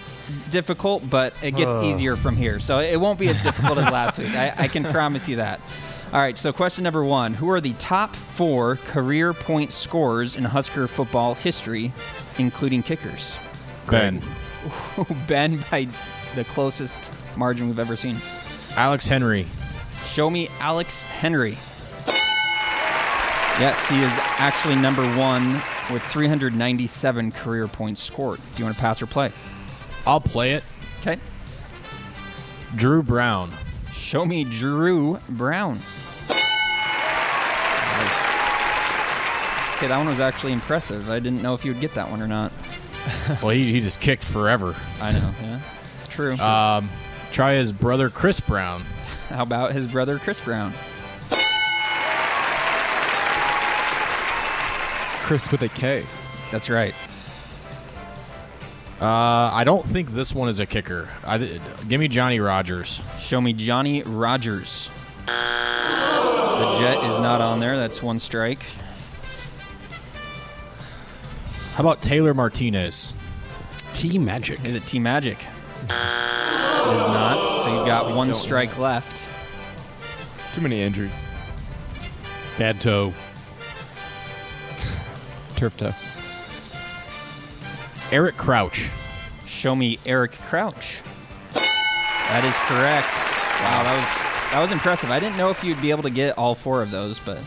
difficult, 0.50 1.08
but 1.08 1.32
it 1.42 1.52
gets 1.52 1.82
easier 1.82 2.16
from 2.16 2.36
here. 2.36 2.60
So 2.60 2.80
it 2.80 2.96
won't 2.96 3.18
be 3.18 3.28
as 3.28 3.42
difficult 3.42 3.78
as 3.78 3.90
last 3.92 4.18
week. 4.18 4.34
I, 4.34 4.52
I 4.56 4.68
can 4.68 4.84
promise 4.84 5.28
you 5.28 5.36
that. 5.36 5.60
All 6.12 6.20
right. 6.20 6.38
So 6.38 6.52
question 6.52 6.84
number 6.84 7.04
one: 7.04 7.34
Who 7.34 7.50
are 7.50 7.60
the 7.60 7.74
top 7.74 8.16
four 8.16 8.76
career 8.76 9.32
point 9.32 9.72
scorers 9.72 10.36
in 10.36 10.44
Husker 10.44 10.86
football 10.86 11.34
history, 11.34 11.92
including 12.38 12.82
kickers? 12.82 13.36
Ben. 13.90 14.22
ben 15.26 15.64
by 15.70 15.88
the 16.34 16.44
closest 16.44 17.12
margin 17.36 17.68
we've 17.68 17.78
ever 17.78 17.96
seen. 17.96 18.16
Alex 18.76 19.06
Henery. 19.06 19.46
Show 20.04 20.30
me 20.30 20.48
Alex 20.60 21.04
Henery. 21.04 21.56
Yes, 23.58 23.88
he 23.88 23.96
is 23.96 24.12
actually 24.38 24.76
number 24.76 25.02
one 25.16 25.60
with 25.90 26.02
397 26.04 27.32
career 27.32 27.66
points 27.66 28.00
scored. 28.00 28.38
Do 28.38 28.58
you 28.58 28.64
want 28.64 28.76
to 28.76 28.80
pass 28.80 29.02
or 29.02 29.06
play? 29.06 29.32
I'll 30.06 30.20
play 30.20 30.52
it. 30.52 30.62
Okay. 31.00 31.18
Drew 32.76 33.02
Brown. 33.02 33.52
Show 33.92 34.24
me 34.24 34.44
Drew 34.44 35.18
Brown. 35.30 35.80
Okay, 39.78 39.86
that 39.86 39.96
one 39.96 40.08
was 40.08 40.18
actually 40.18 40.52
impressive. 40.52 41.08
I 41.08 41.20
didn't 41.20 41.40
know 41.40 41.54
if 41.54 41.64
you 41.64 41.72
would 41.72 41.80
get 41.80 41.94
that 41.94 42.10
one 42.10 42.20
or 42.20 42.26
not. 42.26 42.52
well, 43.42 43.50
he, 43.50 43.72
he 43.72 43.80
just 43.80 44.00
kicked 44.00 44.24
forever. 44.24 44.74
I 45.00 45.12
know, 45.12 45.32
yeah. 45.40 45.60
It's 46.18 46.38
true. 46.38 46.44
Um, 46.44 46.90
try 47.30 47.54
his 47.54 47.70
brother 47.70 48.10
Kris 48.10 48.40
Brown. 48.40 48.82
How 49.28 49.42
about 49.42 49.72
his 49.72 49.86
brother 49.86 50.18
Kris 50.18 50.40
Brown? 50.40 50.72
Chris 55.22 55.50
with 55.52 55.62
a 55.62 55.68
K. 55.68 56.04
That's 56.50 56.70
right. 56.70 56.94
Uh, 59.00 59.52
I 59.52 59.62
don't 59.64 59.86
think 59.86 60.10
this 60.10 60.34
one 60.34 60.48
is 60.48 60.58
a 60.58 60.66
kicker. 60.66 61.08
I, 61.22 61.38
give 61.88 62.00
me 62.00 62.08
Johnny 62.08 62.40
Rodgers. 62.40 63.00
Show 63.20 63.40
me 63.40 63.52
Johnny 63.52 64.02
Rodgers. 64.02 64.90
The 65.26 66.78
Jet 66.80 67.04
is 67.04 67.20
not 67.20 67.40
on 67.40 67.60
there. 67.60 67.76
That's 67.76 68.02
one 68.02 68.18
strike. 68.18 68.62
How 71.74 71.84
about 71.84 72.02
Taylor 72.02 72.34
Martinez? 72.34 73.14
T 73.92 74.18
Magic. 74.18 74.64
Is 74.64 74.74
it 74.74 74.84
T 74.84 74.98
Magic? 74.98 75.38
It 75.84 76.92
is 76.94 77.06
not. 77.06 77.64
So 77.64 77.76
you've 77.76 77.86
got 77.86 78.14
one 78.14 78.32
strike 78.32 78.78
left. 78.78 79.24
Too 80.54 80.60
many 80.60 80.82
injuries. 80.82 81.12
Bad 82.58 82.80
toe. 82.80 83.12
Turf 85.56 85.76
toe. 85.76 85.92
Eric 88.10 88.36
Crouch. 88.36 88.88
Show 89.46 89.74
me 89.74 89.98
Eric 90.06 90.32
Crouch. 90.32 91.02
That 91.52 92.44
is 92.44 92.54
correct. 92.66 93.06
Wow, 93.62 93.82
that 93.82 93.96
was 93.96 94.52
that 94.52 94.62
was 94.62 94.70
impressive. 94.72 95.10
I 95.10 95.18
didn't 95.20 95.36
know 95.36 95.50
if 95.50 95.62
you'd 95.62 95.80
be 95.80 95.90
able 95.90 96.04
to 96.04 96.10
get 96.10 96.38
all 96.38 96.54
four 96.54 96.82
of 96.82 96.90
those, 96.90 97.18
but 97.18 97.42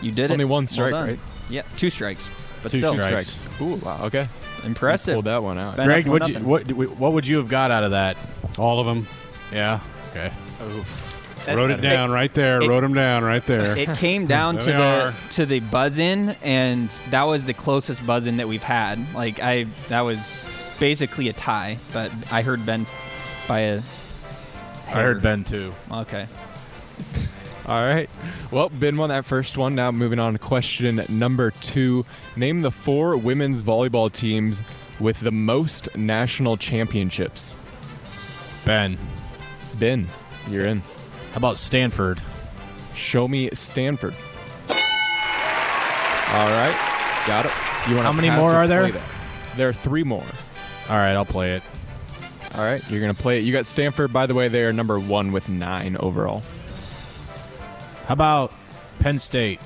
you 0.00 0.12
did 0.12 0.30
it. 0.30 0.32
Only 0.32 0.44
one 0.44 0.66
strike, 0.66 0.92
done. 0.92 1.08
right? 1.08 1.20
Yeah, 1.48 1.62
two 1.76 1.90
strikes. 1.90 2.30
But 2.62 2.72
Two 2.72 2.78
still, 2.78 2.94
strikes. 2.94 3.46
Ooh, 3.60 3.74
wow. 3.76 4.04
Okay. 4.04 4.28
Impressive. 4.64 5.14
Pulled 5.14 5.24
that 5.26 5.42
one 5.42 5.58
out. 5.58 5.76
Ben 5.76 5.86
Greg, 5.86 6.06
up 6.06 6.10
one 6.12 6.20
what 6.44 6.68
you, 6.68 6.76
what 6.76 6.96
what 6.98 7.12
would 7.12 7.26
you 7.26 7.38
have 7.38 7.48
got 7.48 7.70
out 7.70 7.84
of 7.84 7.90
that? 7.92 8.16
All 8.58 8.80
of 8.80 8.86
them. 8.86 9.06
Yeah. 9.52 9.80
Okay. 10.10 10.32
Wrote 11.48 11.70
it 11.72 11.80
down 11.80 12.10
right 12.12 12.32
there. 12.32 12.62
it- 12.62 12.68
Wrote 12.68 12.82
them 12.82 12.94
down 12.94 13.24
right 13.24 13.44
there. 13.46 13.76
It 13.76 13.88
came 13.96 14.26
down 14.26 14.58
to 14.58 14.66
the 14.66 14.76
are. 14.82 15.14
to 15.32 15.44
the 15.46 15.58
buzz 15.60 15.98
in, 15.98 16.36
and 16.42 16.88
that 17.10 17.24
was 17.24 17.44
the 17.44 17.54
closest 17.54 18.06
buzz 18.06 18.26
in 18.26 18.36
that 18.36 18.46
we've 18.46 18.62
had. 18.62 19.12
Like 19.14 19.40
I, 19.40 19.64
that 19.88 20.02
was 20.02 20.44
basically 20.78 21.28
a 21.28 21.32
tie, 21.32 21.78
but 21.92 22.12
I 22.30 22.42
heard 22.42 22.64
Ben 22.64 22.86
by 23.48 23.60
a. 23.60 23.82
I 24.88 25.02
heard 25.02 25.22
Ben 25.22 25.42
too. 25.42 25.72
Okay. 25.90 26.28
All 27.72 27.80
right. 27.80 28.10
Well, 28.50 28.68
Ben 28.68 28.98
won 28.98 29.08
that 29.08 29.24
first 29.24 29.56
one. 29.56 29.74
Now 29.74 29.90
moving 29.90 30.18
on 30.18 30.34
to 30.34 30.38
question 30.38 31.02
number 31.08 31.52
two. 31.52 32.04
Name 32.36 32.60
the 32.60 32.70
four 32.70 33.16
women's 33.16 33.62
volleyball 33.62 34.12
teams 34.12 34.62
with 35.00 35.20
the 35.20 35.30
most 35.30 35.88
national 35.96 36.58
championships. 36.58 37.56
Ben. 38.66 38.98
Ben, 39.78 40.06
you're 40.50 40.66
in. 40.66 40.80
How 41.30 41.36
about 41.36 41.56
Stanford? 41.56 42.20
Show 42.94 43.26
me 43.26 43.48
Stanford. 43.54 44.14
All 44.68 46.50
right. 46.50 46.76
Got 47.26 47.46
it. 47.46 47.52
You 47.88 47.94
want 47.94 48.04
How 48.04 48.12
many 48.12 48.28
more 48.28 48.52
are 48.52 48.68
there? 48.68 48.92
There 49.56 49.70
are 49.70 49.72
three 49.72 50.04
more. 50.04 50.26
All 50.90 50.98
right, 50.98 51.14
I'll 51.14 51.24
play 51.24 51.54
it. 51.54 51.62
All 52.54 52.64
right. 52.64 52.82
You're 52.90 53.00
going 53.00 53.14
to 53.14 53.22
play 53.22 53.38
it. 53.38 53.44
You 53.44 53.52
got 53.54 53.66
Stanford, 53.66 54.12
by 54.12 54.26
the 54.26 54.34
way, 54.34 54.48
they 54.48 54.62
are 54.62 54.74
number 54.74 55.00
one 55.00 55.32
with 55.32 55.48
nine 55.48 55.96
overall. 55.96 56.42
How 58.06 58.14
about 58.14 58.52
Penn 58.98 59.18
State? 59.18 59.60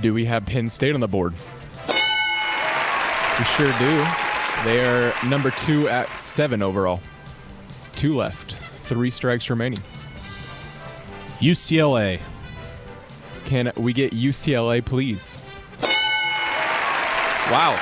Do 0.00 0.14
we 0.14 0.24
have 0.26 0.46
Penn 0.46 0.68
State 0.68 0.94
on 0.94 1.00
the 1.00 1.08
board? 1.08 1.34
We 1.88 3.44
sure 3.44 3.72
do. 3.78 4.06
They 4.64 4.84
are 4.84 5.12
number 5.26 5.50
two 5.50 5.88
at 5.88 6.16
seven 6.18 6.62
overall. 6.62 7.00
Two 7.94 8.14
left. 8.14 8.56
Three 8.84 9.10
strikes 9.10 9.48
remaining. 9.50 9.80
UCLA. 11.38 12.20
Can 13.44 13.72
we 13.76 13.92
get 13.92 14.12
UCLA, 14.12 14.84
please? 14.84 15.38
Wow. 17.50 17.80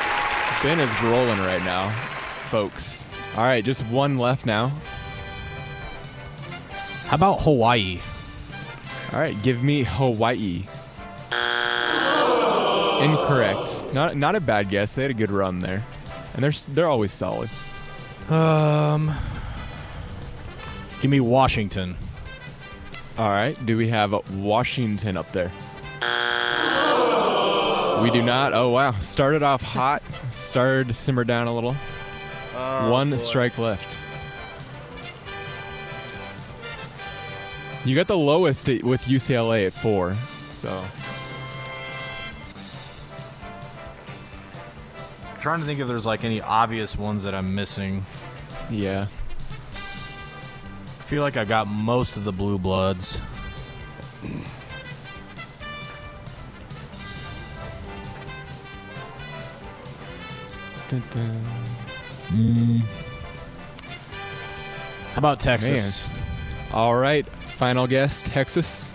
Ben 0.63 0.79
is 0.79 0.91
rolling 1.03 1.39
right 1.41 1.63
now, 1.65 1.91
folks. 2.51 3.05
All 3.37 3.45
right, 3.45 3.65
just 3.65 3.83
one 3.87 4.17
left 4.19 4.47
now. 4.47 4.69
How 7.07 7.17
about 7.17 7.41
Hawaii? 7.43 8.01
All 9.13 9.21
right, 9.21 9.41
give 9.43 9.63
me 9.63 9.85
Hawaii. 9.85 10.67
Incorrect. 13.03 13.93
Not 13.93 14.17
not 14.17 14.35
a 14.37 14.41
bad 14.41 14.71
guess. 14.71 14.95
They 14.95 15.03
had 15.03 15.11
a 15.11 15.15
good 15.15 15.31
run 15.31 15.59
there, 15.61 15.85
and 16.35 16.43
they're 16.43 16.53
they're 16.69 16.89
always 16.89 17.13
solid. 17.13 17.51
Um, 18.31 19.15
give 21.01 21.11
me 21.11 21.21
Washington. 21.21 21.97
All 23.19 23.29
right. 23.29 23.55
Do 23.65 23.77
we 23.77 23.89
have 23.89 24.13
Washington 24.35 25.17
up 25.17 25.31
there? 25.33 25.53
We 28.03 28.11
do 28.11 28.23
not. 28.23 28.53
Oh 28.55 28.71
wow! 28.71 28.93
Started 29.01 29.43
off 29.43 29.63
hot. 29.63 30.03
Started 30.31 30.89
to 30.89 30.93
simmer 30.95 31.25
down 31.25 31.47
a 31.47 31.55
little. 31.55 31.75
One 32.91 33.19
strike 33.19 33.59
left. 33.59 33.97
You 37.87 37.95
got 37.95 38.09
the 38.09 38.19
lowest 38.19 38.67
with 38.67 39.03
UCLA 39.03 39.69
at 39.69 39.73
four. 39.73 40.17
So 40.51 40.85
I'm 45.33 45.41
trying 45.41 45.61
to 45.61 45.67
think 45.67 45.79
if 45.79 45.87
there's 45.87 46.05
like 46.05 46.25
any 46.25 46.41
obvious 46.41 46.99
ones 46.99 47.23
that 47.23 47.33
I'm 47.33 47.55
missing. 47.55 48.05
yeah. 48.71 49.07
I 50.99 51.03
feel 51.09 51.23
like 51.23 51.37
I've 51.37 51.49
got 51.49 51.69
most 51.69 52.17
of 52.17 52.25
the 52.25 52.33
blue 52.33 52.59
bloods. 52.59 53.21
Mm. 62.33 62.81
How 65.13 65.19
about 65.19 65.39
Texas? 65.39 66.03
All 66.73 66.97
right. 66.97 67.25
Final 67.57 67.87
guess. 67.87 68.23
Texas. 68.23 68.91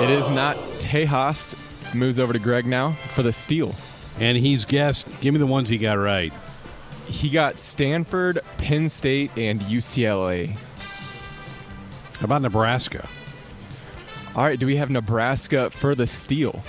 It 0.00 0.10
is 0.10 0.30
not 0.30 0.56
Tejas. 0.78 1.54
Moves 1.94 2.18
over 2.18 2.32
to 2.32 2.38
Greg 2.38 2.66
now 2.66 2.92
for 2.92 3.22
the 3.22 3.32
steal. 3.32 3.74
And 4.18 4.38
he's 4.38 4.64
guessed. 4.64 5.06
Give 5.20 5.34
me 5.34 5.38
the 5.38 5.46
ones 5.46 5.68
he 5.68 5.76
got 5.76 5.94
right. 5.94 6.32
He 7.06 7.30
got 7.30 7.58
Stanford, 7.58 8.38
Penn 8.58 8.88
State, 8.88 9.32
and 9.36 9.60
UCLA. 9.62 10.56
How 12.18 12.24
about 12.24 12.42
Nebraska? 12.42 13.08
All 14.36 14.44
right, 14.44 14.58
do 14.58 14.66
we 14.66 14.76
have 14.76 14.88
Nebraska 14.88 15.70
for 15.70 15.96
the 15.96 16.06
steal? 16.06 16.62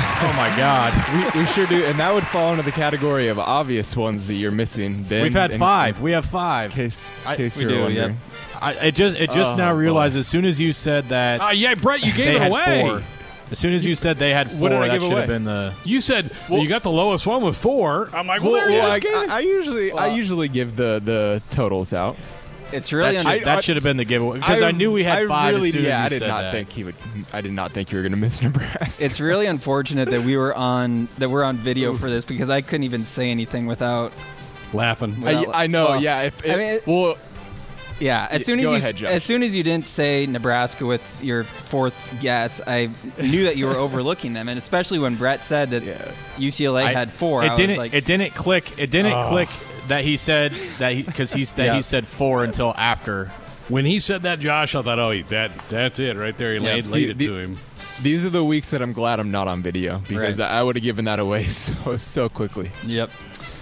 Oh 0.22 0.32
my 0.36 0.54
God. 0.56 1.34
We, 1.34 1.40
we 1.40 1.46
sure 1.46 1.66
do, 1.66 1.82
and 1.84 1.98
that 1.98 2.12
would 2.12 2.26
fall 2.26 2.50
into 2.52 2.62
the 2.62 2.72
category 2.72 3.28
of 3.28 3.38
obvious 3.38 3.96
ones 3.96 4.26
that 4.26 4.34
you're 4.34 4.50
missing. 4.50 5.02
Ben, 5.04 5.22
We've 5.22 5.32
had 5.32 5.52
in- 5.52 5.58
five. 5.58 6.00
We 6.00 6.12
have 6.12 6.26
five. 6.26 6.72
In 6.72 6.76
case, 6.76 7.10
I- 7.24 7.36
case 7.36 7.56
we 7.56 7.62
you're 7.64 7.72
do, 7.72 7.80
wondering. 7.82 8.08
yep. 8.10 8.16
I, 8.62 8.72
it 8.74 8.94
just 8.94 9.16
it 9.16 9.30
just 9.30 9.54
Oh, 9.54 9.56
now 9.56 9.72
boy. 9.72 9.78
realized 9.78 10.16
as 10.18 10.26
soon 10.28 10.44
as 10.44 10.60
you 10.60 10.72
said 10.74 11.08
that 11.08 11.40
Ah, 11.40 11.50
yeah, 11.50 11.74
Brett, 11.74 12.02
you 12.04 12.12
gave 12.14 12.40
it 12.40 12.46
away. 12.46 12.82
four. 12.82 13.02
As 13.50 13.58
soon 13.58 13.72
as 13.72 13.84
you 13.84 13.94
said 13.94 14.18
they 14.18 14.32
had 14.34 14.50
four, 14.50 14.60
What 14.70 14.70
that 14.86 15.00
should 15.00 15.10
away? 15.10 15.20
have 15.20 15.26
been 15.28 15.44
the. 15.44 15.72
You 15.84 16.00
said 16.02 16.30
well, 16.50 16.60
you 16.62 16.68
got 16.68 16.82
the 16.82 16.90
lowest 16.90 17.26
one 17.26 17.42
with 17.42 17.56
four. 17.56 18.08
I'm 18.14 18.26
like, 18.26 18.42
well, 18.42 18.52
Well, 18.52 18.68
there 18.68 18.78
well, 18.78 18.88
it 18.88 18.92
I, 18.92 18.96
is. 18.96 19.02
Gave 19.02 19.14
it. 19.24 19.30
I, 19.30 19.36
I 19.36 19.40
usually 19.40 19.92
I 19.92 20.06
usually 20.14 20.48
give 20.48 20.76
the 20.76 21.00
the 21.02 21.42
totals 21.50 21.92
out. 21.94 22.16
It's 22.72 22.92
really 22.92 23.16
that 23.16 23.26
un- 23.26 23.32
should, 23.38 23.44
that 23.46 23.58
I- 23.58 23.60
should 23.60 23.76
have 23.76 23.84
been 23.84 23.96
the 23.96 24.04
giveaway 24.04 24.38
because 24.38 24.62
I, 24.62 24.70
knew 24.70 24.92
we 24.92 25.04
had 25.04 25.22
I 25.24 25.26
five. 25.26 25.54
Really, 25.54 25.70
yeah, 25.70 26.04
I 26.04 26.08
did 26.08 26.22
not 26.22 26.42
that. 26.42 26.52
think 26.52 26.70
he 26.70 26.84
would. 26.84 26.94
I 27.32 27.40
did 27.40 27.52
not 27.52 27.72
think 27.72 27.90
you 27.92 27.98
were 27.98 28.02
going 28.02 28.12
to 28.18 28.18
miss 28.18 28.40
Nebraska. 28.42 29.04
it's 29.04 29.20
really 29.20 29.46
unfortunate 29.46 30.10
that 30.10 30.22
we 30.22 30.36
were 30.36 30.54
on 30.54 31.08
that 31.18 31.28
we're 31.30 31.44
on 31.44 31.56
video 31.56 31.94
for 31.96 32.08
this 32.10 32.24
because 32.24 32.50
I 32.50 32.60
couldn't 32.60 32.84
even 32.84 33.04
say 33.04 33.30
anything 33.30 33.66
without. 33.66 34.12
Laughing. 34.72 35.26
I, 35.26 35.44
I 35.46 35.66
know. 35.66 35.90
well, 35.90 36.02
yeah. 36.02 36.22
If, 36.22 36.44
I 36.44 36.48
mean, 36.56 36.58
it- 36.60 36.86
well, 36.86 37.16
Yeah, 37.98 38.28
as 38.30 38.46
soon 38.46 38.60
as 38.60 38.64
you 38.64 38.74
ahead, 38.76 39.02
as 39.02 39.24
soon 39.24 39.42
as 39.42 39.52
you 39.54 39.62
didn't 39.64 39.86
say 39.86 40.26
Nebraska 40.26 40.86
with 40.86 41.02
your 41.24 41.42
fourth 41.44 42.16
guess, 42.20 42.60
I 42.66 42.88
knew 43.20 43.44
that 43.44 43.56
you 43.56 43.66
were 43.66 43.74
overlooking 43.86 44.32
them, 44.32 44.48
and 44.48 44.56
especially 44.56 44.98
when 45.00 45.16
Brett 45.16 45.42
said 45.42 45.70
that 45.70 45.82
Yeah. 45.82 46.12
UCLA 46.38 46.84
I- 46.84 46.92
had 46.92 47.10
four. 47.12 47.44
It 47.44 47.56
didn't. 47.56 47.78
like, 47.78 47.92
it 47.92 48.06
didn't 48.06 48.30
click. 48.32 48.78
It 48.78 48.90
didn't 48.90 49.26
click 49.26 49.48
that 49.88 50.04
he 50.04 50.16
said 50.16 50.52
that 50.78 50.92
he 50.94 51.02
because 51.02 51.32
he 51.32 51.44
that 51.44 51.64
Yeah. 51.64 51.74
he 51.74 51.82
said 51.82 52.06
four 52.06 52.44
until 52.44 52.74
after. 52.76 53.30
When 53.68 53.84
he 53.84 54.00
said 54.00 54.22
that, 54.22 54.40
Josh, 54.40 54.74
I 54.74 54.82
thought, 54.82 54.98
oh, 54.98 55.10
he- 55.12 55.22
that 55.22 55.52
that's 55.68 55.98
it 56.00 56.16
right 56.18 56.36
there. 56.36 56.52
He 56.54 56.58
laid, 56.58 56.82
see, 56.82 56.92
laid 56.92 57.10
it 57.10 57.18
the- 57.18 57.26
to 57.28 57.36
him. 57.36 57.58
these 58.02 58.24
are 58.24 58.30
the 58.30 58.42
weeks 58.44 58.70
that 58.70 58.82
I'm 58.82 58.92
glad 58.92 59.20
I'm 59.20 59.30
not 59.30 59.46
on 59.48 59.62
video 59.62 59.98
because 60.08 60.40
Right. 60.40 60.46
I, 60.50 60.58
I 60.58 60.62
would 60.62 60.74
have 60.76 60.82
given 60.82 61.04
that 61.04 61.20
away 61.20 61.48
so 61.48 61.96
so 61.96 62.28
quickly. 62.28 62.70
Yep. 62.86 63.10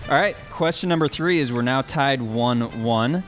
All 0.09 0.15
right. 0.19 0.37
Question 0.51 0.89
number 0.89 1.09
three 1.09 1.39
is 1.41 1.53
we're 1.53 1.61
now 1.63 1.83
tied 1.83 2.23
one-one. 2.23 3.23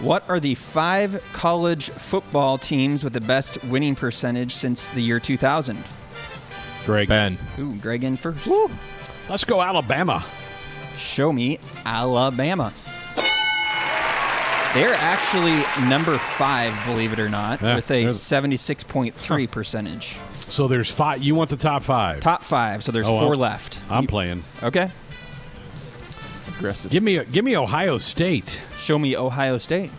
What 0.00 0.24
are 0.28 0.40
the 0.40 0.54
five 0.54 1.22
college 1.34 1.90
football 1.90 2.56
teams 2.58 3.04
with 3.04 3.12
the 3.12 3.20
best 3.20 3.62
winning 3.64 3.94
percentage 3.94 4.54
since 4.54 4.88
the 4.88 5.00
year 5.02 5.20
2000? 5.20 5.84
Greg. 6.86 7.06
Ben. 7.08 7.38
Ooh, 7.58 7.74
Greg 7.74 8.02
in 8.02 8.16
first. 8.16 8.48
Let's 9.28 9.44
go 9.44 9.60
Alabama. 9.62 10.24
Show 10.96 11.32
me 11.32 11.58
Alabama. 11.84 12.72
They're 14.74 14.94
actually 14.94 15.62
number 15.86 16.16
five, 16.16 16.74
believe 16.86 17.12
it 17.12 17.18
or 17.18 17.28
not, 17.28 17.60
Yeah, 17.60 17.74
with 17.74 17.90
a 17.90 18.04
they're- 18.04 18.08
76.3 18.08 19.46
percentage. 19.46 20.16
So 20.48 20.66
there's 20.68 20.90
five. 20.90 21.22
You 21.22 21.34
want 21.34 21.50
the 21.50 21.56
top 21.56 21.82
five? 21.82 22.20
Top 22.20 22.42
five, 22.42 22.82
so 22.82 22.90
there's 22.92 23.06
Oh, 23.06 23.20
4 23.20 23.30
I'm- 23.32 23.38
left. 23.38 23.82
I'm 23.90 24.06
playing. 24.06 24.44
Okay. 24.62 24.88
Aggressive. 26.56 26.90
Give 26.90 27.02
me 27.02 27.22
give 27.24 27.44
me 27.44 27.56
Ohio 27.56 27.98
State. 27.98 28.60
Show 28.78 28.98
me 28.98 29.16
Ohio 29.16 29.58
State. 29.58 29.90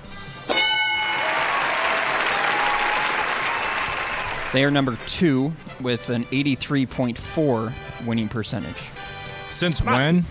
They 4.54 4.64
are 4.64 4.70
number 4.72 4.98
two 5.08 5.52
with 5.82 6.10
an 6.10 6.26
83.4 6.32 7.74
winning 8.06 8.30
percentage. 8.30 8.78
Since 9.50 9.82
when? 9.82 10.26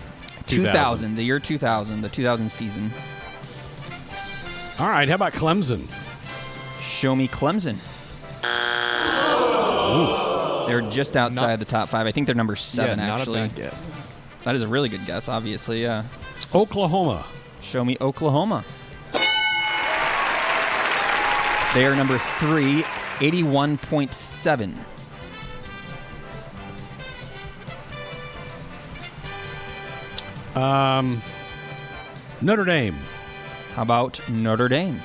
2000, 0.47 1.15
the 1.15 1.23
year 1.23 1.39
2000, 1.39 2.01
the 2.01 2.09
2000 2.09 2.49
season. 2.49 2.91
All 4.79 4.89
right. 4.89 5.07
How 5.07 5.15
about 5.15 5.33
Clemson? 5.33 5.87
Show 6.81 7.15
me 7.15 7.27
Clemson. 7.27 7.77
They're 10.67 10.81
just 10.89 11.15
outside 11.17 11.47
Not- 11.51 11.59
the 11.59 11.65
top 11.65 11.89
five. 11.89 12.07
I 12.07 12.11
think 12.11 12.25
they're 12.25 12.35
number 12.35 12.55
seven, 12.55 12.99
yeah, 12.99 13.07
not 13.07 13.19
actually. 13.21 13.41
a 13.41 13.47
bad 13.47 13.55
guess. 13.55 14.13
That 14.43 14.55
is 14.55 14.61
a 14.61 14.67
really 14.67 14.89
good 14.89 15.05
guess, 15.05 15.27
obviously, 15.27 15.81
yeah. 15.83 16.03
Oklahoma. 16.53 17.25
Show 17.61 17.83
me 17.85 17.97
Oklahoma. 18.01 18.63
They 21.73 21.85
are 21.85 21.95
number 21.95 22.17
three, 22.39 22.83
81.7. 23.19 24.77
Um, 30.55 31.21
Notre 32.41 32.65
Dame. 32.65 32.95
How 33.73 33.81
about 33.81 34.19
Notre 34.29 34.67
Dame? 34.69 34.99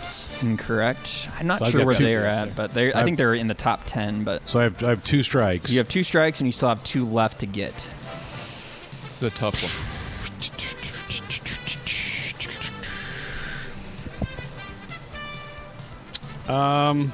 It's 0.00 0.42
incorrect. 0.42 1.28
I'm 1.38 1.46
not 1.46 1.62
I've 1.62 1.70
sure 1.70 1.80
got 1.80 1.86
where 1.86 1.94
two- 1.94 2.04
they're 2.04 2.26
at, 2.26 2.54
but 2.54 2.72
they 2.74 2.92
I 2.92 2.98
I've- 3.00 3.04
think 3.06 3.16
they're 3.16 3.34
in 3.34 3.48
the 3.48 3.54
top 3.54 3.82
10, 3.86 4.24
but 4.24 4.42
So 4.48 4.60
I 4.60 4.64
have 4.64 4.82
I 4.84 4.88
have 4.90 5.04
two 5.04 5.22
strikes. 5.22 5.70
you 5.70 5.78
have 5.78 5.88
two 5.88 6.02
strikes 6.02 6.40
and 6.40 6.46
you 6.48 6.52
still 6.52 6.68
have 6.68 6.84
two 6.84 7.06
left 7.06 7.40
to 7.40 7.46
get. 7.46 7.88
It's 9.08 9.22
a 9.22 9.30
tough 9.30 9.60
one. 9.62 9.72
Um, 16.48 17.12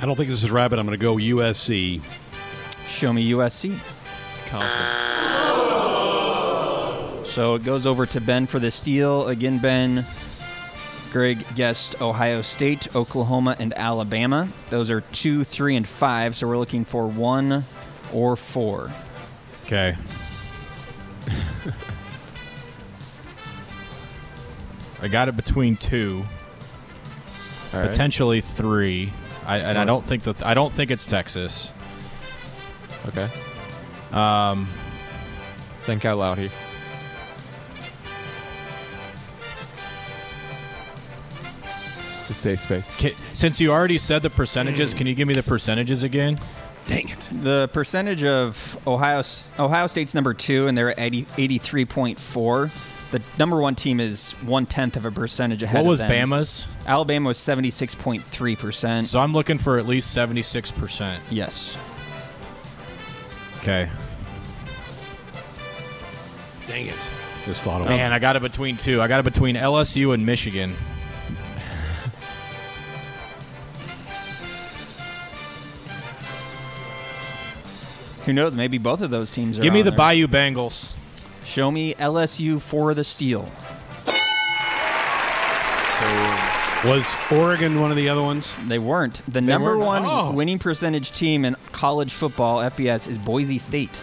I 0.00 0.06
don't 0.06 0.16
think 0.16 0.28
this 0.28 0.44
is 0.44 0.50
right, 0.50 0.68
but 0.68 0.78
I'm 0.78 0.86
going 0.86 0.98
to 0.98 1.02
go 1.02 1.16
USC. 1.16 2.02
Show 2.86 3.12
me 3.12 3.30
USC. 3.32 3.78
So 7.24 7.54
it 7.54 7.64
goes 7.64 7.84
over 7.86 8.06
to 8.06 8.20
Ben 8.20 8.46
for 8.46 8.58
the 8.58 8.70
steal. 8.70 9.28
Again, 9.28 9.58
Ben. 9.58 10.06
Greg 11.12 11.44
guessed 11.54 12.00
Ohio 12.02 12.42
State, 12.42 12.94
Oklahoma, 12.94 13.56
and 13.58 13.72
Alabama. 13.74 14.48
Those 14.68 14.90
are 14.90 15.00
two, 15.00 15.44
three, 15.44 15.76
and 15.76 15.86
five. 15.88 16.36
So 16.36 16.46
we're 16.46 16.58
looking 16.58 16.84
for 16.84 17.06
one 17.06 17.64
or 18.12 18.36
four. 18.36 18.90
Okay. 19.64 19.96
I 25.02 25.08
got 25.08 25.28
it 25.28 25.36
between 25.36 25.76
two, 25.76 26.24
All 27.72 27.80
right. 27.80 27.90
potentially 27.90 28.40
three. 28.40 29.12
I, 29.46 29.58
and 29.58 29.78
I 29.78 29.84
don't 29.84 30.04
think 30.04 30.24
that 30.24 30.44
I 30.44 30.54
don't 30.54 30.72
think 30.72 30.90
it's 30.90 31.06
Texas. 31.06 31.72
Okay. 33.06 33.28
Um, 34.12 34.66
Think 35.84 36.04
out 36.04 36.18
loud 36.18 36.38
here. 36.38 36.50
It's 42.20 42.30
a 42.30 42.34
safe 42.34 42.60
space. 42.60 42.96
ca- 42.96 43.14
since 43.34 43.60
you 43.60 43.70
already 43.70 43.98
said 43.98 44.22
the 44.22 44.30
percentages, 44.30 44.92
can 44.94 45.06
you 45.06 45.14
give 45.14 45.28
me 45.28 45.34
the 45.34 45.44
percentages 45.44 46.02
again? 46.02 46.38
Dang 46.86 47.08
it. 47.08 47.28
The 47.30 47.68
percentage 47.72 48.24
of 48.24 48.76
Ohio 48.86 49.22
Ohio 49.60 49.86
State's 49.86 50.14
number 50.14 50.34
two, 50.34 50.66
and 50.66 50.76
they're 50.76 50.90
at 50.90 50.98
80, 50.98 51.24
83.4. 51.60 52.70
The 53.12 53.22
number 53.38 53.60
one 53.60 53.74
team 53.76 54.00
is 54.00 54.32
one 54.42 54.66
tenth 54.66 54.96
of 54.96 55.04
a 55.04 55.10
percentage 55.10 55.62
ahead. 55.62 55.76
What 55.76 55.80
of 55.82 55.86
was 55.86 55.98
them. 56.00 56.10
Bama's? 56.10 56.66
Alabama 56.86 57.28
was 57.28 57.38
seventy 57.38 57.70
six 57.70 57.94
point 57.94 58.22
three 58.24 58.56
percent. 58.56 59.06
So 59.06 59.20
I'm 59.20 59.32
looking 59.32 59.58
for 59.58 59.78
at 59.78 59.86
least 59.86 60.16
76%. 60.16 61.20
Yes. 61.30 61.76
Okay. 63.58 63.88
Dang 66.66 66.86
it. 66.86 67.10
Just 67.44 67.62
thought 67.62 67.80
of 67.80 67.88
Man, 67.88 68.12
I 68.12 68.18
got 68.18 68.34
it 68.34 68.42
between 68.42 68.76
two. 68.76 69.00
I 69.00 69.06
got 69.06 69.20
it 69.20 69.22
between 69.22 69.54
LSU 69.54 70.12
and 70.12 70.26
Michigan. 70.26 70.74
Who 78.24 78.32
knows? 78.32 78.56
Maybe 78.56 78.78
both 78.78 79.00
of 79.00 79.10
those 79.10 79.30
teams 79.30 79.58
are. 79.58 79.62
Give 79.62 79.72
me 79.72 79.80
on 79.80 79.84
the 79.84 79.90
there. 79.92 79.98
Bayou 79.98 80.26
Bengals. 80.26 80.92
Show 81.46 81.70
me 81.70 81.94
LSU 81.94 82.60
for 82.60 82.92
the 82.92 83.04
steal. 83.04 83.48
Was 86.84 87.06
Oregon 87.32 87.80
one 87.80 87.90
of 87.90 87.96
the 87.96 88.08
other 88.08 88.22
ones? 88.22 88.54
They 88.66 88.78
weren't. 88.78 89.22
The 89.26 89.40
number 89.40 89.78
weren't? 89.78 90.04
one 90.04 90.04
Oh. 90.04 90.30
winning 90.30 90.58
percentage 90.58 91.12
team 91.12 91.44
in 91.44 91.56
college 91.72 92.12
football 92.12 92.58
FBS 92.58 93.08
is 93.08 93.16
Boise 93.16 93.58
State 93.58 93.98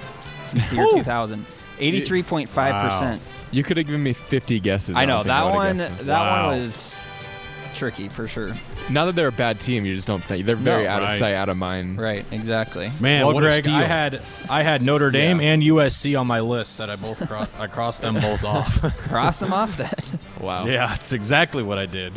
since 0.46 0.68
the 0.70 0.76
year 0.78 0.88
2000. 0.92 1.46
83.5%. 1.80 3.20
You 3.52 3.64
could 3.64 3.78
have 3.78 3.86
given 3.86 4.02
me 4.04 4.14
50 4.14 4.60
guesses. 4.60 4.96
I 4.96 5.06
know 5.06 5.18
don't 5.18 5.28
that 5.28 5.54
one. 5.54 5.78
That 5.78 6.06
Wow. 6.08 6.50
one 6.50 6.60
was 6.62 7.02
tricky 7.74 8.10
for 8.10 8.28
sure. 8.28 8.52
Now 8.90 9.06
that 9.06 9.16
they're 9.16 9.28
a 9.28 9.32
bad 9.32 9.60
team, 9.60 9.86
you 9.86 9.96
just 9.96 10.08
don't 10.08 10.24
think 10.24 10.46
they're 10.46 10.56
very 10.56 10.84
No. 10.84 10.90
out 10.90 11.02
of 11.04 11.10
Right. 11.10 11.20
sight, 11.20 11.34
out 11.36 11.50
of 11.50 11.58
mind. 11.58 12.00
Right, 12.00 12.26
exactly. 12.32 12.92
Man, 13.00 13.26
well, 13.26 13.36
what 13.36 13.44
a 13.44 13.48
Greg, 13.48 13.64
steal. 13.66 13.76
I 13.76 13.84
had 13.86 14.22
I 14.50 14.64
had 14.64 14.82
Notre 14.82 15.12
Dame 15.12 15.40
and 15.42 15.62
USC 15.64 16.16
on 16.20 16.28
my 16.28 16.40
list 16.40 16.78
that 16.78 16.90
I 16.90 16.96
both 16.96 17.26
cro- 17.28 17.48
I 17.60 17.68
crossed 17.68 18.02
them 18.02 18.16
both 18.16 18.44
off. 18.44 18.82
Cross 19.10 19.40
them 19.40 19.54
off 19.54 19.76
then. 19.78 19.92
Wow. 20.40 20.66
Yeah, 20.66 20.88
that's 20.88 21.14
exactly 21.14 21.64
what 21.64 21.78
I 21.78 21.86
did. 21.86 22.14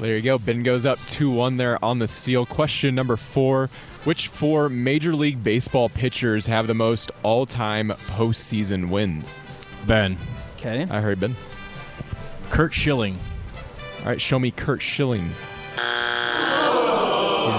There 0.00 0.16
you 0.16 0.22
go. 0.22 0.38
Ben 0.38 0.62
goes 0.62 0.86
up 0.86 0.98
2 1.08 1.30
1 1.30 1.56
there 1.58 1.82
on 1.84 1.98
the 1.98 2.08
seal. 2.08 2.46
Question 2.46 2.94
number 2.94 3.16
four 3.18 3.68
Which 4.04 4.28
four 4.28 4.68
Major 4.70 5.14
League 5.14 5.42
Baseball 5.44 5.90
pitchers 5.90 6.46
have 6.46 6.66
the 6.66 6.74
most 6.74 7.10
all 7.22 7.44
time 7.44 7.92
postseason 8.08 8.88
wins? 8.88 9.42
Ben. 9.86 10.16
Okay. 10.56 10.86
I 10.90 11.00
heard 11.00 11.20
Ben. 11.20 11.36
Curt 12.50 12.72
Schilling. 12.72 13.18
All 14.00 14.06
right, 14.06 14.20
show 14.20 14.38
me 14.38 14.50
Curt 14.50 14.82
Schilling. 14.82 15.28
He's 15.28 15.36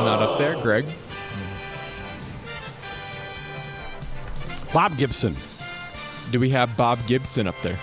not 0.03 0.21
up 0.21 0.37
there. 0.37 0.55
Greg. 0.61 0.85
Bob 4.73 4.97
Gibson. 4.97 5.35
Do 6.31 6.39
we 6.39 6.49
have 6.49 6.75
Bob 6.77 7.05
Gibson 7.07 7.47
up 7.47 7.55
there? 7.61 7.77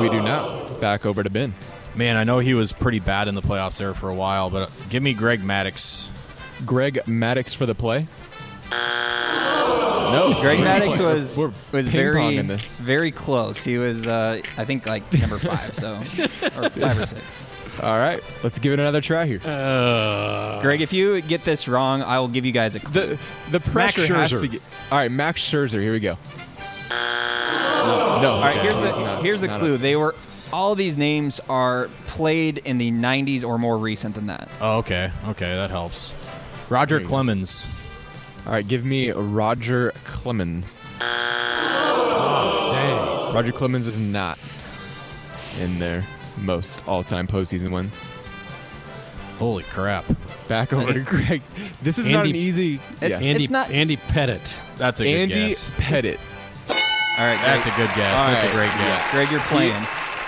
We 0.00 0.08
do 0.08 0.22
not. 0.22 0.80
Back 0.80 1.04
over 1.04 1.22
to 1.22 1.30
Ben. 1.30 1.54
Man, 1.94 2.16
I 2.16 2.24
know 2.24 2.38
he 2.38 2.54
was 2.54 2.72
pretty 2.72 3.00
bad 3.00 3.28
in 3.28 3.34
the 3.34 3.42
playoffs 3.42 3.78
there 3.78 3.94
for 3.94 4.08
a 4.08 4.14
while, 4.14 4.50
but 4.50 4.70
give 4.88 5.02
me 5.02 5.14
Greg 5.14 5.40
Maddux. 5.40 6.10
Greg 6.64 7.00
Maddux 7.06 7.54
for 7.54 7.66
the 7.66 7.74
play. 7.74 8.06
No, 10.12 10.40
Greg 10.40 10.58
we're 10.60 10.64
Maddux 10.66 11.00
was 11.00 11.36
we're 11.38 11.52
was 11.72 11.86
ping-ponging 11.88 11.92
very 11.92 12.42
this. 12.42 12.76
very 12.76 13.10
close. 13.12 13.62
He 13.64 13.78
was 13.78 14.06
uh, 14.06 14.40
I 14.56 14.64
think 14.64 14.86
like 14.86 15.10
number 15.12 15.38
five, 15.38 15.74
so 15.74 15.94
or 16.56 16.70
five 16.70 16.98
or 16.98 17.06
six. 17.06 17.44
All 17.82 17.98
right, 17.98 18.22
let's 18.42 18.58
give 18.58 18.72
it 18.72 18.78
another 18.78 19.00
try 19.02 19.26
here. 19.26 19.40
Uh, 19.44 20.60
Greg, 20.62 20.80
if 20.80 20.92
you 20.94 21.20
get 21.20 21.44
this 21.44 21.68
wrong, 21.68 22.02
I 22.02 22.18
will 22.20 22.28
give 22.28 22.46
you 22.46 22.52
guys 22.52 22.74
a 22.74 22.80
clue. 22.80 23.16
The 23.16 23.18
the 23.50 23.60
pressure 23.60 24.14
has 24.14 24.32
Scherzer. 24.32 24.40
to 24.42 24.48
get. 24.48 24.62
All 24.90 24.98
right, 24.98 25.10
Max 25.10 25.42
Scherzer. 25.42 25.80
Here 25.82 25.92
we 25.92 26.00
go. 26.00 26.16
No. 26.90 28.20
No, 28.22 28.30
All 28.32 28.40
right, 28.40 28.60
here's 28.60 28.74
the 28.74 29.16
here's 29.22 29.40
the 29.40 29.48
clue. 29.48 29.76
They 29.76 29.94
were 29.96 30.14
all 30.52 30.74
these 30.74 30.96
names 30.96 31.40
are 31.48 31.88
played 32.06 32.58
in 32.58 32.78
the 32.78 32.90
90s 32.92 33.44
or 33.44 33.58
more 33.58 33.76
recent 33.78 34.14
than 34.14 34.26
that. 34.28 34.48
Oh, 34.60 34.78
okay. 34.78 35.10
Okay, 35.26 35.54
that 35.54 35.70
helps. 35.70 36.14
Roger 36.70 36.98
There. 36.98 37.06
Clemens. 37.06 37.66
All 38.46 38.52
right, 38.52 38.66
give 38.66 38.84
me 38.84 39.10
Roger 39.10 39.92
Clemens. 40.04 40.86
Oh, 41.00 42.70
dang. 42.72 43.34
Roger 43.34 43.50
Clemens 43.52 43.86
is 43.88 43.98
not 43.98 44.38
in 45.60 45.78
there. 45.80 46.04
Most 46.38 46.80
all-time 46.86 47.26
postseason 47.26 47.72
wins. 47.72 48.04
Holy 49.38 49.64
crap. 49.64 50.04
Back 50.48 50.72
over 50.72 50.92
to 50.92 51.00
Greg. 51.00 51.42
This 51.82 51.98
is 51.98 52.06
not 52.06 52.26
an 52.26 52.36
easy. 52.36 52.76
It's- 53.00 53.10
yeah. 53.10 53.18
Andy, 53.26 53.44
It's 53.44 53.50
not- 53.50 53.70
Andy 53.70 53.96
Pettitte. 53.96 54.54
That's 54.76 55.00
a 55.00 55.04
good 55.04 55.28
guess. 55.30 55.68
Andy. 55.68 55.82
Pettitte, 55.82 56.18
All 56.68 57.24
right, 57.24 57.38
Greg, 57.38 57.40
That's 57.40 57.66
a 57.66 57.70
good 57.70 57.90
guess. 57.96 58.14
All 58.14 58.26
That's 58.28 58.44
a 58.44 58.52
great 58.52 58.66
yeah. 58.66 58.78
guess. 58.96 59.10
Greg, 59.10 59.30
you're 59.30 59.40
playing. 59.40 59.86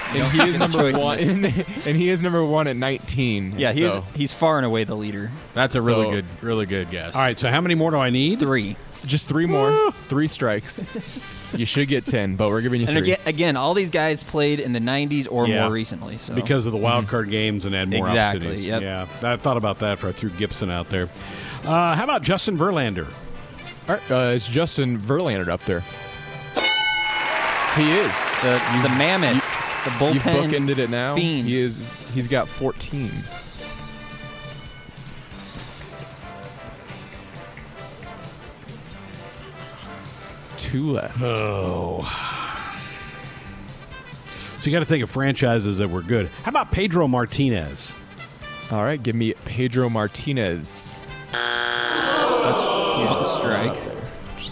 and 0.15 0.33
he 0.33 0.43
is 0.49 0.59
number 0.59 0.79
choice 0.93 0.95
in 0.95 1.01
one. 1.01 1.19
and 1.87 1.97
he 1.97 2.09
is 2.09 2.23
number 2.23 2.45
one 2.45 2.67
at 2.69 2.77
19. 2.77 3.55
yeah, 3.59 3.73
he's 3.73 3.91
so 3.93 4.05
he's 4.15 4.33
far 4.33 4.57
and 4.59 4.67
away 4.67 4.85
the 4.85 4.95
leader. 4.97 5.31
That's 5.55 5.75
a 5.75 5.83
really 5.83 6.05
So- 6.07 6.11
good, 6.13 6.25
really 6.41 6.67
good 6.67 6.91
guess. 6.91 7.15
All 7.15 7.21
right, 7.23 7.39
so 7.39 7.51
how 7.51 7.61
many 7.61 7.75
more 7.75 7.91
do 7.91 7.97
I 7.99 8.11
need? 8.11 8.41
Three. 8.41 8.77
just 9.07 9.29
three 9.29 9.47
more, 9.47 9.93
three 10.09 10.27
strikes. 10.29 10.91
you 11.57 11.65
should 11.65 11.87
get 11.89 12.05
10, 12.05 12.35
but 12.37 12.49
we're 12.49 12.61
giving 12.63 12.81
you 12.81 12.87
And 12.89 12.97
three. 12.99 13.13
again, 13.13 13.27
again, 13.27 13.57
all 13.57 13.73
these 13.73 13.91
guys 13.91 14.23
played 14.25 14.59
in 14.61 14.73
the 14.73 14.81
90s 14.81 15.29
or 15.31 15.47
Yeah. 15.47 15.63
more 15.63 15.73
recently. 15.73 16.19
So 16.19 16.35
Because 16.35 16.67
of 16.67 16.73
the 16.73 16.79
wild 16.79 17.07
card 17.09 17.31
games 17.31 17.65
and 17.65 17.75
had 17.75 17.89
more 17.89 18.01
Exactly, 18.01 18.49
opportunities. 18.49 18.67
yep. 18.67 18.83
Yeah, 18.83 19.07
I 19.33 19.37
thought 19.37 19.57
about 19.57 19.79
that 19.79 19.91
after 19.93 20.09
I 20.09 20.13
threw 20.13 20.31
Gibson 20.31 20.69
out 20.71 20.89
there. 20.91 21.09
Uh, 21.65 21.95
how 21.95 22.05
about 22.05 22.23
Justin 22.23 22.59
Verlander? 22.59 23.07
All 23.89 23.95
right, 23.95 24.11
uh, 24.11 24.33
it's 24.35 24.47
Justin 24.49 24.99
Verlander 24.99 25.49
up 25.49 25.65
there. 25.65 25.83
He 27.77 27.93
is. 27.93 28.13
the 28.43 28.61
the 28.83 28.89
mammoth, 28.91 29.45
the 29.85 29.91
You've 30.13 30.23
bullpen. 30.23 30.51
bookended 30.51 30.79
it 30.79 30.91
now. 30.91 31.15
fiend. 31.15 31.49
He 31.49 31.59
is. 31.61 31.79
He's 32.15 32.27
got 32.29 32.49
14. 32.49 33.11
Two 40.57 40.87
left. 40.93 41.21
Oh. 41.23 42.03
So 44.59 44.65
you 44.67 44.73
got 44.73 44.81
to 44.81 44.87
think 44.87 45.05
of 45.05 45.11
franchises 45.11 45.79
that 45.79 45.89
were 45.89 46.03
good. 46.03 46.29
How 46.43 46.51
about 46.51 46.73
Pedro 46.73 47.07
Martinez? 47.07 47.93
All 48.73 48.83
right, 48.83 49.01
give 49.03 49.15
me 49.15 49.33
Pedro 49.45 49.89
Martinez. 49.89 50.95
That's 51.33 52.61
here's 52.99 53.19
the 53.19 53.25
strike. 53.25 53.98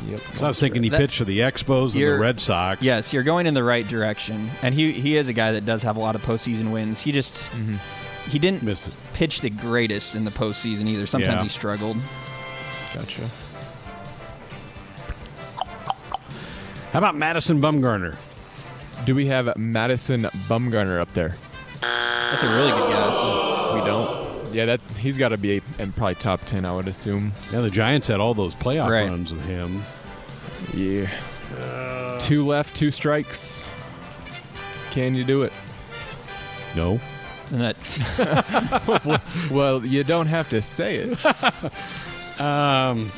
Yep. 0.07 0.21
So 0.35 0.45
I 0.45 0.49
was 0.49 0.61
thinking 0.61 0.83
he 0.83 0.89
That- 0.89 0.99
pitched 1.01 1.19
for 1.19 1.25
the 1.25 1.41
Expos 1.41 1.95
and 1.95 2.03
the 2.03 2.19
Red 2.19 2.39
Sox. 2.41 2.81
Yes, 2.83 3.13
you're 3.13 3.23
going 3.25 3.47
in 3.47 3.55
the 3.55 3.65
right 3.65 3.87
direction, 3.87 4.51
and 4.63 4.75
he 4.75 4.93
he 4.93 5.17
is 5.17 5.29
a 5.29 5.33
guy 5.33 5.53
that 5.53 5.65
does 5.65 5.83
have 5.83 5.97
a 5.97 6.01
lot 6.01 6.15
of 6.15 6.23
postseason 6.23 6.71
wins. 6.73 7.03
He 7.03 7.11
just 7.13 7.35
Mm-hmm. 7.53 7.77
he 8.31 8.39
didn't 8.39 8.63
Missed 8.63 8.89
it. 8.89 8.95
pitch 9.15 9.41
the 9.41 9.51
greatest 9.51 10.15
in 10.17 10.25
the 10.25 10.31
postseason 10.31 10.87
either. 10.87 11.07
Sometimes 11.07 11.37
Yeah. 11.39 11.43
he 11.43 11.49
struggled. 11.49 11.97
Gotcha. 12.95 13.23
How 16.93 16.99
about 17.01 17.17
Madison 17.17 17.61
Bumgarner? 17.61 18.17
Do 19.05 19.15
we 19.15 19.27
have 19.27 19.57
Madison 19.57 20.23
Bumgarner 20.49 21.01
up 21.01 21.13
there? 21.13 21.37
That's 21.83 22.43
a 22.43 22.49
really 22.49 22.71
good 22.71 22.89
guess. 22.89 23.15
We 23.75 23.81
don't. 23.85 24.55
Yeah, 24.55 24.65
that 24.67 24.81
he's 24.99 25.17
got 25.19 25.29
to 25.31 25.37
be 25.39 25.61
in 25.79 25.93
probably 25.93 26.15
top 26.17 26.45
10, 26.45 26.65
I 26.65 26.75
would 26.75 26.89
assume. 26.89 27.33
Yeah, 27.53 27.61
the 27.61 27.71
Giants 27.71 28.09
had 28.09 28.21
all 28.21 28.35
those 28.35 28.55
playoff 28.55 28.89
Right. 28.91 29.09
runs 29.09 29.33
with 29.33 29.45
him. 29.45 29.83
Yeah. 30.75 31.09
two 32.21 32.45
left, 32.45 32.75
two 32.77 32.91
strikes. 32.91 33.65
Can 34.91 35.15
you 35.15 35.25
do 35.25 35.43
it? 35.43 35.53
No. 36.75 37.01
And 37.53 37.61
that 37.61 39.23
Well, 39.51 39.85
you 39.85 40.03
don't 40.05 40.27
have 40.27 40.49
to 40.51 40.61
say 40.63 40.97
it. 40.97 41.19
Um, 42.41 43.11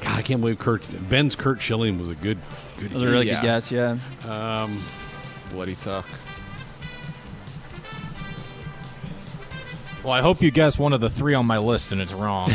God, 0.00 0.18
I 0.18 0.22
can't 0.22 0.40
believe 0.40 0.58
Curt 0.58 0.88
Ben's 1.08 1.34
Curt 1.36 1.60
Schilling 1.60 1.98
was 1.98 2.10
a 2.10 2.14
good, 2.14 2.38
good. 2.78 2.90
that 2.90 2.94
was 2.94 3.02
a 3.02 3.06
really 3.10 3.26
Yeah. 3.26 3.40
good 3.40 3.46
guess. 3.46 3.72
Yeah. 3.72 3.96
Um, 4.28 4.82
Bloody 5.50 5.74
sock. 5.74 6.06
Well, 10.02 10.12
I 10.12 10.22
hope 10.22 10.40
you 10.40 10.50
guess 10.50 10.78
one 10.78 10.92
of 10.94 11.00
the 11.00 11.10
three 11.10 11.34
on 11.34 11.44
my 11.46 11.58
list 11.58 11.92
and 11.92 12.00
it's 12.00 12.12
wrong. 12.14 12.50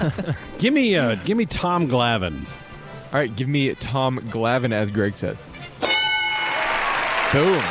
give 0.58 0.74
me, 0.74 0.96
uh, 0.96 1.14
give 1.24 1.36
me 1.36 1.46
Tom 1.46 1.88
Glavine. 1.88 2.46
All 3.12 3.18
right, 3.18 3.34
give 3.34 3.48
me 3.48 3.72
Tom 3.76 4.18
Glavine, 4.18 4.72
as 4.72 4.90
Greg 4.90 5.14
said. 5.14 5.36
Boom. 7.32 7.62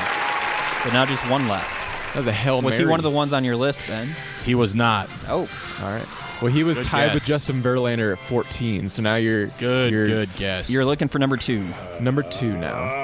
So 0.83 0.89
now 0.91 1.05
just 1.05 1.27
one 1.29 1.49
left. 1.49 1.69
That 2.13 2.15
was 2.19 2.27
a 2.27 2.31
hell 2.31 2.61
Was 2.61 2.75
Mary. 2.75 2.85
he 2.85 2.89
one 2.89 2.99
of 2.99 3.03
the 3.03 3.09
ones 3.09 3.33
on 3.33 3.43
your 3.43 3.57
list, 3.57 3.81
Ben? 3.87 4.15
he 4.45 4.55
was 4.55 4.73
not. 4.73 5.09
Oh, 5.27 5.49
All 5.83 5.91
right. 5.91 6.05
Well, 6.41 6.49
he 6.51 6.63
was 6.63 6.77
Good 6.77 6.85
tied 6.85 7.13
with. 7.13 7.25
Justin 7.25 7.61
Verlander 7.61 8.13
at 8.13 8.19
14, 8.19 8.87
so 8.87 9.01
now 9.01 9.15
you're 9.17 9.47
Good, 9.47 9.91
you're 9.91 10.07
good 10.07 10.29
guess. 10.37 10.69
you're 10.69 10.85
looking 10.85 11.09
for 11.09 11.19
number 11.19 11.35
two. 11.35 11.69
number 11.99 12.23
two 12.23 12.57
now. 12.57 12.98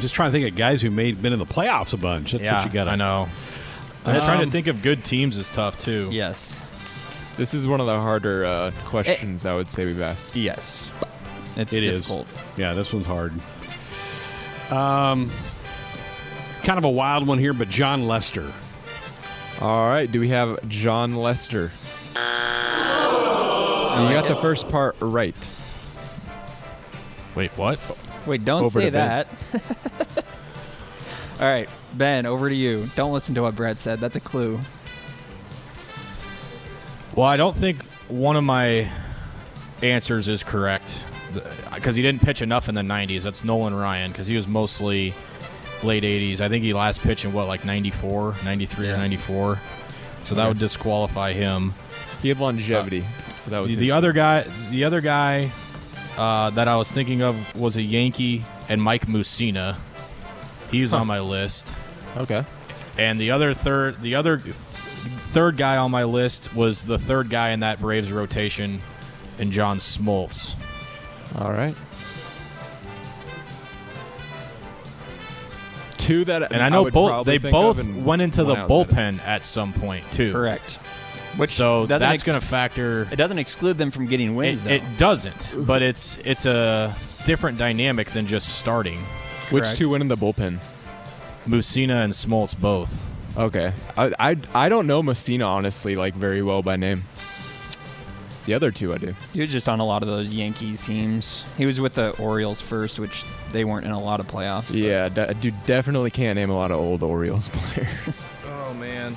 Just 0.00 0.14
trying 0.14 0.30
to 0.30 0.38
think 0.38 0.48
of 0.50 0.56
guys 0.56 0.80
who 0.82 0.90
made 0.90 1.20
been 1.20 1.32
in 1.32 1.38
the 1.38 1.46
playoffs 1.46 1.92
a 1.92 1.96
bunch. 1.96 2.32
That's 2.32 2.44
yeah, 2.44 2.58
what 2.58 2.66
you 2.66 2.72
got. 2.72 2.88
I 2.88 2.94
know. 2.96 3.28
I'm 4.04 4.20
trying 4.20 4.40
Um, 4.40 4.46
to 4.46 4.50
think 4.50 4.68
of 4.68 4.80
good 4.82 5.04
teams 5.04 5.36
is 5.38 5.50
tough 5.50 5.76
too. 5.78 6.08
Yes. 6.10 6.60
This 7.36 7.52
is 7.54 7.66
one 7.68 7.80
of 7.80 7.86
the 7.86 7.96
harder 8.00 8.44
uh, 8.44 8.70
questions 8.84 9.44
I 9.44 9.54
would 9.54 9.70
say 9.70 9.84
we've 9.84 10.00
asked. 10.00 10.34
Yes. 10.36 10.92
It's 11.56 11.72
It 11.72 11.82
is. 11.82 11.96
difficult. 12.06 12.26
Yeah, 12.56 12.74
this 12.74 12.92
one's 12.92 13.06
hard. 13.06 13.32
Um, 14.70 15.30
kind 16.62 16.78
of 16.78 16.84
a 16.84 16.88
wild 16.90 17.26
one 17.26 17.38
here, 17.38 17.52
but 17.52 17.68
Jon 17.68 18.06
Lester. 18.06 18.52
All 19.60 19.88
right, 19.88 20.10
do 20.10 20.20
we 20.20 20.28
have 20.28 20.66
Jon 20.68 21.14
Lester? 21.16 21.70
And 22.16 24.08
you 24.08 24.14
got 24.14 24.28
the 24.28 24.36
first 24.36 24.68
part 24.68 24.96
right. 25.00 25.34
Wait, 27.34 27.50
what? 27.52 27.78
Wait, 28.28 28.44
don't 28.44 28.64
Over 28.64 28.80
say 28.80 28.90
that. 28.90 29.26
All 31.40 31.46
right, 31.48 31.68
Ben, 31.94 32.26
over 32.26 32.48
to 32.48 32.54
you. 32.54 32.88
Don't 32.96 33.12
listen 33.12 33.34
to 33.36 33.42
what 33.42 33.54
Brett 33.56 33.78
said. 33.78 34.00
That's 34.00 34.16
a 34.16 34.20
clue. 34.20 34.58
Well, 37.14 37.26
I 37.26 37.36
don't 37.36 37.56
think 37.56 37.84
one 38.08 38.36
of 38.36 38.44
my 38.44 38.88
answers 39.82 40.28
is 40.28 40.42
correct 40.42 41.04
because 41.74 41.94
he 41.94 42.02
didn't 42.02 42.22
pitch 42.22 42.42
enough 42.42 42.68
in 42.68 42.74
the 42.74 42.82
90s. 42.82 43.22
That's 43.22 43.44
Nolan 43.44 43.74
Ryan 43.74 44.10
because 44.10 44.26
he 44.26 44.36
was 44.36 44.46
mostly 44.46 45.14
late 45.82 46.02
80s. 46.02 46.40
I 46.40 46.48
think 46.48 46.64
he 46.64 46.72
last 46.74 47.00
pitched 47.00 47.24
in 47.24 47.32
what, 47.32 47.46
like 47.48 47.64
94, 47.64 48.34
93 48.44 48.90
or 48.90 48.96
94. 48.96 49.60
So 50.24 50.34
that 50.34 50.42
Okay. 50.42 50.48
would 50.48 50.58
disqualify 50.58 51.32
him. 51.32 51.72
He 52.20 52.28
had 52.28 52.40
longevity, 52.40 53.02
uh, 53.02 53.36
so 53.36 53.50
that 53.50 53.60
was 53.60 53.74
the 53.76 53.84
his- 53.84 53.92
other 53.92 54.12
guy. 54.12 54.44
The 54.70 54.84
other 54.84 55.00
guy 55.00 55.52
uh, 56.18 56.50
that 56.50 56.68
I 56.68 56.76
was 56.76 56.90
thinking 56.90 57.22
of 57.22 57.54
was 57.58 57.76
a 57.76 57.82
Yankee 57.82 58.44
and 58.68 58.82
Mike 58.82 59.06
Mussina. 59.06 59.76
He's 60.70 60.90
Huh. 60.90 60.98
on 60.98 61.06
my 61.06 61.20
list. 61.20 61.74
Okay. 62.16 62.44
And 62.98 63.20
the 63.20 63.30
other 63.30 63.54
third, 63.54 64.02
the 64.02 64.16
other 64.16 64.38
third 65.32 65.56
guy 65.56 65.76
on 65.76 65.90
my 65.90 66.04
list 66.04 66.54
was 66.54 66.82
the 66.84 66.98
third 66.98 67.30
guy 67.30 67.50
in 67.50 67.60
that 67.60 67.80
Braves 67.80 68.10
rotation, 68.12 68.80
and 69.38 69.52
John 69.52 69.78
Smoltz. 69.78 70.54
All 71.38 71.52
right. 71.52 71.74
Two 75.98 76.24
that 76.24 76.52
And 76.52 76.62
I 76.62 76.68
know 76.70 76.84
would 76.84 76.94
both 76.94 77.26
they 77.26 77.38
both 77.38 77.86
went 77.88 78.22
into 78.22 78.38
the 78.42 78.54
one 78.54 78.58
outside 78.58 78.80
of- 78.80 78.88
bullpen 78.88 79.20
at 79.26 79.44
some 79.44 79.72
point 79.72 80.04
too. 80.12 80.32
Correct. 80.32 80.78
Which 81.38 81.52
so 81.52 81.86
doesn't 81.86 82.06
that's 82.06 82.20
ex- 82.20 82.22
going 82.24 82.38
to 82.40 82.46
factor. 82.46 83.08
It 83.10 83.16
doesn't 83.16 83.38
exclude 83.38 83.78
them 83.78 83.90
from 83.90 84.06
getting 84.06 84.34
wins, 84.36 84.62
It, 84.66 84.68
though. 84.68 84.74
it 84.74 84.98
doesn't, 84.98 85.66
but 85.66 85.80
it's 85.82 86.18
it's 86.24 86.44
a 86.46 86.94
different 87.24 87.56
dynamic 87.58 88.10
than 88.10 88.26
just 88.26 88.50
starting. 88.58 88.98
Which 89.50 89.64
Correct. 89.64 89.78
two 89.78 89.88
went 89.90 90.02
in 90.02 90.08
the 90.08 90.16
bullpen? 90.16 90.58
Mussina 91.46 92.04
and 92.04 92.12
Smoltz 92.12 92.58
both. 92.58 93.06
Okay. 93.36 93.72
I, 93.96 94.12
I 94.18 94.36
I 94.54 94.68
don't 94.68 94.86
know 94.86 95.02
Mussina 95.02 95.46
honestly 95.46 95.94
like 95.96 96.14
very 96.14 96.42
well 96.42 96.62
by 96.62 96.76
name. 96.76 97.04
The 98.46 98.54
other 98.54 98.70
two 98.70 98.94
I 98.94 98.98
do. 98.98 99.14
He 99.34 99.40
was 99.40 99.50
just 99.50 99.68
on 99.68 99.78
a 99.78 99.84
lot 99.84 100.02
of 100.02 100.08
those 100.08 100.32
Yankees 100.32 100.80
teams. 100.80 101.44
He 101.58 101.66
was 101.66 101.80
with 101.80 101.94
the 101.94 102.10
Orioles 102.18 102.60
first, 102.62 102.98
which 102.98 103.24
they 103.52 103.62
weren't 103.64 103.84
in 103.84 103.92
a 103.92 104.00
lot 104.00 104.20
of 104.20 104.26
playoffs. 104.26 104.72
Yeah, 104.72 105.10
de- 105.10 105.34
dude, 105.34 105.54
definitely 105.66 106.10
can't 106.10 106.36
name 106.38 106.48
a 106.48 106.54
lot 106.54 106.70
of 106.70 106.78
old 106.78 107.02
Orioles 107.02 107.48
players. 107.52 108.28
Oh 108.46 108.72
man. 108.74 109.14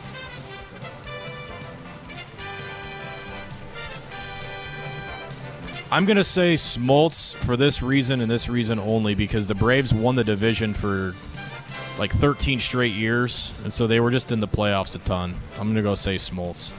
I'm 5.91 6.05
gonna 6.05 6.23
say 6.23 6.53
Smoltz 6.53 7.33
for 7.33 7.57
this 7.57 7.81
reason 7.81 8.21
and 8.21 8.31
this 8.31 8.47
reason 8.47 8.79
only 8.79 9.13
because 9.13 9.47
the 9.47 9.55
Braves 9.55 9.93
won 9.93 10.15
the 10.15 10.23
division 10.23 10.73
for 10.73 11.13
like 11.99 12.13
13 12.13 12.61
straight 12.61 12.93
years, 12.93 13.53
and 13.65 13.73
so 13.73 13.87
they 13.87 13.99
were 13.99 14.09
just 14.09 14.31
in 14.31 14.39
the 14.39 14.47
playoffs 14.47 14.95
a 14.95 14.99
ton. 14.99 15.35
I'm 15.59 15.67
gonna 15.67 15.81
go 15.81 15.95
say 15.95 16.15
Smoltz. 16.15 16.71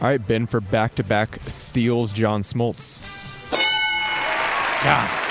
All 0.00 0.08
right, 0.08 0.24
Ben 0.24 0.46
for 0.46 0.60
back-to-back 0.60 1.40
steals, 1.48 2.12
John 2.12 2.42
Smoltz. 2.42 3.02
God, 4.84 5.22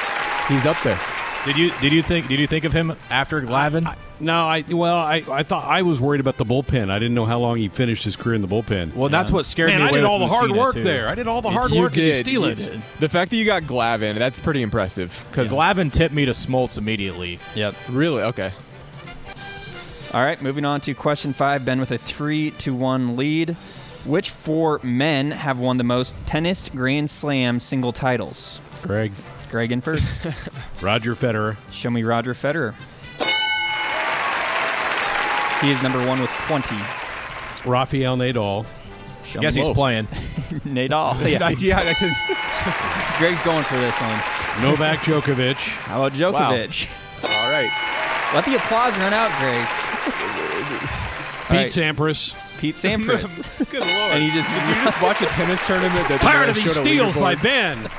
He's 0.49 0.65
up 0.65 0.81
there. 0.83 0.99
Did 1.45 1.57
you 1.57 1.71
did 1.81 1.91
you 1.91 2.03
think 2.03 2.27
did 2.27 2.39
you 2.39 2.45
think 2.45 2.65
of 2.65 2.73
him 2.73 2.93
after 3.09 3.41
Glavine? 3.41 3.87
I, 3.87 3.95
no, 4.19 4.47
I 4.47 4.63
well, 4.69 4.97
I, 4.97 5.23
I 5.27 5.41
thought 5.41 5.65
I 5.67 5.81
was 5.81 5.99
worried 5.99 6.21
about 6.21 6.37
the 6.37 6.45
bullpen. 6.45 6.91
I 6.91 6.99
didn't 6.99 7.15
know 7.15 7.25
how 7.25 7.39
long 7.39 7.57
he 7.57 7.67
finished 7.67 8.03
his 8.03 8.15
career 8.15 8.35
in 8.35 8.43
the 8.43 8.47
bullpen. 8.47 8.93
well, 8.93 9.09
that's 9.09 9.31
what 9.31 9.47
scared 9.47 9.69
Man, 9.69 9.79
me. 9.79 9.85
I 9.85 9.89
away 9.89 9.97
did 10.01 10.05
all 10.05 10.19
the 10.19 10.27
hard 10.27 10.51
work 10.51 10.75
too. 10.75 10.83
there. 10.83 11.09
I 11.09 11.15
did 11.15 11.27
all 11.27 11.41
the 11.41 11.49
hard 11.49 11.71
You 11.71 11.81
work 11.81 11.93
and 11.97 12.03
you 12.03 12.13
steal 12.13 12.41
you 12.41 12.49
it. 12.49 12.55
did. 12.57 12.81
The 12.99 13.09
fact 13.09 13.31
that 13.31 13.37
you 13.37 13.45
got 13.45 13.63
Glavine, 13.63 14.19
that's 14.19 14.39
pretty 14.39 14.61
impressive. 14.61 15.25
Because 15.31 15.51
Glavine 15.51 15.91
tipped 15.91 16.13
me 16.13 16.25
to 16.25 16.31
Smoltz 16.31 16.77
immediately. 16.77 17.39
Yep. 17.55 17.73
really, 17.89 18.21
okay. 18.23 18.51
All 20.13 20.21
right, 20.23 20.39
moving 20.41 20.65
on 20.65 20.79
to 20.81 20.93
question 20.93 21.33
five. 21.33 21.65
Ben 21.65 21.79
with 21.79 21.91
a 21.91 21.97
three 21.97 22.51
to 22.51 22.75
one 22.75 23.15
lead. 23.17 23.51
Which 24.05 24.29
four 24.29 24.79
men 24.83 25.31
have 25.31 25.59
won 25.59 25.77
the 25.77 25.83
most 25.83 26.15
tennis 26.25 26.69
Grand 26.69 27.09
Slam 27.09 27.59
single 27.59 27.91
titles? 27.93 28.59
Greg, 28.81 29.11
Greg 29.51 29.71
Inford. 29.71 30.01
Roger 30.81 31.13
Federer, 31.13 31.57
Show 31.71 31.89
me 31.89 32.03
Roger 32.03 32.33
Federer. 32.33 32.73
He 35.61 35.69
is 35.69 35.81
number 35.83 36.03
one 36.07 36.19
with 36.19 36.29
20. 36.47 36.75
Rafael 37.65 38.17
Nadal, 38.17 38.65
Show 39.25 39.41
Guess 39.41 39.55
me 39.55 39.61
he's 39.63 39.73
playing. 39.75 40.05
Nadal. 40.65 41.13
Yeah, 41.29 41.49
yeah, 41.49 41.79
I 41.79 41.93
can- 41.93 42.15
Greg's 43.19 43.41
going 43.43 43.63
for 43.65 43.75
this 43.75 43.95
one. 44.01 44.19
Novak 44.63 44.99
Djokovic, 44.99 45.55
How 45.55 46.03
about 46.05 46.17
Djokovic? 46.17 46.87
all 47.23 47.51
right. 47.51 47.69
Let 48.33 48.45
the 48.45 48.55
applause 48.55 48.93
run 48.97 49.13
out, 49.13 49.29
Greg. 49.39 49.67
Pete 51.47 51.57
right. 51.57 51.69
Sampras. 51.69 52.33
Pete 52.59 52.75
Sampras. 52.75 53.69
Good 53.69 53.81
lord. 53.81 54.11
and 54.13 54.23
you 54.23 54.31
just 54.31 54.49
Did 54.49 54.67
you 54.69 54.83
just 54.83 55.01
watch 55.01 55.21
a 55.21 55.25
tennis 55.25 55.63
tournament? 55.67 56.07
That 56.07 56.21
Tired 56.21 56.49
of 56.49 56.55
these 56.55 56.71
steals 56.71 57.15
by? 57.15 57.35
Ben. 57.35 57.89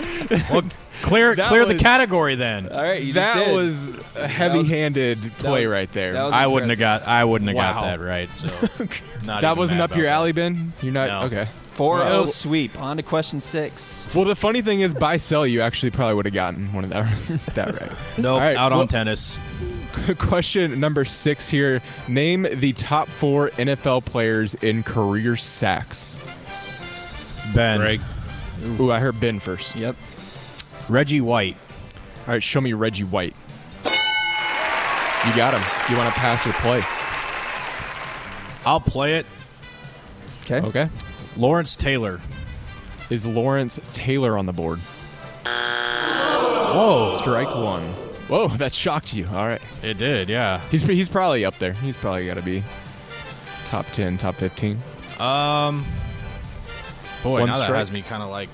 Well, 0.51 0.63
clear 1.03 1.35
That 1.37 1.49
clear 1.49 1.65
the 1.67 1.75
category 1.77 2.35
then. 2.35 2.69
All 2.71 2.83
right, 2.83 3.03
you 3.03 3.13
just 3.13 3.35
That 3.35 3.45
did. 3.47 3.55
was 3.55 3.99
a 4.17 4.27
heavy-handed 4.29 5.19
play 5.39 5.67
was- 5.67 5.73
right 5.73 5.93
there. 5.93 6.17
I 6.17 6.47
wouldn't 6.47 6.71
have 6.71 6.79
got 6.79 7.07
I 7.07 7.25
wouldn't 7.25 7.49
have 7.49 7.57
Wow. 7.57 7.75
got 7.75 7.83
that 7.83 8.01
right. 8.01 8.31
So 8.35 8.47
not 9.27 9.43
that 9.43 9.57
wasn't 9.57 9.81
up 9.81 9.95
your 9.97 10.07
about 10.07 10.15
alley, 10.15 10.33
Ben. 10.33 10.73
You're 10.81 10.93
not 10.93 11.09
No. 11.09 11.27
okay. 11.27 11.49
4 11.75 11.99
0 11.99 12.09
Well- 12.11 12.27
sweep. 12.27 12.81
On 12.81 12.97
to 12.99 13.03
question 13.03 13.41
six. 13.41 14.07
Well, 14.15 14.25
the 14.25 14.37
funny 14.37 14.61
thing 14.63 14.81
is, 14.81 14.95
by 14.95 15.17
sell, 15.17 15.47
you 15.47 15.63
actually 15.63 15.91
probably 15.91 16.15
would 16.17 16.27
have 16.27 16.35
gotten 16.35 16.73
one 16.73 16.85
of 16.85 16.91
that 16.91 17.11
that 17.55 17.81
right. 17.81 17.91
No, 18.19 18.23
Nope, 18.23 18.33
All 18.35 18.39
right, 18.41 18.57
out 18.57 18.73
on 18.73 18.89
tennis. 18.89 19.39
Question 20.19 20.81
number 20.81 21.05
six 21.05 21.49
here. 21.51 21.81
Name 22.09 22.47
the 22.55 22.73
top 22.73 23.09
four 23.09 23.51
NFL 23.51 24.05
players 24.07 24.55
in 24.57 24.83
career 24.83 25.37
sacks. 25.37 26.17
Ben, 27.55 27.79
Greg, 27.81 28.01
Ooh, 28.81 28.91
I 28.91 28.99
heard 29.01 29.19
Ben 29.21 29.39
first. 29.39 29.77
Yep. 29.77 29.97
Reggie 30.89 31.21
White. 31.21 31.57
All 32.21 32.35
right, 32.35 32.43
show 32.43 32.61
me 32.61 32.73
Reggie 32.73 33.05
White. 33.05 33.35
You 33.85 35.37
got 35.37 35.55
him. 35.55 35.63
You 35.91 35.97
want 35.97 36.13
to 36.13 36.19
pass 36.21 36.47
or 36.47 36.53
play? 36.55 36.83
I'll 38.65 38.81
play 38.81 39.15
it. 39.17 39.27
Okay. 40.43 40.61
Okay. 40.67 40.89
Lawrence 41.37 41.77
Taylor. 41.77 42.21
Is 43.11 43.25
Lawrence 43.27 43.79
Taylor 43.93 44.37
on 44.37 44.47
the 44.47 44.53
board? 44.53 44.81
Whoa, 46.75 47.17
Strike 47.19 47.55
one. 47.55 47.85
Whoa, 48.29 48.49
that 48.57 48.73
shocked 48.73 49.13
you. 49.15 49.27
All 49.27 49.47
right. 49.47 49.61
it 49.83 49.99
did. 49.99 50.29
Yeah. 50.29 50.61
He's 50.71 50.83
he's 50.83 51.09
probably 51.09 51.45
up 51.45 51.59
there. 51.59 51.75
He's 51.75 51.97
probably 51.97 52.27
got 52.27 52.35
to 52.35 52.43
be 52.43 52.63
top 53.67 53.87
10, 53.93 54.19
top 54.19 54.35
15. 54.37 54.81
Um. 55.19 55.85
Boy, 57.23 57.41
One 57.41 57.49
now 57.51 57.59
that 57.59 57.71
has 57.71 57.93
me 57.93 58.03
kind 58.03 58.23
of 58.23 58.31
like. 58.31 58.51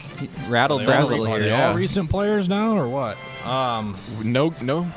Rattled 0.49 0.83
Are 0.83 0.87
they 0.87 0.93
all- 1.17 1.25
here. 1.25 1.47
yeah. 1.47 1.69
all 1.71 1.75
recent 1.75 2.11
players 2.11 2.49
now, 2.49 2.77
or 2.77 2.87
what? 2.89 3.17
Um. 3.47 3.97
No, 4.23 4.55
no. 4.61 4.83
How 4.83 4.93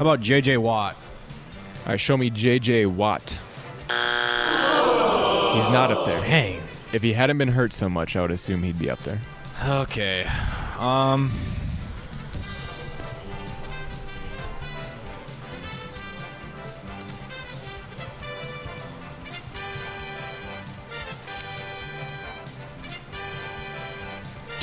about 0.00 0.20
J.J. 0.20 0.56
Watt? 0.56 0.96
All 1.84 1.90
right, 1.92 2.00
show 2.00 2.16
me 2.16 2.30
J.J. 2.30 2.86
Watt. 2.86 3.36
He's 5.54 5.68
not 5.68 5.90
up 5.92 6.06
there. 6.06 6.18
Dang. 6.20 6.62
If 6.94 7.02
he 7.02 7.12
hadn't 7.12 7.36
been 7.38 7.48
hurt 7.48 7.74
so 7.74 7.88
much, 7.90 8.16
I 8.16 8.22
would 8.22 8.30
assume 8.30 8.62
he'd 8.62 8.78
be 8.78 8.88
up 8.88 9.00
there. 9.00 9.20
Okay. 9.66 10.26
Um. 10.78 11.30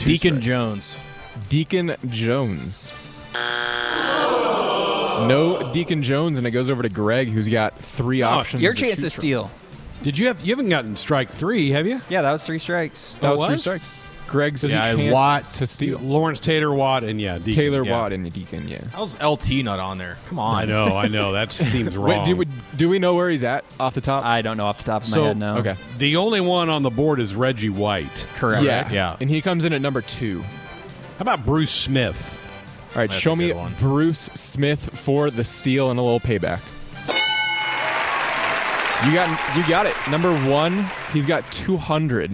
Deacon 0.10 0.42
strikes. 0.42 0.46
Jones. 0.46 0.96
Deacon 1.50 1.96
Jones. 2.10 2.92
No 5.28 5.70
Deacon 5.74 6.02
Jones, 6.02 6.38
and 6.38 6.48
it 6.48 6.52
goes 6.52 6.70
over 6.70 6.82
to 6.82 6.90
Greg, 6.90 7.30
who's 7.30 7.48
got 7.48 7.78
three 7.78 8.24
oh, 8.24 8.30
options. 8.30 8.64
Your 8.64 8.74
to 8.74 8.80
chance 8.80 8.96
to 8.96 9.02
choose 9.04 9.14
from. 9.16 9.22
steal. 9.22 9.52
did 10.02 10.18
you 10.18 10.28
have? 10.28 10.40
You 10.42 10.52
haven't 10.54 10.70
gotten 10.70 10.96
strike 10.96 11.30
three, 11.30 11.72
have 11.72 11.86
you? 11.86 12.00
Yeah, 12.10 12.22
that 12.22 12.32
was 12.32 12.46
three 12.46 12.60
strikes. 12.60 13.16
That 13.20 13.28
Oh, 13.28 13.32
was 13.36 13.46
three 13.46 13.74
was? 13.74 14.04
Strikes. 14.30 14.62
Greg's 14.62 14.64
Yeah, 14.64 14.84
I 14.84 14.88
had 14.88 14.98
chance 14.98 15.14
Watt, 15.14 15.44
to 15.44 15.68
steal. 15.68 16.00
Lawrence 16.00 16.40
Taylor 16.40 16.74
Watt 16.74 17.04
and 17.04 17.20
yeah, 17.20 17.38
Deacon. 17.38 17.54
Taylor 17.54 17.84
yeah. 17.84 17.92
Watt 17.92 18.14
and 18.14 18.32
Deacon, 18.32 18.68
yeah. 18.68 18.84
How's 18.94 19.22
LT 19.22 19.50
not 19.64 19.80
on 19.80 19.98
there? 19.98 20.18
Come 20.28 20.40
on. 20.40 20.62
I 20.62 20.66
know, 20.66 20.98
I 20.98 21.08
know. 21.08 21.34
That 21.34 21.52
seems 21.52 21.98
wrong. 21.98 22.20
Wait, 22.20 22.26
do 22.26 22.36
we, 22.36 22.48
do 22.76 22.90
we 22.90 23.00
know 23.00 23.16
where 23.16 23.30
he's 23.30 23.44
at 23.44 23.66
off 23.80 23.94
the 23.94 24.02
top? 24.02 24.26
I 24.26 24.42
don't 24.42 24.58
know 24.58 24.66
off 24.66 24.78
the 24.78 24.86
top 24.86 25.04
of 25.04 25.12
my 25.12 25.20
head. 25.20 25.38
No. 25.38 25.58
okay. 25.58 25.76
the 25.98 26.16
only 26.16 26.42
one 26.42 26.70
on 26.70 26.84
the 26.84 26.90
board 26.90 27.20
is 27.20 27.36
Reggie 27.36 27.70
White. 27.70 28.08
Correct. 28.36 28.64
Yeah. 28.64 28.90
Yeah. 28.92 29.18
And 29.20 29.30
he 29.30 29.42
comes 29.42 29.66
in 29.66 29.74
at 29.74 29.82
number 29.82 30.02
two. 30.02 30.42
How 30.42 31.24
about 31.24 31.46
Bruce 31.46 31.72
Smith? 31.72 32.38
All 32.92 33.02
right, 33.02 33.10
That's 33.10 33.22
show 33.22 33.36
me 33.36 33.54
one. 33.54 33.76
Bruce 33.80 34.30
Smith 34.34 34.80
for 35.00 35.30
the 35.30 35.44
steal 35.44 35.92
and 35.92 36.00
a 36.00 36.04
little 36.04 36.20
payback. 36.20 36.62
You 39.06 39.14
got 39.14 39.56
you 39.56 39.68
got 39.70 39.86
it. 39.86 39.96
Number 40.10 40.34
one, 40.50 40.86
he's 41.14 41.26
got 41.26 41.50
200. 41.52 42.32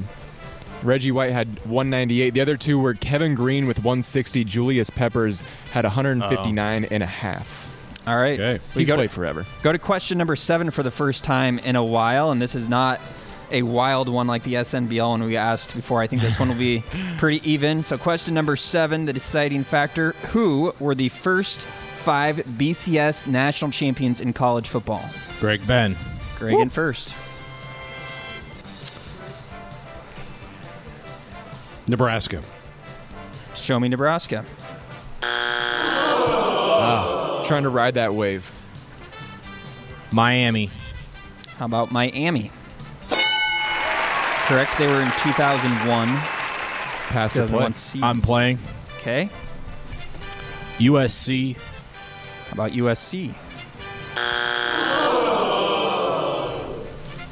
Reggie 0.86 1.12
White 1.12 1.32
had 1.32 1.48
198. 1.66 2.34
The 2.34 2.42
other 2.42 2.58
two 2.58 2.80
were 2.80 2.94
Kevin 2.94 3.36
Greene 3.36 3.68
with 3.68 3.80
160. 3.80 4.44
Julius 4.44 4.90
Peppers 4.90 5.44
had 5.72 5.84
159 5.84 6.86
and 6.86 7.04
a 7.04 7.06
half. 7.06 7.64
All 8.08 8.16
right. 8.18 8.40
Okay. 8.40 8.64
We 8.76 8.82
He's 8.82 8.88
go 8.88 8.94
to, 8.96 9.00
played 9.00 9.12
forever. 9.12 9.46
go 9.64 9.72
to 9.72 9.80
question 9.80 10.18
number 10.18 10.36
seven 10.36 10.70
for 10.70 10.84
the 10.84 10.92
first 10.92 11.24
time 11.24 11.58
in 11.60 11.76
a 11.76 11.84
while, 11.84 12.32
and 12.32 12.40
this 12.40 12.54
is 12.56 12.70
not 12.70 13.02
a 13.52 13.64
wild 13.64 14.10
one 14.10 14.28
like 14.28 14.44
the 14.44 14.56
SNBL 14.56 15.10
one 15.10 15.24
we 15.24 15.38
asked 15.38 15.76
before. 15.76 16.02
I 16.02 16.08
think 16.08 16.22
this 16.22 16.40
one 16.40 16.50
will 16.50 16.56
be 16.56 16.84
pretty 17.18 17.48
even. 17.50 17.84
So, 17.84 17.98
question 17.98 18.34
number 18.34 18.56
seven, 18.56 19.06
the 19.06 19.14
deciding 19.14 19.64
factor: 19.64 20.12
Who 20.28 20.74
were 20.80 20.94
the 20.94 21.10
first 21.10 21.62
five 21.62 22.38
BCS 22.38 23.26
national 23.26 23.72
champions 23.72 24.22
in 24.22 24.34
college 24.34 24.68
football? 24.68 25.04
Greg 25.40 25.66
Ben. 25.66 25.98
Greg 26.38 26.60
in 26.60 26.70
first. 26.70 27.12
Nebraska. 31.88 32.42
Show 33.54 33.80
me 33.80 33.88
Nebraska. 33.90 34.44
Ah, 36.78 37.44
trying 37.46 37.64
to 37.64 37.70
ride 37.70 37.94
that 37.96 38.14
wave. 38.14 38.52
Miami. 40.12 40.70
How 41.58 41.66
about 41.66 41.92
Miami? 41.92 42.52
Correct. 44.48 44.78
They 44.78 44.88
were 44.88 45.02
in 45.02 45.12
2001. 45.20 46.08
Pass 47.08 47.36
or 47.36 47.42
play. 47.48 47.48
2001 47.48 47.74
season. 47.74 48.04
I'm 48.04 48.22
playing. 48.22 48.60
okay. 48.98 49.30
USC. 50.78 51.56
How 51.56 52.54
about 52.54 52.72
USC? 52.72 53.34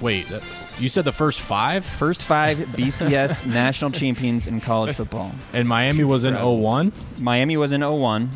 Wait, 0.01 0.28
that, 0.30 0.43
you 0.80 0.89
said 0.89 1.05
the 1.05 1.11
first 1.11 1.39
five? 1.41 1.86
First 1.86 2.21
five 2.24 2.57
BCS 2.57 3.45
national 3.51 3.91
champions 3.91 4.47
in 4.47 4.59
college 4.61 4.95
football. 4.95 5.32
And 5.53 5.67
Miami 5.67 6.03
was 6.03 6.24
in 6.24 6.34
frazzles. 6.34 6.61
01, 6.61 6.91
Miami 7.19 7.57
was 7.57 7.71
in 7.71 7.82
01. 7.82 8.30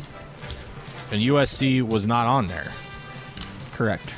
and 1.12 1.22
USC 1.22 1.82
was 1.82 2.06
not 2.06 2.26
on 2.26 2.46
there. 2.48 2.70
Correct. 3.74 4.08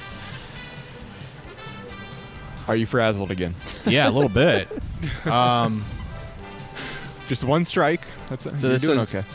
Are 2.69 2.77
you 2.77 2.87
frazzled 2.87 3.31
again? 3.31 3.55
Yeah, 3.87 4.09
a 4.09 4.13
little 4.13 4.29
bit. 4.29 4.69
Um, 5.25 5.83
Just 7.27 7.43
one 7.43 7.65
strike. 7.65 8.03
That's 8.29 8.45
so 8.45 8.51
you're 8.51 8.73
this 8.73 8.83
doing 8.83 8.99
was- 8.99 9.15
okay. 9.15 9.27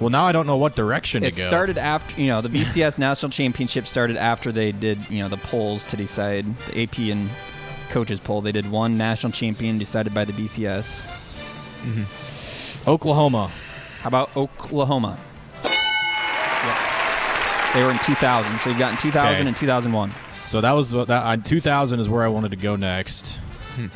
Well, 0.00 0.10
now 0.10 0.24
I 0.24 0.32
don't 0.32 0.46
know 0.46 0.56
what 0.56 0.76
direction 0.76 1.24
It 1.24 1.34
to 1.34 1.40
go. 1.42 1.48
started 1.48 1.78
after, 1.78 2.20
you 2.20 2.28
know, 2.28 2.40
the 2.40 2.48
BCS 2.48 2.98
national 2.98 3.30
championship 3.30 3.86
started 3.86 4.16
after 4.16 4.52
they 4.52 4.72
did, 4.72 5.08
you 5.10 5.20
know, 5.20 5.28
the 5.28 5.36
polls 5.38 5.86
to 5.86 5.96
decide 5.96 6.44
the 6.66 6.82
AP 6.82 6.98
and 6.98 7.28
coaches 7.90 8.20
poll. 8.20 8.40
They 8.40 8.52
did 8.52 8.70
one 8.70 8.96
national 8.98 9.32
champion 9.32 9.78
decided 9.78 10.14
by 10.14 10.24
the 10.24 10.32
BCS. 10.32 11.00
Oklahoma. 12.86 13.50
How 14.00 14.08
about 14.08 14.36
Oklahoma? 14.36 15.18
Yes. 15.64 17.74
They 17.74 17.82
were 17.82 17.90
in 17.90 17.98
2000. 17.98 18.58
So 18.58 18.70
you've 18.70 18.78
got 18.78 18.92
in 18.92 18.98
2000 18.98 19.34
Okay. 19.40 19.46
and 19.48 19.56
2001. 19.56 20.12
So 20.46 20.60
that 20.60 20.72
was 20.72 20.90
that. 20.90 21.10
Uh, 21.10 21.36
2000 21.36 22.00
is 22.00 22.08
where 22.08 22.24
I 22.24 22.28
wanted 22.28 22.50
to 22.52 22.56
go 22.56 22.76
next. 22.76 23.36
Hmm. 23.76 23.86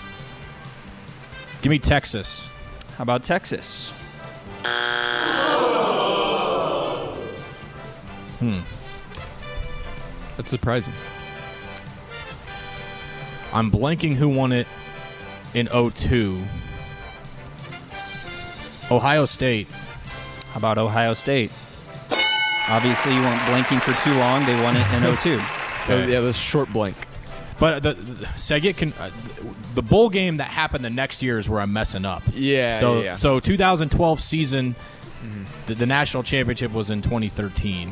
Give 1.62 1.70
me 1.70 1.78
Texas. 1.78 2.48
How 2.98 3.02
about 3.02 3.22
Texas? 3.22 3.92
That's 10.36 10.50
surprising. 10.50 10.94
I'm 13.52 13.70
blanking 13.70 14.14
who 14.14 14.28
won 14.28 14.52
it 14.52 14.66
in 15.54 15.68
02. 15.68 16.42
Ohio 18.90 19.26
State. 19.26 19.68
How 20.52 20.58
about 20.58 20.78
Ohio 20.78 21.14
State? 21.14 21.50
Obviously, 22.68 23.14
you 23.14 23.20
weren't 23.20 23.40
blanking 23.42 23.80
for 23.80 23.92
too 24.04 24.14
long. 24.14 24.44
They 24.46 24.54
won 24.62 24.76
it 24.76 24.86
in 24.94 25.16
02. 25.16 25.40
That 25.88 25.96
was- 25.96 26.08
yeah, 26.08 26.20
this 26.20 26.36
short 26.36 26.72
blank. 26.72 26.94
But 27.58 27.82
the, 27.82 27.94
the 27.94 28.26
see, 28.38 28.54
I 28.54 28.58
get 28.60 28.76
con- 28.76 28.92
uh, 29.00 29.10
the 29.74 29.82
bowl 29.82 30.08
game 30.10 30.36
that 30.36 30.46
happened 30.46 30.84
the 30.84 30.90
next 30.90 31.24
year 31.24 31.38
is 31.40 31.48
where 31.48 31.60
I'm 31.60 31.72
messing 31.72 32.04
up. 32.04 32.22
Yeah. 32.32 32.72
So 32.72 32.98
yeah, 32.98 33.02
yeah. 33.02 33.12
so 33.14 33.40
2012 33.40 34.20
season, 34.20 34.76
the, 35.66 35.74
the 35.74 35.86
national 35.86 36.22
championship 36.22 36.72
was 36.72 36.90
in 36.90 37.02
2013. 37.02 37.90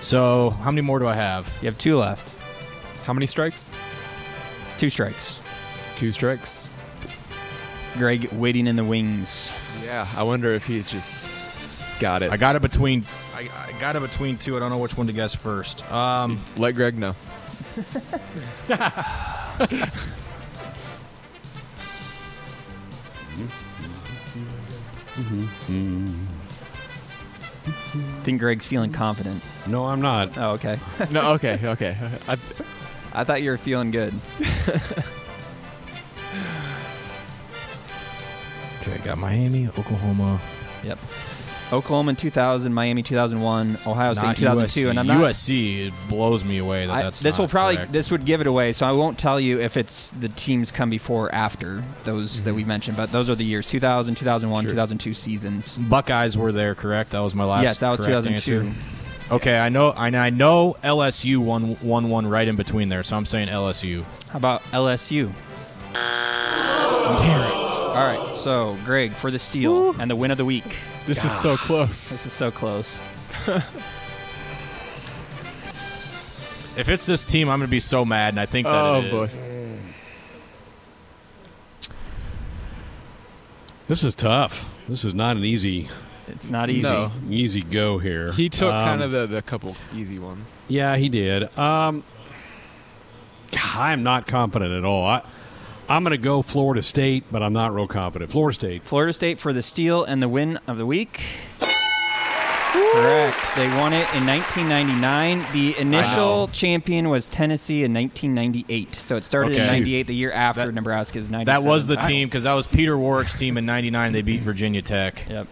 So 0.00 0.50
how 0.50 0.70
many 0.70 0.82
more 0.82 0.98
do 0.98 1.06
I 1.06 1.14
have? 1.14 1.52
You 1.60 1.66
have 1.66 1.78
two 1.78 1.98
left. 1.98 2.32
How 3.04 3.12
many 3.12 3.26
strikes? 3.26 3.72
Two 4.78 4.90
strikes. 4.90 5.38
Two 5.96 6.12
strikes. 6.12 6.68
Greg 7.94 8.30
waiting 8.32 8.66
in 8.66 8.76
the 8.76 8.84
wings. 8.84 9.50
Yeah, 9.84 10.06
I 10.16 10.22
wonder 10.22 10.52
if 10.52 10.66
he's 10.66 10.86
just 10.88 11.32
got 11.98 12.22
it. 12.22 12.30
I 12.30 12.36
got 12.36 12.56
it 12.56 12.62
between 12.62 13.04
I, 13.34 13.48
I 13.56 13.72
got 13.80 13.96
it 13.96 14.02
between 14.02 14.36
two. 14.36 14.56
I 14.56 14.60
don't 14.60 14.70
know 14.70 14.78
which 14.78 14.96
one 14.96 15.06
to 15.06 15.12
guess 15.12 15.34
first. 15.34 15.90
Um, 15.90 16.42
Let 16.56 16.74
Greg 16.74 16.98
know. 16.98 17.14
Mm-hmm. 23.36 25.20
Mm-hmm. 25.20 25.44
Mm-hmm. 25.72 26.35
I 27.66 28.22
think 28.22 28.40
Greg's 28.40 28.66
feeling 28.66 28.92
confident. 28.92 29.42
No, 29.66 29.86
I'm 29.86 30.00
not. 30.00 30.36
Oh, 30.38 30.50
okay. 30.52 30.78
no, 31.10 31.32
okay, 31.34 31.58
okay. 31.62 31.96
I, 32.28 32.36
I 33.12 33.24
thought 33.24 33.42
you 33.42 33.50
were 33.50 33.58
feeling 33.58 33.90
good. 33.90 34.14
okay, 38.80 38.94
I 38.94 38.98
got 39.04 39.18
Miami, 39.18 39.66
Oklahoma. 39.68 40.40
Yep. 40.84 40.98
Oklahoma 41.72 42.10
in 42.10 42.16
2000, 42.16 42.72
Miami 42.72 43.02
2001, 43.02 43.78
Ohio 43.86 44.14
State 44.14 44.22
Not 44.24 44.36
2002, 44.36 44.86
USC. 44.86 44.90
and 44.90 45.00
I'm 45.00 45.06
not. 45.06 45.20
USC. 45.20 45.88
It 45.88 45.94
blows 46.08 46.44
me 46.44 46.58
away 46.58 46.86
that 46.86 46.92
I- 46.92 47.02
that's 47.02 47.20
this 47.20 47.38
not 47.38 47.42
will 47.44 47.48
probably 47.48 47.76
correct. 47.76 47.92
this 47.92 48.10
would 48.10 48.24
give 48.24 48.40
it 48.40 48.46
away, 48.46 48.72
so 48.72 48.86
I 48.86 48.92
won't 48.92 49.18
tell 49.18 49.40
you 49.40 49.60
if 49.60 49.76
it's 49.76 50.10
the 50.10 50.28
teams 50.28 50.70
come 50.70 50.90
before 50.90 51.26
or 51.26 51.34
after 51.34 51.82
those 52.04 52.42
that 52.42 52.50
mm-hmm. 52.50 52.56
we 52.56 52.64
mentioned, 52.64 52.96
but 52.96 53.10
those 53.10 53.28
are 53.28 53.34
the 53.34 53.44
years 53.44 53.66
2000, 53.66 54.14
2001, 54.14 54.62
Sure. 54.64 54.70
2002 54.70 55.14
seasons. 55.14 55.76
Buckeyes 55.76 56.38
were 56.38 56.52
there, 56.52 56.74
correct? 56.74 57.10
That 57.10 57.20
was 57.20 57.34
my 57.34 57.44
last. 57.44 57.62
yes, 57.62 57.78
that 57.78 57.90
was 57.90 58.00
2002. 58.00 58.60
answer. 58.60 58.76
Okay, 59.32 59.58
I 59.58 59.68
know. 59.70 59.90
I 59.90 60.06
I 60.06 60.30
know 60.30 60.76
LSU 60.84 61.38
won 61.38 61.74
one 61.80 62.08
one 62.10 62.28
right 62.28 62.46
in 62.46 62.54
between 62.54 62.88
there, 62.88 63.02
so 63.02 63.16
I'm 63.16 63.26
saying 63.26 63.48
LSU. 63.48 64.04
How 64.30 64.36
about 64.36 64.62
LSU? 64.66 65.32
Damn! 65.94 67.45
All 67.96 68.04
right, 68.04 68.34
so 68.34 68.76
Greg 68.84 69.12
for 69.12 69.30
the 69.30 69.38
steal 69.38 69.98
and 69.98 70.10
the 70.10 70.16
win 70.16 70.30
of 70.30 70.36
the 70.38 70.44
week. 70.44 70.76
this 71.06 71.24
is 71.24 71.32
so 71.40 71.56
close. 71.56 72.10
This 72.10 72.26
is 72.26 72.32
so 72.32 72.50
close. 72.50 73.00
If 76.76 76.90
it's 76.90 77.06
this 77.06 77.24
team, 77.24 77.48
I'm 77.48 77.58
gonna 77.58 77.68
be 77.68 77.80
so 77.80 78.04
mad, 78.04 78.34
and 78.34 78.40
I 78.40 78.44
think 78.44 78.66
that 78.66 78.74
Oh, 78.74 78.98
it 79.00 79.04
is. 79.06 79.32
boy. 79.32 79.38
This 83.88 84.04
is 84.04 84.14
tough. 84.14 84.68
This 84.86 85.02
is 85.02 85.14
not 85.14 85.36
an 85.38 85.44
easy, 85.44 85.88
It's 86.28 86.50
not 86.50 86.68
easy. 86.68 86.82
No. 86.82 87.12
easy 87.30 87.62
go 87.62 87.96
here. 87.98 88.30
He 88.32 88.50
took 88.50 88.74
Um, 88.74 88.80
kind 88.82 89.02
of 89.02 89.10
the, 89.10 89.26
the 89.26 89.40
couple 89.40 89.74
easy 89.94 90.18
ones. 90.18 90.46
Yeah, 90.68 90.96
he 90.96 91.08
did. 91.08 91.44
Um, 91.58 92.04
I'm 93.54 94.02
not 94.02 94.26
confident 94.26 94.72
at 94.74 94.84
all. 94.84 95.06
I, 95.06 95.22
I'm 95.88 96.02
going 96.02 96.10
to 96.12 96.18
go 96.18 96.42
Florida 96.42 96.82
State, 96.82 97.24
but 97.30 97.42
I'm 97.42 97.52
not 97.52 97.72
real 97.74 97.86
confident. 97.86 98.30
Florida 98.32 98.54
State. 98.54 98.82
Florida 98.82 99.12
State 99.12 99.38
for 99.38 99.52
the 99.52 99.62
steal 99.62 100.02
and 100.04 100.20
the 100.22 100.28
win 100.28 100.58
of 100.66 100.78
the 100.78 100.86
week. 100.86 101.20
Correct. 102.92 103.36
They 103.56 103.68
won 103.68 103.92
it 103.92 104.06
in 104.14 104.26
1999. 104.26 105.46
The 105.52 105.78
initial 105.78 106.48
champion 106.48 107.08
was 107.08 107.26
Tennessee 107.26 107.84
in 107.84 107.94
1998. 107.94 108.94
So 108.96 109.16
it 109.16 109.24
started 109.24 109.52
in 109.52 109.60
Okay. 109.62 109.66
98, 109.70 110.06
the 110.08 110.14
year 110.14 110.32
after 110.32 110.66
That- 110.66 110.74
Nebraska's 110.74 111.30
97. 111.30 111.62
That 111.62 111.68
was 111.68 111.86
the 111.86 111.94
title. 111.96 112.10
team 112.10 112.28
because 112.28 112.42
that 112.44 112.54
was 112.54 112.66
Peter 112.66 112.98
Warrick's 112.98 113.34
team 113.34 113.56
in 113.56 113.64
'99. 113.64 114.12
They 114.12 114.22
beat 114.22 114.40
Virginia 114.42 114.82
Tech. 114.82 115.22
Yep. 115.28 115.46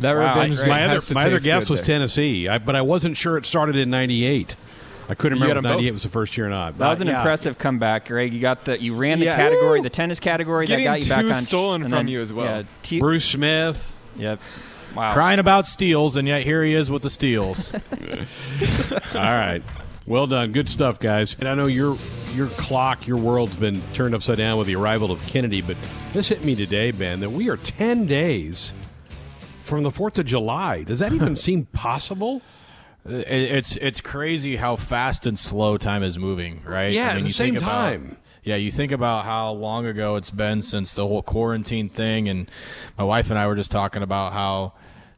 That 0.00 0.14
Wow, 0.16 0.34
revenge 0.34 0.60
My 0.68 0.84
other, 0.84 1.00
my 1.14 1.24
other 1.26 1.40
guess 1.40 1.70
was 1.70 1.80
there. 1.80 1.96
Tennessee, 1.96 2.48
I, 2.48 2.58
but 2.58 2.76
I 2.76 2.82
wasn't 2.82 3.16
sure 3.16 3.36
it 3.38 3.46
started 3.46 3.76
in 3.76 3.88
'98. 3.88 4.56
I 5.08 5.14
couldn't 5.14 5.38
remember 5.40 5.54
got 5.54 5.58
if 5.60 5.64
'em 5.64 5.70
98 5.70 5.88
both. 5.90 5.94
was 5.94 6.02
the 6.02 6.08
first 6.08 6.36
year 6.36 6.46
or 6.46 6.50
not. 6.50 6.78
That 6.78 6.88
was 6.88 7.00
an 7.00 7.06
yeah. 7.08 7.18
impressive 7.18 7.58
comeback, 7.58 8.06
Greg. 8.08 8.32
You 8.34 8.40
got 8.40 8.64
the 8.64 8.80
you 8.80 8.94
ran 8.94 9.18
the 9.20 9.26
Yeah. 9.26 9.36
category, 9.36 9.80
Woo! 9.80 9.84
the 9.84 9.90
tennis 9.90 10.18
category 10.20 10.66
Getting 10.66 10.84
that 10.86 10.90
got 11.00 11.02
you 11.04 11.08
back 11.08 11.20
two 11.22 11.32
on. 11.32 11.42
stolen 11.42 11.82
from 11.82 11.90
then- 11.92 12.08
you 12.08 12.20
as 12.20 12.32
well. 12.32 12.44
Yeah, 12.46 12.62
t- 12.82 12.98
Bruce 13.00 13.24
Smith. 13.24 13.92
Yep. 14.16 14.40
Wow. 14.94 15.12
Crying 15.12 15.38
about 15.38 15.66
steals, 15.66 16.16
and 16.16 16.26
yet 16.26 16.42
here 16.44 16.64
he 16.64 16.72
is 16.74 16.90
with 16.90 17.02
the 17.02 17.10
steals. 17.10 17.72
All 19.14 19.20
right. 19.20 19.62
Well 20.06 20.26
done. 20.26 20.52
Good 20.52 20.68
stuff, 20.68 20.98
guys. 21.00 21.36
And 21.38 21.48
I 21.48 21.54
know 21.54 21.66
your 21.66 21.96
your 22.34 22.46
clock, 22.48 23.06
your 23.06 23.16
world's 23.18 23.56
been 23.56 23.82
turned 23.92 24.14
upside 24.14 24.36
down 24.38 24.58
with 24.58 24.66
the 24.66 24.76
arrival 24.76 25.10
of 25.10 25.20
Kennedy, 25.22 25.62
but 25.62 25.76
this 26.12 26.28
hit 26.28 26.44
me 26.44 26.54
today, 26.54 26.90
Ben, 26.90 27.20
that 27.20 27.30
we 27.30 27.48
are 27.48 27.56
10 27.56 28.06
days 28.06 28.72
from 29.64 29.82
the 29.82 29.90
4th 29.90 30.18
of 30.18 30.26
July. 30.26 30.82
Does 30.82 30.98
that 30.98 31.12
even 31.12 31.34
seem 31.36 31.64
possible? 31.66 32.42
It- 33.08 33.26
it's 33.30 33.76
it's 33.76 34.00
crazy 34.00 34.56
how 34.56 34.76
fast 34.76 35.26
and 35.26 35.38
slow 35.38 35.76
time 35.76 36.02
is 36.02 36.18
moving, 36.18 36.62
right? 36.64 36.92
Yeah, 36.92 37.10
at 37.10 37.20
the 37.20 37.26
you 37.26 37.32
same 37.32 37.54
think 37.54 37.62
about- 37.62 37.70
time. 37.70 38.16
yeah, 38.44 38.56
you 38.56 38.70
think 38.70 38.92
about 38.92 39.24
how 39.24 39.52
long 39.52 39.86
ago 39.86 40.16
it's 40.16 40.30
been 40.30 40.62
since 40.62 40.94
the 40.94 41.06
whole 41.06 41.22
quarantine 41.22 41.88
thing, 41.88 42.28
and 42.28 42.50
my 42.98 43.04
wife 43.04 43.30
and 43.30 43.38
I 43.38 43.46
were 43.46 43.56
just 43.56 43.70
talking 43.70 44.02
about 44.02 44.32
how, 44.32 44.72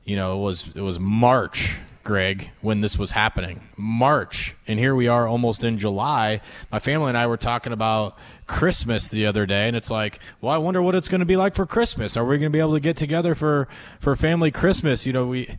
you 0.05 0.17
know, 0.17 0.39
it 0.39 0.43
was 0.43 0.67
it 0.75 0.81
was 0.81 0.99
March, 1.01 1.77
Greg, 2.05 2.51
when 2.63 2.81
this 2.81 2.99
was 2.99 3.11
happening. 3.11 3.61
March, 3.77 4.55
and 4.67 4.79
here 4.79 4.95
we 4.95 5.09
are 5.09 5.27
almost 5.29 5.63
in 5.63 5.77
July. 5.79 6.41
My 6.73 6.79
family 6.79 7.09
and 7.11 7.19
I 7.19 7.27
were 7.27 7.37
talking 7.37 7.73
about 7.75 8.17
Christmas 8.47 9.09
the 9.09 9.27
other 9.27 9.45
day, 9.45 9.67
and 9.69 9.77
it's 9.77 9.91
like, 9.91 10.19
well, 10.41 10.53
I 10.55 10.57
wonder 10.59 10.81
what 10.81 10.95
it's 10.95 11.09
going 11.09 11.21
to 11.21 11.27
be 11.27 11.37
like 11.37 11.55
for 11.55 11.67
Christmas. 11.67 12.17
Are 12.17 12.25
we 12.25 12.39
going 12.39 12.51
to 12.51 12.57
be 12.57 12.61
able 12.61 12.73
to 12.75 12.81
get 12.81 12.97
together 12.97 13.35
for 13.35 13.69
for 14.01 14.17
family 14.17 14.51
Christmas? 14.51 15.05
You 15.05 15.13
know, 15.13 15.27
we 15.27 15.59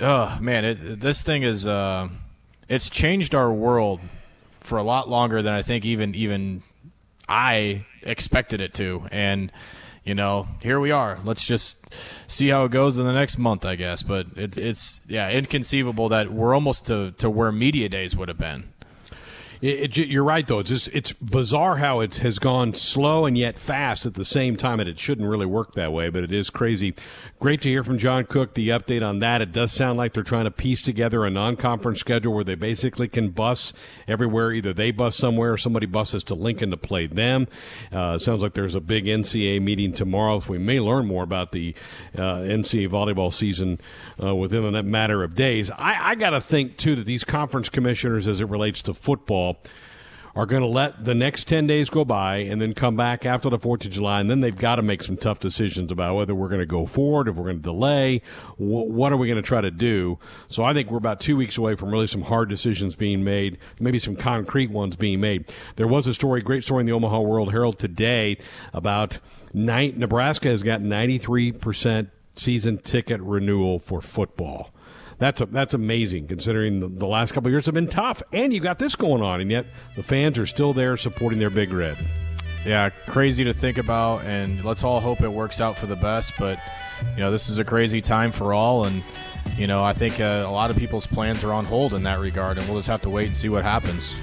oh 0.00 0.38
man 0.40 0.64
it, 0.64 1.00
this 1.00 1.22
thing 1.22 1.42
is 1.42 1.66
uh, 1.66 2.08
it's 2.68 2.90
changed 2.90 3.34
our 3.34 3.52
world 3.52 4.00
for 4.60 4.78
a 4.78 4.82
lot 4.82 5.08
longer 5.08 5.42
than 5.42 5.52
i 5.52 5.62
think 5.62 5.84
even 5.84 6.14
even 6.14 6.62
i 7.28 7.84
expected 8.02 8.60
it 8.60 8.74
to 8.74 9.06
and 9.10 9.52
you 10.04 10.14
know 10.14 10.46
here 10.60 10.80
we 10.80 10.90
are 10.90 11.18
let's 11.24 11.44
just 11.44 11.76
see 12.26 12.48
how 12.48 12.64
it 12.64 12.70
goes 12.70 12.98
in 12.98 13.06
the 13.06 13.12
next 13.12 13.38
month 13.38 13.64
i 13.64 13.74
guess 13.76 14.02
but 14.02 14.26
it, 14.36 14.58
it's 14.58 15.00
yeah 15.06 15.30
inconceivable 15.30 16.08
that 16.08 16.32
we're 16.32 16.54
almost 16.54 16.86
to, 16.86 17.12
to 17.12 17.30
where 17.30 17.52
media 17.52 17.88
days 17.88 18.16
would 18.16 18.28
have 18.28 18.38
been 18.38 18.64
It, 19.60 19.96
it, 19.96 20.08
you're 20.08 20.24
right, 20.24 20.46
though. 20.46 20.58
It's 20.58 20.68
just 20.68 20.88
it's 20.92 21.12
bizarre 21.12 21.76
how 21.78 22.00
it 22.00 22.16
has 22.16 22.38
gone 22.38 22.74
slow 22.74 23.24
and 23.24 23.38
yet 23.38 23.58
fast 23.58 24.04
at 24.04 24.12
the 24.12 24.24
same 24.24 24.56
time, 24.56 24.78
and 24.78 24.88
it 24.88 24.98
shouldn't 24.98 25.26
really 25.26 25.46
work 25.46 25.72
that 25.74 25.90
way. 25.90 26.10
But 26.10 26.22
it 26.24 26.32
is 26.32 26.50
crazy. 26.50 26.94
Great 27.44 27.60
to 27.60 27.68
hear 27.68 27.84
from 27.84 27.98
John 27.98 28.24
Cook. 28.24 28.54
The 28.54 28.70
update 28.70 29.06
on 29.06 29.18
that. 29.18 29.42
It 29.42 29.52
does 29.52 29.70
sound 29.70 29.98
like 29.98 30.14
they're 30.14 30.22
trying 30.22 30.46
to 30.46 30.50
piece 30.50 30.80
together 30.80 31.26
a 31.26 31.30
non-conference 31.30 32.00
schedule 32.00 32.32
where 32.32 32.42
they 32.42 32.54
basically 32.54 33.06
can 33.06 33.32
bus 33.32 33.74
everywhere. 34.08 34.50
Either 34.52 34.72
they 34.72 34.90
bus 34.90 35.14
somewhere, 35.14 35.52
or 35.52 35.58
somebody 35.58 35.84
buses 35.84 36.24
to 36.24 36.34
Lincoln 36.34 36.70
to 36.70 36.78
play 36.78 37.06
them. 37.06 37.46
Uh, 37.92 38.16
sounds 38.16 38.42
like 38.42 38.54
there's 38.54 38.74
a 38.74 38.80
big 38.80 39.04
NCAA 39.04 39.60
meeting 39.60 39.92
tomorrow. 39.92 40.36
If 40.36 40.48
We 40.48 40.56
may 40.56 40.80
learn 40.80 41.04
more 41.04 41.22
about 41.22 41.52
the 41.52 41.74
uh, 42.16 42.48
NCAA 42.48 42.88
volleyball 42.88 43.30
season 43.30 43.78
uh, 44.22 44.34
within 44.34 44.74
a 44.74 44.82
matter 44.82 45.22
of 45.22 45.34
days. 45.34 45.70
I, 45.70 46.12
I 46.12 46.14
got 46.14 46.30
to 46.30 46.40
think 46.40 46.78
too 46.78 46.96
that 46.96 47.04
these 47.04 47.24
conference 47.24 47.68
commissioners, 47.68 48.26
as 48.26 48.40
it 48.40 48.48
relates 48.48 48.80
to 48.84 48.94
football 48.94 49.58
are 50.36 50.46
going 50.46 50.62
to 50.62 50.68
let 50.68 51.04
the 51.04 51.14
next 51.14 51.46
10 51.46 51.66
days 51.66 51.88
go 51.88 52.04
by 52.04 52.38
and 52.38 52.60
then 52.60 52.74
come 52.74 52.96
back 52.96 53.24
after 53.24 53.48
the 53.48 53.58
4th 53.58 53.84
of 53.84 53.92
July, 53.92 54.20
and 54.20 54.28
then 54.28 54.40
they've 54.40 54.56
got 54.56 54.76
to 54.76 54.82
make 54.82 55.02
some 55.02 55.16
tough 55.16 55.38
decisions 55.38 55.92
about 55.92 56.16
whether 56.16 56.34
we're 56.34 56.48
going 56.48 56.60
to 56.60 56.66
go 56.66 56.86
forward, 56.86 57.28
if 57.28 57.36
we're 57.36 57.44
going 57.44 57.58
to 57.58 57.62
delay, 57.62 58.20
wh- 58.56 58.88
what 58.88 59.12
are 59.12 59.16
we 59.16 59.28
going 59.28 59.40
to 59.40 59.46
try 59.46 59.60
to 59.60 59.70
do. 59.70 60.18
So 60.48 60.64
I 60.64 60.74
think 60.74 60.90
we're 60.90 60.98
about 60.98 61.20
two 61.20 61.36
weeks 61.36 61.56
away 61.56 61.76
from 61.76 61.90
really 61.90 62.08
some 62.08 62.22
hard 62.22 62.48
decisions 62.48 62.96
being 62.96 63.22
made, 63.22 63.58
maybe 63.78 63.98
some 63.98 64.16
concrete 64.16 64.70
ones 64.70 64.96
being 64.96 65.20
made. 65.20 65.52
There 65.76 65.86
was 65.86 66.06
a 66.06 66.14
story, 66.14 66.40
great 66.40 66.64
story 66.64 66.80
in 66.80 66.86
the 66.86 66.92
Omaha 66.92 67.20
World 67.20 67.52
Herald 67.52 67.78
today 67.78 68.38
about 68.72 69.20
night, 69.52 69.96
Nebraska 69.96 70.48
has 70.48 70.62
got 70.62 70.80
93% 70.80 72.10
season 72.36 72.78
ticket 72.78 73.20
renewal 73.20 73.78
for 73.78 74.00
football. 74.00 74.70
That's 75.18 75.40
a, 75.40 75.46
that's 75.46 75.74
amazing 75.74 76.26
considering 76.28 76.80
the, 76.80 76.88
the 76.88 77.06
last 77.06 77.32
couple 77.32 77.50
years 77.50 77.66
have 77.66 77.74
been 77.74 77.88
tough, 77.88 78.22
and 78.32 78.52
you 78.52 78.60
got 78.60 78.78
this 78.78 78.96
going 78.96 79.22
on, 79.22 79.40
and 79.40 79.50
yet 79.50 79.66
the 79.96 80.02
fans 80.02 80.38
are 80.38 80.46
still 80.46 80.72
there 80.72 80.96
supporting 80.96 81.38
their 81.38 81.50
big 81.50 81.72
red. 81.72 81.96
yeah 82.66 82.88
crazy 83.06 83.44
to 83.44 83.52
think 83.52 83.76
about 83.78 84.24
and 84.24 84.64
let's 84.64 84.82
all 84.82 85.00
hope 85.00 85.20
it 85.20 85.28
works 85.28 85.60
out 85.60 85.78
for 85.78 85.86
the 85.86 85.96
best 85.96 86.32
but 86.38 86.58
you 87.14 87.20
know 87.22 87.30
this 87.30 87.50
is 87.50 87.58
a 87.58 87.64
crazy 87.64 88.00
time 88.00 88.32
for 88.32 88.54
all 88.54 88.84
and 88.86 89.02
you 89.58 89.66
know 89.66 89.84
i 89.84 89.92
think 89.92 90.18
uh, 90.18 90.42
a 90.46 90.50
lot 90.50 90.70
of 90.70 90.76
people's 90.78 91.06
plans 91.06 91.44
are 91.44 91.52
on 91.52 91.66
hold 91.66 91.92
in 91.92 92.02
that 92.04 92.18
regard 92.20 92.56
and 92.56 92.66
we'll 92.66 92.78
just 92.78 92.88
have 92.88 93.02
to 93.02 93.10
wait 93.10 93.26
and 93.26 93.36
see 93.36 93.50
what 93.50 93.62
happens 93.62 94.14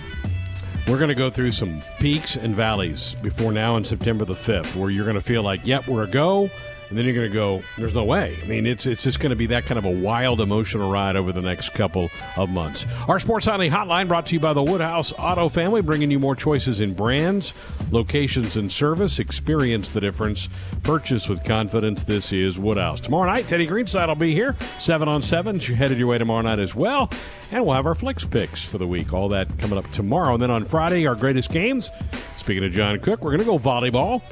We're 0.88 0.98
going 0.98 1.10
to 1.10 1.16
go 1.16 1.30
through 1.30 1.52
some 1.52 1.82
peaks 2.00 2.36
and 2.36 2.56
valleys 2.56 3.14
before 3.22 3.52
now 3.52 3.76
and 3.78 3.86
September 3.86 4.26
the 4.26 4.34
5th, 4.34 4.76
where 4.76 4.90
you're 4.90 5.06
going 5.06 5.16
to 5.16 5.22
feel 5.22 5.44
like, 5.44 5.62
yep, 5.64 5.88
we're 5.88 6.04
a 6.06 6.08
go. 6.08 6.50
And 6.92 6.98
then 6.98 7.06
you're 7.06 7.14
going 7.14 7.30
to 7.30 7.34
go, 7.34 7.64
there's 7.78 7.94
no 7.94 8.04
way. 8.04 8.38
I 8.44 8.46
mean, 8.46 8.66
it's 8.66 8.86
it's 8.86 9.04
just 9.04 9.22
going 9.22 9.30
to 9.30 9.38
be 9.38 9.46
that 9.48 9.66
kind 9.66 9.80
of 9.80 9.86
a 9.86 9.90
wild 9.90 10.42
emotional 10.42 10.92
ride 10.92 11.16
over 11.16 11.32
the 11.32 11.42
next 11.42 11.74
couple 11.74 12.10
of 12.36 12.50
months. 12.50 12.86
Our 13.08 13.18
Sports 13.18 13.48
Nightly 13.48 13.70
Hotline 13.70 14.10
brought 14.10 14.26
to 14.26 14.34
you 14.34 14.42
by 14.42 14.52
the 14.52 14.62
Woodhouse 14.62 15.14
Auto 15.14 15.48
Family, 15.48 15.82
bringing 15.82 16.12
you 16.12 16.20
more 16.20 16.36
choices 16.36 16.82
in 16.82 16.94
brands, 16.94 17.54
locations, 17.92 18.58
and 18.58 18.70
service. 18.70 19.20
Experience 19.20 19.92
the 19.92 20.02
difference. 20.02 20.50
Purchase 20.84 21.30
with 21.30 21.46
confidence. 21.46 22.04
This 22.04 22.34
is 22.34 22.60
Woodhouse. 22.60 23.00
Tomorrow 23.00 23.32
night, 23.32 23.48
Teddy 23.48 23.66
Greenside 23.66 24.10
will 24.10 24.16
be 24.16 24.34
here, 24.34 24.58
7 24.78 25.08
on 25.08 25.22
7. 25.22 25.62
You're 25.62 25.78
headed 25.78 25.98
your 25.98 26.08
way 26.08 26.18
tomorrow 26.18 26.42
night 26.42 26.60
as 26.60 26.76
well. 26.76 27.10
And 27.54 27.66
we'll 27.66 27.76
have 27.76 27.86
our 27.86 27.96
Flicks 27.96 28.26
picks 28.26 28.66
for 28.66 28.78
the 28.78 28.88
week. 28.88 29.14
All 29.14 29.30
that 29.30 29.58
coming 29.60 29.78
up 29.78 29.90
tomorrow. 29.92 30.34
And 30.34 30.44
then 30.44 30.52
on 30.52 30.66
Friday, 30.66 31.08
our 31.08 31.16
greatest 31.16 31.52
games. 31.52 31.90
Speaking 32.36 32.66
of 32.66 32.74
John 32.74 33.00
Cook, 33.00 33.24
we're 33.24 33.32
going 33.32 33.40
to 33.40 33.46
go 33.46 33.60
volleyball 33.60 34.24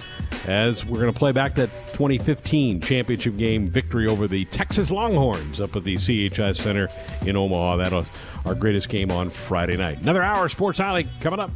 as 0.48 0.86
we're 0.86 1.00
going 1.00 1.14
to 1.14 1.18
play 1.18 1.32
back 1.32 1.56
that 1.56 1.70
2015 1.88 2.82
championship 2.82 3.38
game 3.38 3.70
victory 3.70 4.08
over 4.08 4.28
the 4.28 4.46
Texas 4.46 4.92
Longhorns 4.92 5.62
up 5.62 5.76
at 5.76 5.84
the 5.84 5.98
CHI 5.98 6.52
Center 6.54 6.88
in 7.26 7.36
Omaha. 7.36 7.78
That 7.78 7.92
was 7.92 8.08
our 8.46 8.56
greatest 8.56 8.90
game 8.90 9.12
on 9.12 9.30
Friday 9.30 9.78
night. 9.78 10.02
Another 10.02 10.24
hour 10.24 10.46
of 10.46 10.52
Sports 10.52 10.80
Nightly 10.80 11.08
coming 11.22 11.40
up. 11.40 11.52